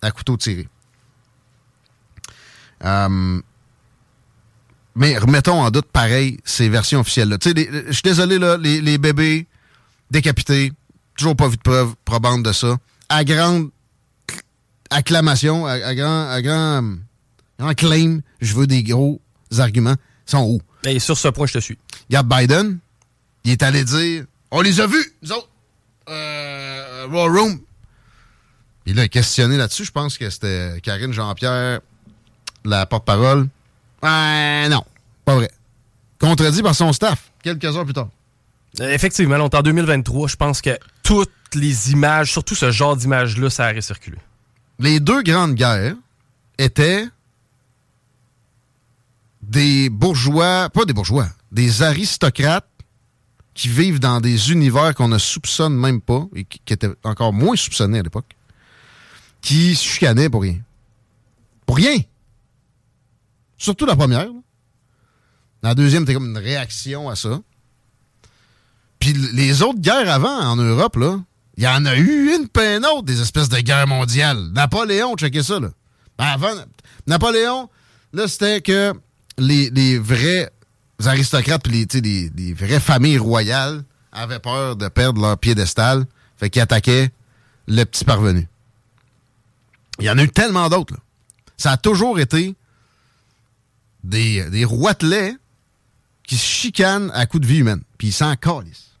à 0.00 0.10
couteau 0.10 0.36
tiré. 0.38 0.66
Euh, 2.84 3.40
mais 4.94 5.18
remettons 5.18 5.60
en 5.60 5.70
doute 5.70 5.90
pareil 5.92 6.38
ces 6.44 6.70
versions 6.70 7.00
officielles-là. 7.00 7.36
Je 7.42 7.92
suis 7.92 8.02
désolé, 8.02 8.38
là, 8.38 8.56
les, 8.56 8.98
bébés 8.98 9.46
décapités, 10.10 10.72
toujours 11.18 11.36
pas 11.36 11.48
vu 11.48 11.56
de 11.56 11.62
preuve 11.62 11.94
probante 12.06 12.42
de 12.42 12.52
ça. 12.52 12.78
À 13.10 13.24
grande 13.24 13.70
acclamation, 14.88 15.66
à, 15.66 15.94
grand, 15.94 16.30
à 16.30 16.40
grand, 16.40 16.94
grand 17.58 17.74
claim, 17.74 18.20
je 18.40 18.54
veux 18.54 18.66
des 18.66 18.82
gros 18.82 19.20
arguments. 19.58 19.96
Ils 20.26 20.30
sont 20.30 20.42
où? 20.42 20.60
Et 20.84 20.98
sur 20.98 21.16
ce 21.16 21.28
point, 21.28 21.46
je 21.46 21.54
te 21.54 21.58
suis. 21.58 21.78
Regarde 22.08 22.28
Biden, 22.28 22.78
il 23.44 23.52
est 23.52 23.62
allé 23.62 23.84
dire 23.84 24.24
On 24.50 24.60
les 24.60 24.80
a 24.80 24.86
vus, 24.86 25.14
nous 25.22 25.32
autres, 25.32 25.48
euh, 26.08 27.06
Raw 27.10 27.32
Room. 27.32 27.60
Il 28.86 29.00
a 29.00 29.08
questionné 29.08 29.56
là-dessus. 29.56 29.84
Je 29.84 29.92
pense 29.92 30.18
que 30.18 30.28
c'était 30.28 30.80
Karine 30.82 31.12
Jean-Pierre, 31.12 31.80
la 32.64 32.84
porte-parole. 32.86 33.48
Euh, 34.04 34.68
non, 34.68 34.84
pas 35.24 35.36
vrai. 35.36 35.50
Contredit 36.18 36.62
par 36.62 36.74
son 36.74 36.92
staff, 36.92 37.30
quelques 37.42 37.64
heures 37.64 37.84
plus 37.84 37.94
tard. 37.94 38.08
Euh, 38.80 38.92
effectivement, 38.92 39.36
on 39.36 39.48
est 39.48 39.54
en 39.54 39.62
2023. 39.62 40.28
Je 40.28 40.36
pense 40.36 40.60
que 40.60 40.78
toutes 41.02 41.30
les 41.54 41.92
images, 41.92 42.32
surtout 42.32 42.54
ce 42.54 42.70
genre 42.70 42.96
d'images-là, 42.96 43.48
ça 43.50 43.66
a 43.66 43.80
circulé. 43.80 44.18
Les 44.78 45.00
deux 45.00 45.22
grandes 45.22 45.54
guerres 45.54 45.94
étaient 46.58 47.06
des 49.48 49.90
bourgeois, 49.90 50.70
pas 50.70 50.84
des 50.84 50.92
bourgeois, 50.92 51.28
des 51.52 51.82
aristocrates 51.82 52.68
qui 53.54 53.68
vivent 53.68 54.00
dans 54.00 54.20
des 54.20 54.50
univers 54.50 54.94
qu'on 54.94 55.08
ne 55.08 55.18
soupçonne 55.18 55.74
même 55.74 56.00
pas 56.00 56.26
et 56.34 56.44
qui, 56.44 56.60
étaient 56.72 56.90
encore 57.04 57.32
moins 57.32 57.56
soupçonnés 57.56 58.00
à 58.00 58.02
l'époque, 58.02 58.36
qui 59.40 59.74
se 59.76 59.84
chicanaient 59.84 60.28
pour 60.28 60.42
rien. 60.42 60.58
Pour 61.66 61.76
rien! 61.76 61.98
Surtout 63.56 63.86
la 63.86 63.96
première. 63.96 64.28
La 65.62 65.74
deuxième, 65.74 66.02
c'était 66.02 66.14
comme 66.14 66.30
une 66.30 66.38
réaction 66.38 67.08
à 67.08 67.16
ça. 67.16 67.40
Puis 68.98 69.12
les 69.12 69.62
autres 69.62 69.80
guerres 69.80 70.10
avant 70.10 70.36
en 70.36 70.56
Europe, 70.56 70.96
là, 70.96 71.20
il 71.56 71.64
y 71.64 71.68
en 71.68 71.86
a 71.86 71.96
eu 71.96 72.34
une 72.34 72.48
peine 72.48 72.84
autre, 72.84 73.04
des 73.04 73.20
espèces 73.20 73.48
de 73.48 73.58
guerres 73.58 73.86
mondiales. 73.86 74.50
Napoléon, 74.52 75.14
checkez 75.16 75.42
ça, 75.42 75.60
là. 75.60 75.70
Ben, 76.18 76.24
avant, 76.24 76.52
Napoléon, 77.06 77.68
là, 78.12 78.26
c'était 78.28 78.60
que 78.60 78.92
les, 79.38 79.98
vrais 79.98 80.50
aristocrates 81.04 81.62
puis 81.62 81.86
les, 81.92 82.30
les, 82.36 82.52
vraies 82.52 82.80
familles 82.80 83.18
royales 83.18 83.84
avaient 84.12 84.38
peur 84.38 84.76
de 84.76 84.88
perdre 84.88 85.20
leur 85.20 85.38
piédestal, 85.38 86.06
fait 86.36 86.50
qu'ils 86.50 86.62
attaquaient 86.62 87.10
le 87.66 87.84
petit 87.84 88.04
parvenu. 88.04 88.48
Il 89.98 90.06
y 90.06 90.10
en 90.10 90.18
a 90.18 90.22
eu 90.22 90.28
tellement 90.28 90.68
d'autres. 90.68 90.96
Ça 91.56 91.72
a 91.72 91.76
toujours 91.76 92.18
été 92.18 92.54
des, 94.02 94.48
des 94.50 94.64
roitelets 94.64 95.34
qui 96.26 96.36
se 96.36 96.44
chicanent 96.44 97.10
à 97.14 97.26
coups 97.26 97.42
de 97.42 97.46
vie 97.46 97.58
humaine. 97.58 97.82
Puis 97.98 98.08
ils 98.08 98.12
s'en 98.12 98.34
calissent. 98.36 98.94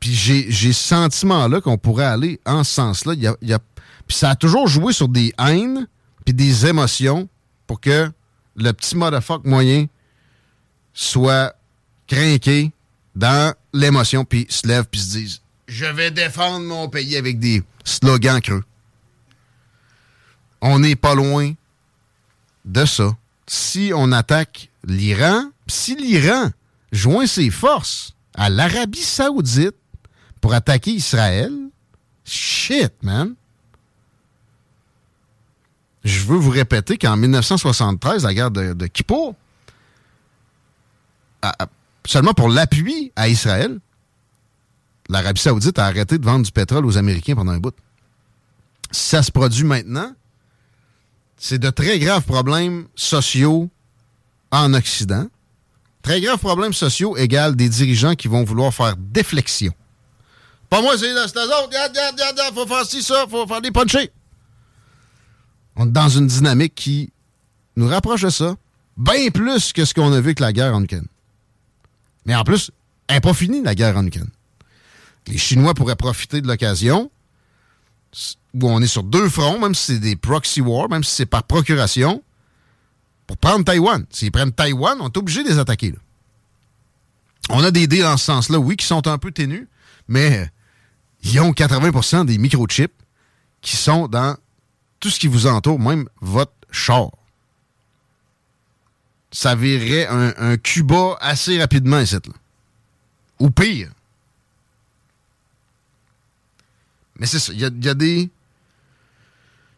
Puis 0.00 0.14
j'ai, 0.14 0.50
ce 0.50 0.72
sentiment-là 0.72 1.60
qu'on 1.60 1.78
pourrait 1.78 2.06
aller 2.06 2.40
en 2.44 2.64
ce 2.64 2.74
sens-là. 2.74 3.14
Y 3.14 3.52
a, 3.52 3.58
puis 4.06 4.16
ça 4.16 4.30
a 4.30 4.36
toujours 4.36 4.66
joué 4.66 4.92
sur 4.92 5.08
des 5.08 5.32
haines 5.38 5.86
puis 6.24 6.34
des 6.34 6.66
émotions 6.66 7.28
pour 7.66 7.80
que 7.80 8.10
le 8.56 8.72
petit 8.72 8.96
motherfucker 8.96 9.48
moyen 9.48 9.86
soit 10.92 11.54
craqué 12.06 12.72
dans 13.14 13.54
l'émotion 13.72 14.24
puis 14.24 14.46
se 14.48 14.66
lève 14.66 14.84
puis 14.90 15.00
se 15.00 15.10
dise 15.18 15.42
je 15.72 15.86
vais 15.86 16.10
défendre 16.10 16.66
mon 16.66 16.88
pays 16.88 17.16
avec 17.16 17.38
des 17.38 17.62
slogans 17.84 18.40
creux. 18.40 18.64
On 20.60 20.78
n'est 20.78 20.96
pas 20.96 21.14
loin 21.14 21.54
de 22.64 22.84
ça. 22.84 23.16
Si 23.46 23.90
on 23.94 24.12
attaque 24.12 24.68
l'Iran, 24.84 25.50
si 25.66 25.96
l'Iran 25.96 26.50
joint 26.92 27.26
ses 27.26 27.50
forces 27.50 28.14
à 28.34 28.50
l'Arabie 28.50 29.02
saoudite 29.02 29.74
pour 30.40 30.52
attaquer 30.52 30.92
Israël, 30.92 31.52
shit, 32.24 32.92
man. 33.02 33.34
Je 36.04 36.20
veux 36.20 36.36
vous 36.36 36.50
répéter 36.50 36.98
qu'en 36.98 37.16
1973, 37.16 38.24
la 38.24 38.34
guerre 38.34 38.50
de, 38.50 38.72
de 38.72 38.86
Kippour, 38.86 39.36
seulement 42.06 42.34
pour 42.34 42.48
l'appui 42.48 43.12
à 43.16 43.28
Israël, 43.28 43.78
l'Arabie 45.08 45.40
saoudite 45.40 45.78
a 45.78 45.86
arrêté 45.86 46.18
de 46.18 46.24
vendre 46.24 46.44
du 46.44 46.52
pétrole 46.52 46.86
aux 46.86 46.98
Américains 46.98 47.34
pendant 47.34 47.52
un 47.52 47.58
bout. 47.58 47.74
Si 48.90 49.08
ça 49.08 49.22
se 49.22 49.30
produit 49.30 49.64
maintenant, 49.64 50.12
c'est 51.36 51.58
de 51.58 51.70
très 51.70 51.98
graves 51.98 52.24
problèmes 52.24 52.86
sociaux 52.94 53.70
en 54.50 54.74
Occident. 54.74 55.26
Très 56.02 56.20
graves 56.20 56.38
problèmes 56.38 56.72
sociaux 56.72 57.16
égale 57.16 57.56
des 57.56 57.68
dirigeants 57.68 58.14
qui 58.14 58.28
vont 58.28 58.44
vouloir 58.44 58.74
faire 58.74 58.96
déflexion. 58.96 59.72
Pas 60.68 60.82
moi, 60.82 60.96
c'est 60.98 61.06
les 61.06 61.12
autres. 61.14 61.70
Il 61.70 62.54
faut 62.54 62.66
faire 62.66 62.86
ci, 62.86 63.02
ça, 63.02 63.26
faut 63.28 63.46
faire 63.46 63.60
des 63.60 63.70
punchés. 63.70 64.10
On 65.76 65.86
est 65.86 65.92
dans 65.92 66.08
une 66.08 66.26
dynamique 66.26 66.74
qui 66.74 67.12
nous 67.76 67.88
rapproche 67.88 68.22
de 68.22 68.30
ça, 68.30 68.56
bien 68.96 69.30
plus 69.30 69.72
que 69.72 69.84
ce 69.84 69.94
qu'on 69.94 70.12
a 70.12 70.20
vu 70.20 70.26
avec 70.28 70.40
la 70.40 70.52
guerre 70.52 70.74
en 70.74 70.82
Ukraine. 70.82 71.06
Mais 72.26 72.34
en 72.34 72.44
plus, 72.44 72.70
elle 73.08 73.16
n'est 73.16 73.20
pas 73.20 73.34
finie, 73.34 73.62
la 73.62 73.74
guerre 73.74 73.96
en 73.96 74.06
Ukraine. 74.06 74.30
Les 75.26 75.38
Chinois 75.38 75.74
pourraient 75.74 75.96
profiter 75.96 76.40
de 76.40 76.46
l'occasion 76.46 77.10
où 78.54 78.68
on 78.68 78.80
est 78.82 78.86
sur 78.86 79.02
deux 79.02 79.28
fronts, 79.28 79.58
même 79.58 79.74
si 79.74 79.92
c'est 79.92 79.98
des 79.98 80.16
proxy 80.16 80.60
wars, 80.60 80.88
même 80.90 81.04
si 81.04 81.14
c'est 81.14 81.26
par 81.26 81.44
procuration, 81.44 82.22
pour 83.26 83.36
prendre 83.38 83.64
Taïwan. 83.64 84.04
S'ils 84.10 84.30
prennent 84.30 84.52
Taïwan, 84.52 84.98
on 85.00 85.06
est 85.06 85.16
obligé 85.16 85.42
de 85.42 85.48
les 85.48 85.58
attaquer. 85.58 85.94
On 87.48 87.64
a 87.64 87.70
des 87.70 87.86
dés 87.86 88.02
dans 88.02 88.16
ce 88.16 88.26
sens-là, 88.26 88.58
oui, 88.58 88.76
qui 88.76 88.86
sont 88.86 89.06
un 89.06 89.18
peu 89.18 89.32
ténus, 89.32 89.66
mais 90.08 90.50
ils 91.22 91.40
ont 91.40 91.52
80% 91.52 92.26
des 92.26 92.38
microchips 92.38 92.92
qui 93.62 93.76
sont 93.76 94.08
dans 94.08 94.36
tout 95.02 95.10
ce 95.10 95.18
qui 95.18 95.26
vous 95.26 95.48
entoure, 95.48 95.80
même 95.80 96.08
votre 96.20 96.52
char. 96.70 97.10
Ça 99.32 99.56
virerait 99.56 100.06
un, 100.06 100.56
Cuba 100.56 101.16
assez 101.20 101.58
rapidement 101.58 101.98
ici. 101.98 102.14
Là. 102.14 102.20
Ou 103.40 103.50
pire. 103.50 103.90
Mais 107.18 107.26
c'est 107.26 107.40
ça. 107.40 107.52
Il 107.52 107.60
y 107.60 107.64
a, 107.64 107.94
des. 107.94 108.30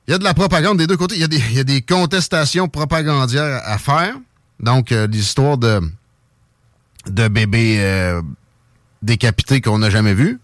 Il 0.07 0.11
y 0.11 0.13
a 0.13 0.19
de 0.19 0.25
la 0.25 0.35
propagande 0.35 0.77
des 0.77 0.87
deux 0.87 0.97
côtés. 0.97 1.15
Il 1.15 1.23
y, 1.23 1.59
a 1.59 1.65
des 1.65 1.83
contestations 1.83 2.69
propagandières 2.69 3.63
à 3.65 3.79
faire. 3.79 4.17
Donc, 4.61 4.93
euh, 4.93 5.07
l'histoire 5.07 5.57
de, 5.57 5.81
de 7.07 7.29
bébés 7.29 7.79
euh, 7.81 8.21
décapités 9.03 9.63
qu'on 9.63 9.79
n'a 9.79 9.89
jamais 9.89 10.15
vus. 10.15 10.39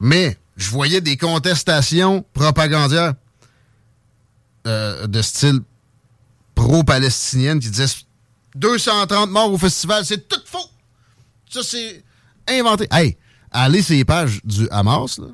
Mais 0.00 0.36
je 0.56 0.68
voyais 0.70 1.00
des 1.00 1.16
contestations 1.16 2.26
propagandières 2.34 3.14
euh, 4.68 5.06
de 5.06 5.22
style 5.22 5.60
pro-palestinienne 6.54 7.58
qui 7.58 7.70
disaient 7.70 8.04
230 8.54 9.30
morts 9.30 9.52
au 9.52 9.58
festival, 9.58 10.04
c'est 10.04 10.28
tout 10.28 10.40
faux. 10.44 10.70
Ça, 11.48 11.62
c'est 11.62 12.04
inventé. 12.48 12.86
Hey, 12.90 13.16
allez 13.50 13.82
sur 13.82 13.94
les 13.94 14.04
pages 14.04 14.40
du 14.44 14.68
Hamas, 14.70 15.18
là, 15.18 15.28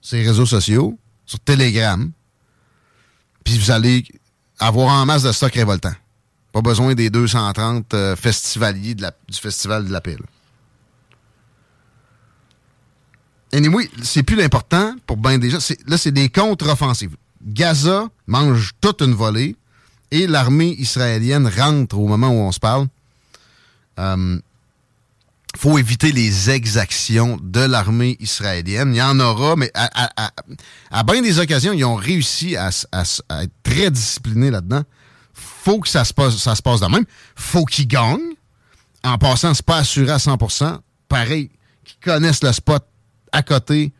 ces 0.00 0.22
réseaux 0.22 0.46
sociaux, 0.46 0.98
sur 1.26 1.40
Telegram, 1.40 2.10
puis 3.44 3.58
vous 3.58 3.70
allez 3.70 4.04
avoir 4.58 4.88
en 4.94 5.06
masse 5.06 5.22
de 5.22 5.32
stock 5.32 5.52
révoltant. 5.52 5.94
Pas 6.52 6.62
besoin 6.62 6.94
des 6.94 7.10
230 7.10 7.94
euh, 7.94 8.16
festivaliers 8.16 8.94
du 8.94 9.38
Festival 9.38 9.86
de 9.86 9.92
la 9.92 10.00
Paix. 10.00 10.16
Anyway, 13.52 13.88
c'est 14.02 14.22
plus 14.22 14.36
l'important 14.36 14.94
pour 15.06 15.16
bien 15.16 15.38
déjà. 15.38 15.58
Là, 15.86 15.98
c'est 15.98 16.12
des 16.12 16.28
contre-offensives. 16.28 17.16
Gaza 17.44 18.08
mange 18.26 18.72
toute 18.80 19.02
une 19.02 19.14
volée 19.14 19.56
et 20.10 20.26
l'armée 20.26 20.74
israélienne 20.78 21.46
rentre 21.46 21.98
au 21.98 22.06
moment 22.06 22.28
où 22.28 22.40
on 22.40 22.52
se 22.52 22.60
parle. 22.60 22.86
Il 23.96 24.02
euh, 24.02 24.38
faut 25.56 25.78
éviter 25.78 26.12
les 26.12 26.50
exactions 26.50 27.38
de 27.42 27.60
l'armée 27.60 28.16
israélienne. 28.20 28.94
Il 28.94 28.98
y 28.98 29.02
en 29.02 29.18
aura, 29.20 29.56
mais 29.56 29.70
à, 29.74 31.02
bien 31.04 31.22
des 31.22 31.38
occasions, 31.38 31.72
ils 31.72 31.84
ont 31.84 31.96
réussi 31.96 32.56
à, 32.56 32.68
être 32.68 33.52
très 33.62 33.90
disciplinés 33.90 34.50
là-dedans. 34.50 34.82
faut 35.32 35.80
que 35.80 35.88
ça 35.88 36.04
se 36.04 36.12
passe, 36.12 36.34
de 36.34 36.90
même. 36.90 37.04
faut 37.36 37.64
qu'ils 37.64 37.88
gagnent. 37.88 38.34
En 39.02 39.16
passant, 39.16 39.54
c'est 39.54 39.64
pas 39.64 39.78
assuré 39.78 40.10
à 40.10 40.18
100 40.18 40.36
Pareil, 41.08 41.50
qu'ils 41.84 41.98
connaissent 42.04 42.42
le 42.42 42.52
spot 42.52 42.84
à 43.32 43.42
côté, 43.42 43.92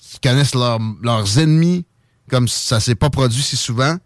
qui 0.00 0.20
connaissent 0.20 0.54
leurs 0.54 1.38
ennemis, 1.38 1.84
comme 2.28 2.48
ça 2.48 2.80
s'est 2.80 2.94
pas 2.94 3.10
produit 3.10 3.42
si 3.42 3.56
souvent. 3.56 3.96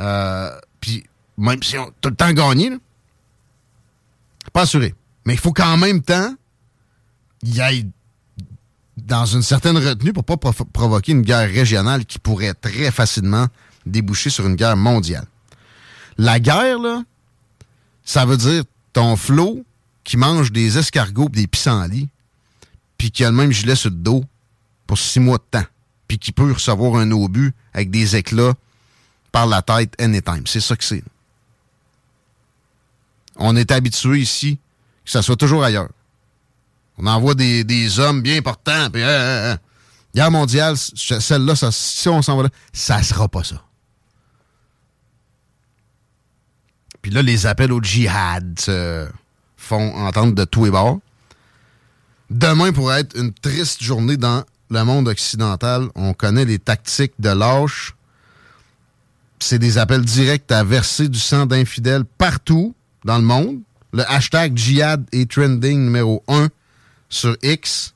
Euh, 0.00 0.50
puis 0.80 1.04
même 1.36 1.62
si 1.62 1.78
on 1.78 1.92
tout 2.00 2.10
le 2.10 2.16
temps 2.16 2.32
gagné, 2.32 2.70
pas 4.52 4.62
assuré. 4.62 4.94
Mais 5.24 5.34
il 5.34 5.38
faut 5.38 5.52
qu'en 5.52 5.76
même 5.76 6.02
temps, 6.02 6.34
il 7.42 7.54
y 7.54 7.60
ait 7.60 7.86
dans 8.96 9.26
une 9.26 9.42
certaine 9.42 9.76
retenue 9.76 10.12
pour 10.12 10.24
pas 10.24 10.36
provoquer 10.36 11.12
une 11.12 11.22
guerre 11.22 11.48
régionale 11.48 12.06
qui 12.06 12.18
pourrait 12.18 12.54
très 12.54 12.90
facilement 12.90 13.48
déboucher 13.86 14.30
sur 14.30 14.46
une 14.46 14.54
guerre 14.54 14.76
mondiale. 14.76 15.26
La 16.16 16.40
guerre, 16.40 16.78
là, 16.78 17.02
ça 18.04 18.24
veut 18.24 18.36
dire 18.36 18.62
ton 18.92 19.16
flot 19.16 19.64
qui 20.04 20.16
mange 20.16 20.52
des 20.52 20.78
escargots 20.78 21.28
et 21.28 21.36
des 21.40 21.46
pissenlits 21.46 22.08
puis 22.96 23.10
qui 23.10 23.24
a 23.24 23.30
le 23.30 23.36
même 23.36 23.52
gilet 23.52 23.74
sur 23.74 23.90
le 23.90 23.96
dos 23.96 24.24
pour 24.86 24.98
six 24.98 25.20
mois 25.20 25.38
de 25.38 25.44
temps, 25.50 25.66
qui 26.18 26.32
peut 26.32 26.52
recevoir 26.52 26.96
un 26.96 27.10
obus 27.10 27.52
avec 27.72 27.90
des 27.90 28.16
éclats 28.16 28.54
par 29.32 29.46
la 29.46 29.62
tête 29.62 30.00
anytime. 30.00 30.46
C'est 30.46 30.60
ça 30.60 30.76
que 30.76 30.84
c'est. 30.84 31.02
On 33.36 33.56
est 33.56 33.70
habitué 33.72 34.20
ici 34.20 34.58
que 35.04 35.10
ça 35.10 35.22
soit 35.22 35.36
toujours 35.36 35.64
ailleurs. 35.64 35.90
On 36.98 37.06
envoie 37.06 37.34
des, 37.34 37.64
des 37.64 37.98
hommes 37.98 38.22
bien 38.22 38.36
importants, 38.36 38.88
puis 38.92 39.02
hein, 39.02 39.08
hein, 39.08 39.52
hein. 39.52 39.58
guerre 40.14 40.30
mondiale, 40.30 40.76
celle-là, 40.76 41.54
si 41.56 42.08
on 42.08 42.22
s'en 42.22 42.36
va 42.36 42.44
là, 42.44 42.48
ça 42.72 43.02
sera 43.02 43.28
pas 43.28 43.42
ça. 43.42 43.62
Puis 47.02 47.10
là, 47.10 47.20
les 47.20 47.46
appels 47.46 47.72
au 47.72 47.82
djihad 47.82 48.58
se 48.58 49.08
font 49.56 49.94
entendre 49.96 50.34
de 50.34 50.44
tous 50.44 50.64
les 50.64 50.70
bords. 50.70 51.00
Demain 52.30 52.72
pourrait 52.72 53.00
être 53.00 53.18
une 53.18 53.32
triste 53.32 53.82
journée 53.82 54.16
dans 54.16 54.44
le 54.74 54.84
monde 54.84 55.08
occidental. 55.08 55.88
On 55.94 56.12
connaît 56.12 56.44
les 56.44 56.58
tactiques 56.58 57.14
de 57.18 57.30
lâche. 57.30 57.94
C'est 59.38 59.58
des 59.58 59.78
appels 59.78 60.04
directs 60.04 60.50
à 60.50 60.64
verser 60.64 61.08
du 61.08 61.18
sang 61.18 61.46
d'infidèles 61.46 62.04
partout 62.04 62.74
dans 63.04 63.18
le 63.18 63.24
monde. 63.24 63.60
Le 63.92 64.08
hashtag 64.10 64.56
djihad 64.56 65.06
est 65.12 65.30
trending 65.30 65.84
numéro 65.84 66.22
1 66.28 66.48
sur 67.08 67.36
X 67.42 67.94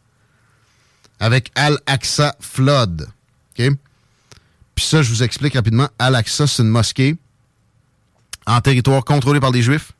avec 1.20 1.51
Al-Aqsa 1.55 2.37
Flood. 2.41 3.09
Puis 3.57 4.85
ça, 4.85 5.03
je 5.03 5.11
vous 5.11 5.24
explique 5.24 5.55
rapidement. 5.55 5.89
Al-Aqsa, 5.99 6.47
c'est 6.47 6.62
une 6.62 6.68
mosquée 6.68 7.16
en 8.47 8.61
territoire 8.61 9.05
contrôlé 9.05 9.41
par 9.41 9.51
les 9.51 9.62
Juifs. 9.62 9.93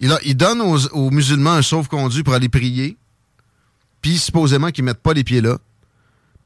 Il 0.00 0.36
donne 0.36 0.62
aux, 0.62 0.86
aux 0.94 1.10
musulmans 1.10 1.52
un 1.52 1.62
sauve-conduit 1.62 2.22
pour 2.22 2.32
aller 2.32 2.48
prier 2.48 2.96
puis 4.00 4.18
supposément 4.18 4.70
qu'ils 4.70 4.84
mettent 4.84 5.02
pas 5.02 5.12
les 5.12 5.24
pieds 5.24 5.40
là. 5.40 5.58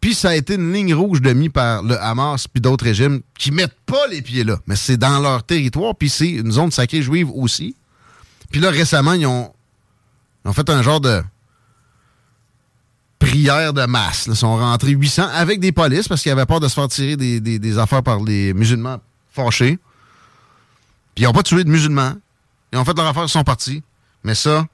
Puis 0.01 0.15
ça 0.15 0.31
a 0.31 0.35
été 0.35 0.57
une 0.57 0.73
ligne 0.73 0.93
rouge 0.93 1.23
de 1.23 1.33
mis 1.33 1.49
par 1.49 1.83
le 1.83 1.99
Hamas 1.99 2.47
puis 2.47 2.61
d'autres 2.61 2.85
régimes 2.85 3.23
qui 3.39 3.51
mettent 3.51 3.79
pas 3.87 4.07
les 4.11 4.21
pieds 4.21 4.45
là. 4.45 4.59
Mais 4.67 4.77
c'est 4.77 4.99
dans 4.99 5.19
leur 5.19 5.45
territoire, 5.45 5.95
puis 5.95 6.11
c'est 6.11 6.29
une 6.29 6.53
zone 6.53 6.71
sacrée 6.71 7.01
juive 7.01 7.31
aussi. 7.31 7.75
Puis 8.51 8.61
là, 8.61 8.71
récemment, 8.71 9.15
ils 9.15 9.27
ont, 9.27 9.51
fait 10.53 10.69
un 10.69 10.83
genre 10.83 11.01
de 11.01 11.23
prière 13.19 13.73
de 13.73 13.87
masse. 13.87 14.27
Ils 14.27 14.37
sont 14.37 14.57
rentrés 14.59 14.91
800 14.91 15.29
avec 15.33 15.59
des 15.59 15.73
polices 15.73 16.07
parce 16.07 16.23
qu'ils 16.23 16.33
avaient 16.33 16.45
peur 16.45 16.61
de 16.61 16.69
se 16.69 16.75
faire 16.75 16.89
tirer 16.89 17.17
des, 17.17 17.41
des 17.41 17.79
affaires 17.79 18.03
par 18.03 18.23
les 18.23 18.53
musulmans 18.53 18.99
fâchés. 19.33 19.79
Puis 21.15 21.25
ils 21.25 21.27
n'ont 21.27 21.33
pas 21.33 21.43
tué 21.43 21.65
de 21.65 21.71
musulmans. 21.71 22.13
Ils 22.73 22.79
ont 22.79 22.85
fait 22.85 22.97
leur 22.97 23.07
affaire, 23.07 23.25
ils 23.25 23.29
sont 23.31 23.43
partis. 23.43 23.83
Mais 24.23 24.35
ça, 24.35 24.67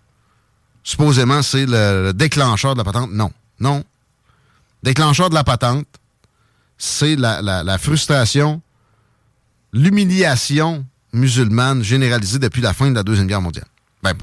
supposément, 0.82 1.42
c'est 1.42 1.66
le, 1.66 2.12
déclencheur 2.12 2.74
de 2.74 2.78
la 2.78 2.84
patente. 2.84 3.10
Non. 3.12 3.30
Non. 3.58 3.84
Déclencheur 4.82 5.28
de 5.30 5.34
la 5.34 5.44
patente, 5.44 5.86
c'est 6.78 7.16
la, 7.16 7.78
frustration, 7.78 8.62
l'humiliation 9.72 10.86
musulmane 11.12 11.82
généralisée 11.82 12.38
depuis 12.38 12.62
la 12.62 12.72
fin 12.72 12.90
de 12.90 12.94
la 12.94 13.02
Deuxième 13.02 13.26
Guerre 13.26 13.42
mondiale. 13.42 13.66
Ben, 14.02 14.14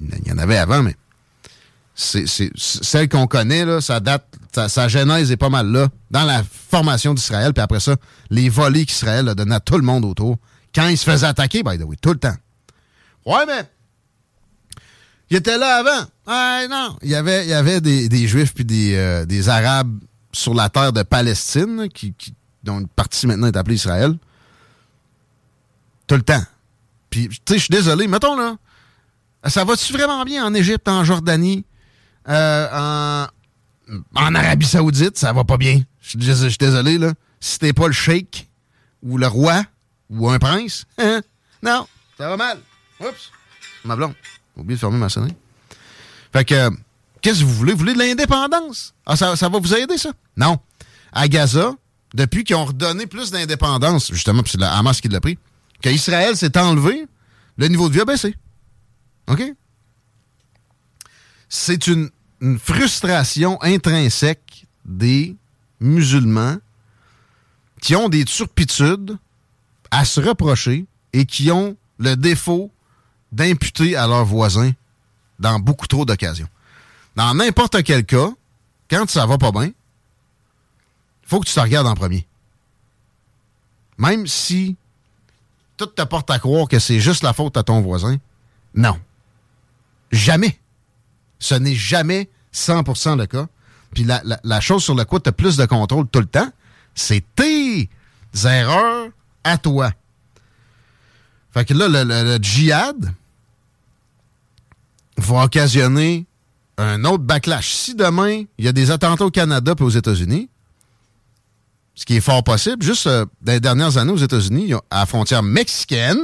il 0.00 0.26
y 0.26 0.32
en 0.32 0.38
avait 0.38 0.56
avant, 0.56 0.82
mais 0.82 0.96
c'est 1.94 2.26
celle 2.56 3.08
qu'on 3.08 3.26
connaît, 3.26 3.64
là, 3.64 3.80
ça 3.80 4.00
date, 4.00 4.26
sa, 4.52 4.88
genèse 4.88 5.30
est 5.30 5.36
pas 5.36 5.50
mal 5.50 5.66
là, 5.70 5.88
dans 6.10 6.24
la 6.24 6.42
formation 6.70 7.14
d'Israël, 7.14 7.52
puis 7.52 7.62
après 7.62 7.80
ça, 7.80 7.96
les 8.30 8.48
volets 8.48 8.86
qu'Israël 8.86 9.28
a 9.28 9.34
donné 9.34 9.54
à 9.54 9.60
tout 9.60 9.76
le 9.76 9.84
monde 9.84 10.04
autour, 10.04 10.38
quand 10.74 10.88
il 10.88 10.98
se 10.98 11.04
faisait 11.04 11.26
attaquer, 11.26 11.62
by 11.62 11.78
the 11.78 11.82
way, 11.82 11.96
tout 12.00 12.12
le 12.12 12.18
temps. 12.18 12.34
Ouais, 13.26 13.46
mais 13.46 13.68
il 15.30 15.36
était 15.36 15.58
là 15.58 15.76
avant. 15.76 16.08
Ah 16.26 16.62
non. 16.68 16.96
Il 17.02 17.10
y 17.10 17.14
avait, 17.14 17.80
des, 17.80 18.28
Juifs 18.28 18.54
puis 18.54 18.64
des, 18.64 18.94
euh, 18.94 19.24
des, 19.24 19.48
Arabes 19.48 19.98
sur 20.32 20.54
la 20.54 20.68
terre 20.68 20.92
de 20.92 21.02
Palestine, 21.02 21.88
qui, 21.92 22.14
dont 22.62 22.80
une 22.80 22.88
partie 22.88 23.26
maintenant 23.26 23.46
est 23.46 23.56
appelée 23.56 23.76
Israël. 23.76 24.14
Tout 26.06 26.16
le 26.16 26.22
temps. 26.22 26.42
Puis, 27.10 27.28
tu 27.28 27.36
sais, 27.48 27.54
je 27.54 27.64
suis 27.64 27.72
désolé. 27.72 28.06
Mettons, 28.06 28.36
là, 28.36 28.56
ça 29.46 29.64
va-tu 29.64 29.92
vraiment 29.92 30.24
bien 30.24 30.44
en 30.44 30.54
Égypte, 30.54 30.88
en 30.88 31.04
Jordanie, 31.04 31.64
euh, 32.28 32.68
en, 32.72 33.26
en 34.14 34.34
Arabie 34.34 34.66
Saoudite? 34.66 35.18
Ça 35.18 35.32
va 35.32 35.44
pas 35.44 35.56
bien. 35.56 35.82
Je 36.00 36.18
suis 36.18 36.58
désolé, 36.58 36.98
là. 36.98 37.12
Si 37.40 37.58
t'es 37.58 37.72
pas 37.72 37.86
le 37.86 37.92
sheikh, 37.92 38.48
ou 39.02 39.18
le 39.18 39.26
roi, 39.26 39.62
ou 40.10 40.28
un 40.28 40.38
prince, 40.38 40.86
hein? 40.98 41.22
non, 41.62 41.86
ça 42.18 42.28
va 42.28 42.36
mal. 42.36 42.58
Oups, 43.00 43.30
ma 43.84 43.96
blonde. 43.96 44.14
Oublié 44.56 44.76
de 44.76 44.80
fermer 44.80 44.98
ma 44.98 45.08
sonnerie. 45.08 45.34
Fait 46.32 46.44
que, 46.44 46.70
qu'est-ce 47.20 47.40
que 47.40 47.44
vous 47.44 47.54
voulez? 47.54 47.72
Vous 47.72 47.78
voulez 47.78 47.94
de 47.94 47.98
l'indépendance? 47.98 48.94
Ah, 49.06 49.16
ça, 49.16 49.34
va 49.34 49.58
vous 49.58 49.74
aider, 49.74 49.98
ça? 49.98 50.12
Non. 50.36 50.58
À 51.12 51.28
Gaza, 51.28 51.72
depuis 52.14 52.44
qu'ils 52.44 52.56
ont 52.56 52.64
redonné 52.64 53.06
plus 53.06 53.30
d'indépendance, 53.30 54.12
justement, 54.12 54.42
puis 54.42 54.52
c'est 54.52 54.60
la 54.60 54.76
Hamas 54.76 55.00
qui 55.00 55.08
l'a 55.08 55.20
pris, 55.20 55.38
qu'Israël 55.80 56.36
s'est 56.36 56.58
enlevé, 56.58 57.06
le 57.56 57.68
niveau 57.68 57.88
de 57.88 57.94
vie 57.94 58.00
a 58.00 58.04
baissé. 58.04 58.34
OK? 59.28 59.42
C'est 61.48 61.86
une, 61.86 62.10
une 62.40 62.58
frustration 62.58 63.62
intrinsèque 63.62 64.66
des 64.84 65.36
musulmans 65.80 66.56
qui 67.80 67.94
ont 67.94 68.08
des 68.08 68.24
turpitudes 68.24 69.16
à 69.90 70.04
se 70.04 70.20
reprocher 70.20 70.86
et 71.12 71.26
qui 71.26 71.50
ont 71.50 71.76
le 71.98 72.16
défaut 72.16 72.72
d'imputer 73.34 73.96
à 73.96 74.06
leurs 74.06 74.24
voisins 74.24 74.70
dans 75.38 75.58
beaucoup 75.58 75.86
trop 75.86 76.04
d'occasions. 76.04 76.48
Dans 77.16 77.34
n'importe 77.34 77.82
quel 77.82 78.04
cas, 78.04 78.30
quand 78.88 79.10
ça 79.10 79.26
va 79.26 79.38
pas 79.38 79.50
bien, 79.50 79.70
faut 81.26 81.40
que 81.40 81.46
tu 81.46 81.54
te 81.54 81.60
regardes 81.60 81.86
en 81.86 81.94
premier. 81.94 82.26
Même 83.98 84.26
si 84.26 84.76
tout 85.76 85.86
te 85.86 86.02
porte 86.02 86.30
à 86.30 86.38
croire 86.38 86.68
que 86.68 86.78
c'est 86.78 87.00
juste 87.00 87.22
la 87.24 87.32
faute 87.32 87.56
à 87.56 87.62
ton 87.64 87.80
voisin, 87.80 88.16
non. 88.74 88.98
Jamais. 90.12 90.58
Ce 91.40 91.54
n'est 91.54 91.74
jamais 91.74 92.30
100% 92.52 93.18
le 93.18 93.26
cas. 93.26 93.46
Puis 93.92 94.04
la, 94.04 94.20
la, 94.24 94.38
la 94.44 94.60
chose 94.60 94.84
sur 94.84 94.94
laquelle 94.94 95.22
tu 95.22 95.28
as 95.28 95.32
plus 95.32 95.56
de 95.56 95.66
contrôle 95.66 96.06
tout 96.08 96.20
le 96.20 96.26
temps, 96.26 96.50
c'est 96.94 97.24
tes 97.34 97.88
erreurs 98.44 99.08
à 99.42 99.58
toi. 99.58 99.92
Fait 101.52 101.64
que 101.64 101.74
là, 101.74 101.88
le, 101.88 102.04
le, 102.04 102.24
le 102.24 102.38
djihad 102.42 103.14
va 105.16 105.44
occasionner 105.44 106.26
un 106.76 107.04
autre 107.04 107.24
backlash. 107.24 107.72
Si 107.72 107.94
demain, 107.94 108.44
il 108.58 108.64
y 108.64 108.68
a 108.68 108.72
des 108.72 108.90
attentats 108.90 109.24
au 109.24 109.30
Canada 109.30 109.74
et 109.78 109.82
aux 109.82 109.90
États-Unis, 109.90 110.48
ce 111.94 112.04
qui 112.04 112.16
est 112.16 112.20
fort 112.20 112.42
possible, 112.42 112.82
juste 112.82 113.06
euh, 113.06 113.24
dans 113.40 113.52
les 113.52 113.60
dernières 113.60 113.96
années 113.98 114.12
aux 114.12 114.16
États-Unis, 114.16 114.72
à 114.90 115.00
la 115.00 115.06
frontière 115.06 115.42
mexicaine, 115.42 116.18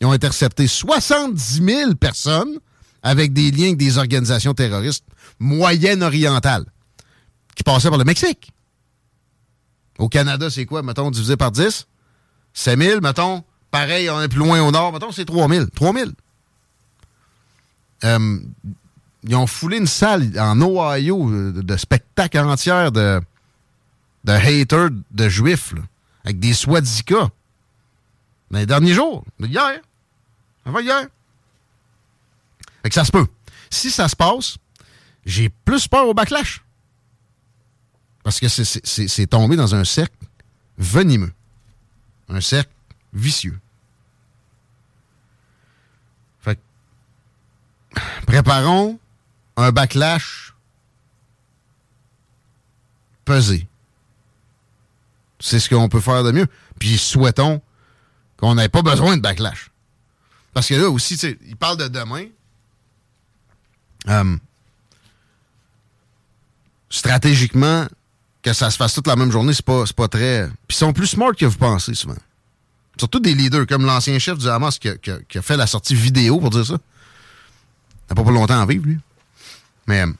ils 0.00 0.06
ont 0.06 0.12
intercepté 0.12 0.68
70 0.68 1.62
000 1.64 1.94
personnes 1.94 2.58
avec 3.02 3.32
des 3.32 3.50
liens 3.50 3.66
avec 3.66 3.78
des 3.78 3.98
organisations 3.98 4.54
terroristes 4.54 5.04
moyen-orientales 5.40 6.66
qui 7.54 7.64
passaient 7.64 7.88
par 7.88 7.98
le 7.98 8.04
Mexique. 8.04 8.52
Au 9.98 10.08
Canada, 10.08 10.48
c'est 10.48 10.64
quoi, 10.64 10.82
mettons, 10.82 11.10
divisé 11.10 11.36
par 11.36 11.50
10? 11.50 11.86
7 12.54 12.78
000, 12.78 13.00
mettons. 13.00 13.42
Pareil, 13.70 14.08
on 14.10 14.20
est 14.22 14.28
plus 14.28 14.38
loin 14.38 14.62
au 14.62 14.70
nord, 14.70 14.92
mettons, 14.92 15.10
c'est 15.10 15.24
3 15.24 15.48
000. 15.48 15.66
3 15.74 15.92
000. 15.92 16.10
Euh, 18.04 18.38
ils 19.24 19.34
ont 19.34 19.46
foulé 19.46 19.78
une 19.78 19.86
salle 19.86 20.30
en 20.38 20.60
Ohio 20.60 21.30
euh, 21.30 21.52
de, 21.52 21.62
de 21.62 21.76
spectacles 21.76 22.38
entiers 22.38 22.90
de, 22.92 23.20
de 24.24 24.32
haters 24.32 24.90
de 25.10 25.28
juifs, 25.28 25.74
avec 26.24 26.38
des 26.38 26.54
swadika. 26.54 27.28
Dans 28.50 28.58
les 28.58 28.66
derniers 28.66 28.94
jours, 28.94 29.24
de 29.38 29.46
hier. 29.46 29.80
Avant 30.64 30.78
hier. 30.78 31.06
Fait 32.82 32.88
que 32.88 32.94
ça 32.94 33.04
se 33.04 33.12
peut. 33.12 33.26
Si 33.70 33.90
ça 33.90 34.08
se 34.08 34.16
passe, 34.16 34.56
j'ai 35.26 35.50
plus 35.50 35.88
peur 35.88 36.06
au 36.06 36.14
backlash. 36.14 36.62
Parce 38.22 38.40
que 38.40 38.48
c'est 38.48 39.26
tombé 39.26 39.56
dans 39.56 39.74
un 39.74 39.84
cercle 39.84 40.16
venimeux. 40.78 41.32
Un 42.28 42.40
cercle 42.40 42.70
vicieux. 43.12 43.58
Fait 46.40 46.56
que, 46.56 46.60
préparons 48.26 48.98
un 49.56 49.72
backlash 49.72 50.54
pesé. 53.24 53.66
C'est 55.40 55.60
ce 55.60 55.68
qu'on 55.68 55.88
peut 55.88 56.00
faire 56.00 56.24
de 56.24 56.32
mieux. 56.32 56.46
Puis 56.78 56.98
souhaitons 56.98 57.60
qu'on 58.36 58.54
n'ait 58.54 58.68
pas 58.68 58.82
besoin 58.82 59.16
de 59.16 59.22
backlash. 59.22 59.70
Parce 60.54 60.68
que 60.68 60.74
là 60.74 60.88
aussi, 60.90 61.14
tu 61.14 61.28
sais, 61.28 61.38
il 61.46 61.56
parle 61.56 61.76
de 61.76 61.88
demain. 61.88 62.26
Euh, 64.08 64.36
stratégiquement, 66.90 67.86
que 68.42 68.52
ça 68.52 68.70
se 68.70 68.76
fasse 68.76 68.94
toute 68.94 69.06
la 69.06 69.16
même 69.16 69.30
journée, 69.30 69.52
c'est 69.52 69.64
pas, 69.64 69.84
pas 69.96 70.08
très. 70.08 70.46
Puis 70.66 70.76
ils 70.76 70.76
sont 70.76 70.92
plus 70.92 71.06
smart 71.06 71.32
que 71.32 71.44
vous 71.44 71.58
pensez 71.58 71.94
souvent. 71.94 72.16
Surtout 72.96 73.20
des 73.20 73.34
leaders, 73.34 73.66
comme 73.66 73.84
l'ancien 73.84 74.18
chef 74.18 74.38
du 74.38 74.48
Hamas 74.48 74.78
qui 74.78 74.88
a 74.88 75.42
fait 75.42 75.56
la 75.56 75.66
sortie 75.66 75.94
vidéo 75.94 76.40
pour 76.40 76.50
dire 76.50 76.66
ça. 76.66 76.78
Il 78.08 78.12
n'a 78.12 78.14
pas 78.16 78.22
pour 78.22 78.32
longtemps 78.32 78.60
à 78.60 78.66
vivre, 78.66 78.86
lui. 78.86 78.98
Mais 79.86 80.02
euh, 80.02 80.12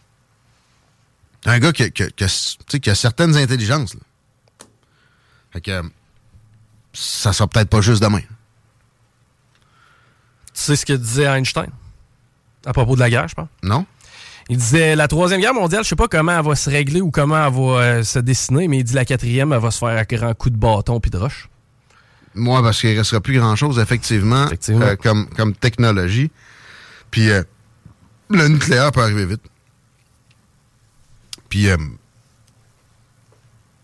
un 1.47 1.59
gars 1.59 1.73
qui, 1.73 1.85
a- 1.85 1.91
qui 1.91 2.81
qui 2.81 2.95
certaines 2.95 3.37
intelligences. 3.37 3.95
Là. 3.95 4.01
Fait 5.53 5.61
que 5.63 5.71
euh, 5.71 5.83
ça 6.93 7.33
sera 7.33 7.47
peut-être 7.49 7.71
pas 7.71 7.81
juste 7.81 8.03
demain. 8.03 8.21
Tu 10.55 10.63
sais 10.65 10.77
ce 10.77 10.85
que 10.85 10.93
disait 10.93 11.25
Einstein? 11.25 11.71
À 12.67 12.73
propos 12.73 12.95
de 12.95 13.01
la 13.01 13.09
guerre, 13.09 13.29
je 13.29 13.35
pense? 13.35 13.49
Non? 13.63 13.87
Il 14.51 14.57
disait 14.57 14.97
la 14.97 15.09
troisième 15.09 15.41
guerre 15.41 15.55
mondiale, 15.55 15.85
je 15.85 15.89
sais 15.91 15.97
pas 15.97 16.09
comment 16.09 16.39
elle 16.39 16.45
va 16.45 16.57
se 16.57 16.69
régler 16.71 17.01
ou 17.01 17.11
comment 17.11 17.37
elle 17.47 17.53
va 17.53 17.61
euh, 17.61 18.03
se 18.03 18.19
dessiner, 18.19 18.67
mais 18.67 18.79
il 18.79 18.85
dit 18.85 18.95
la 18.95 19.05
quatrième, 19.05 19.53
elle 19.53 19.61
va 19.61 19.71
se 19.71 19.79
faire 19.79 19.89
à 19.97 20.05
grand 20.05 20.35
coup 20.35 20.51
de 20.51 20.57
bâton 20.57 21.01
puis 21.01 21.11
de 21.11 21.19
roche. 21.19 21.49
Moi, 22.35 22.63
parce 22.63 22.81
qu'il 22.81 22.93
ne 22.93 22.99
restera 22.99 23.21
plus 23.21 23.39
grand-chose, 23.39 23.79
effectivement, 23.79 24.47
Effectivement. 24.47 24.87
euh, 24.87 24.97
comme, 24.97 25.29
comme 25.31 25.55
technologie. 25.55 26.31
Puis 27.11 27.31
euh, 27.31 27.43
le 28.31 28.49
nucléaire 28.49 28.93
peut 28.93 29.03
arriver 29.03 29.27
vite. 29.27 29.43
Puis 31.49 31.69
euh, 31.69 31.77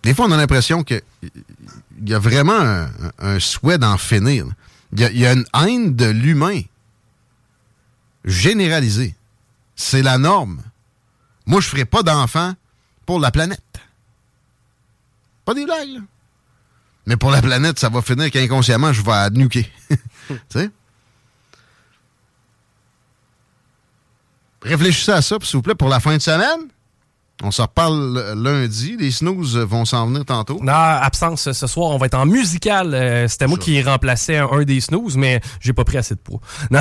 des 0.05 0.14
fois, 0.14 0.26
on 0.26 0.32
a 0.32 0.36
l'impression 0.36 0.84
qu'il 0.84 1.03
y 2.05 2.12
a 2.12 2.18
vraiment 2.18 2.86
un, 3.18 3.40
souhait 3.40 3.78
d'en 3.78 3.97
finir. 3.97 4.47
Il 4.92 5.01
y, 5.01 5.26
a, 5.26 5.32
une 5.32 5.47
haine 5.55 5.97
de 5.97 6.05
l'humain 6.05 6.61
généralisée. 8.24 9.14
C'est 9.76 10.03
la 10.03 10.18
norme. 10.18 10.62
Moi, 11.47 11.61
je 11.61 11.68
ferai 11.68 11.84
pas 11.84 12.03
d'enfant 12.03 12.55
pour 13.07 13.18
la 13.18 13.30
planète. 13.30 13.61
Pas 15.45 15.55
des 15.55 15.64
blagues, 15.64 15.88
là. 15.88 16.01
Mais 17.07 17.16
pour 17.16 17.30
la 17.30 17.42
planète, 17.42 17.78
ça 17.78 17.88
va 17.88 18.01
finir 18.01 18.30
qu'inconsciemment, 18.30 18.92
je 18.92 19.03
vais 19.03 19.30
nuquer. 19.30 19.70
tu 20.28 20.36
sais? 20.49 20.70
Réfléchissez 24.65 25.12
à 25.12 25.23
ça, 25.23 25.37
s'il 25.43 25.57
vous 25.57 25.62
plaît, 25.62 25.75
pour 25.75 25.89
la 25.89 26.01
fin 26.01 26.17
de 26.17 26.23
semaine. 26.23 26.69
On 27.43 27.51
s'en 27.51 27.65
reparle 27.65 28.35
lundi. 28.37 28.97
Les 28.97 29.11
snooze 29.11 29.57
vont 29.59 29.85
s'en 29.85 30.07
venir 30.07 30.25
tantôt. 30.25 30.61
Non, 30.62 30.73
absence 30.73 31.51
ce 31.51 31.67
soir, 31.67 31.91
on 31.91 31.99
va 31.99 32.07
être 32.07 32.15
en 32.15 32.27
musical. 32.27 32.95
Euh, 32.95 33.27
C'était 33.27 33.49
moi 33.49 33.59
qui 33.59 33.83
remplaçais 33.83 34.37
un, 34.39 34.49
un 34.53 34.62
des 34.62 34.81
snooze, 34.81 35.17
mais 35.17 35.41
j'ai 35.61 35.73
pas 35.73 35.85
pris 35.85 35.99
assez 35.99 36.15
de 36.15 36.21
poids. 36.21 36.41
Non. 36.71 36.79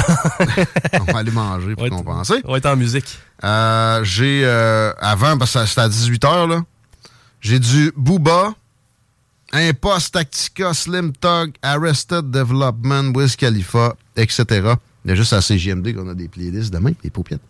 On 1.07 1.11
va 1.11 1.19
aller 1.19 1.31
manger 1.31 1.75
pour 1.75 1.89
compenser. 1.89 2.35
on 2.45 2.51
va 2.51 2.57
être 2.59 2.67
en 2.67 2.75
musique. 2.75 3.17
Euh, 3.43 4.03
j'ai, 4.03 4.43
euh, 4.45 4.93
avant, 4.99 5.37
parce 5.39 5.53
que 5.53 5.65
c'était 5.65 5.81
à 5.81 5.89
18h, 5.89 6.47
là, 6.49 6.61
j'ai 7.41 7.57
du 7.59 7.91
Booba, 7.97 8.53
Impost 9.51 10.13
Tactica, 10.13 10.73
Slim 10.73 11.13
Tug, 11.13 11.53
Arrested 11.63 12.29
Development, 12.29 13.11
Wiz 13.15 13.35
Khalifa, 13.35 13.95
etc. 14.15 14.45
Il 15.03 15.09
y 15.09 15.11
a 15.11 15.15
juste 15.15 15.33
à 15.33 15.41
CGMD 15.41 15.93
qu'on 15.95 16.07
a 16.09 16.13
des 16.13 16.27
playlists 16.29 16.71
demain, 16.71 16.91
des 17.03 17.09
paupiètes. 17.09 17.41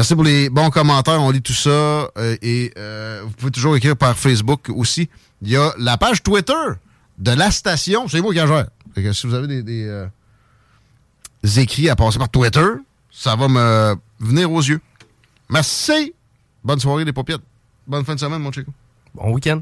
Merci 0.00 0.14
pour 0.14 0.24
les 0.24 0.48
bons 0.48 0.70
commentaires. 0.70 1.20
On 1.20 1.30
lit 1.30 1.42
tout 1.42 1.52
ça. 1.52 1.68
euh, 1.68 2.34
et 2.40 2.72
euh, 2.78 3.20
vous 3.22 3.32
pouvez 3.32 3.50
toujours 3.50 3.76
écrire 3.76 3.94
par 3.94 4.16
Facebook 4.16 4.70
aussi. 4.70 5.10
Il 5.42 5.50
y 5.50 5.58
a 5.58 5.74
la 5.76 5.98
page 5.98 6.22
Twitter 6.22 6.54
de 7.18 7.30
la 7.32 7.50
station. 7.50 8.08
C'est 8.08 8.22
moi 8.22 8.32
qui 8.32 8.38
gère. 8.38 8.66
Si 9.12 9.26
vous 9.26 9.34
avez 9.34 9.62
euh, 9.68 10.06
des 11.42 11.60
écrits 11.60 11.90
à 11.90 11.96
passer 11.96 12.18
par 12.18 12.30
Twitter, 12.30 12.64
ça 13.12 13.36
va 13.36 13.46
me 13.46 13.94
venir 14.20 14.50
aux 14.50 14.62
yeux. 14.62 14.80
Merci. 15.50 16.14
Bonne 16.64 16.80
soirée, 16.80 17.04
les 17.04 17.12
paupiètes. 17.12 17.42
Bonne 17.86 18.06
fin 18.06 18.14
de 18.14 18.20
semaine, 18.20 18.40
mon 18.40 18.52
chico. 18.52 18.72
Bon 19.14 19.30
week-end. 19.34 19.60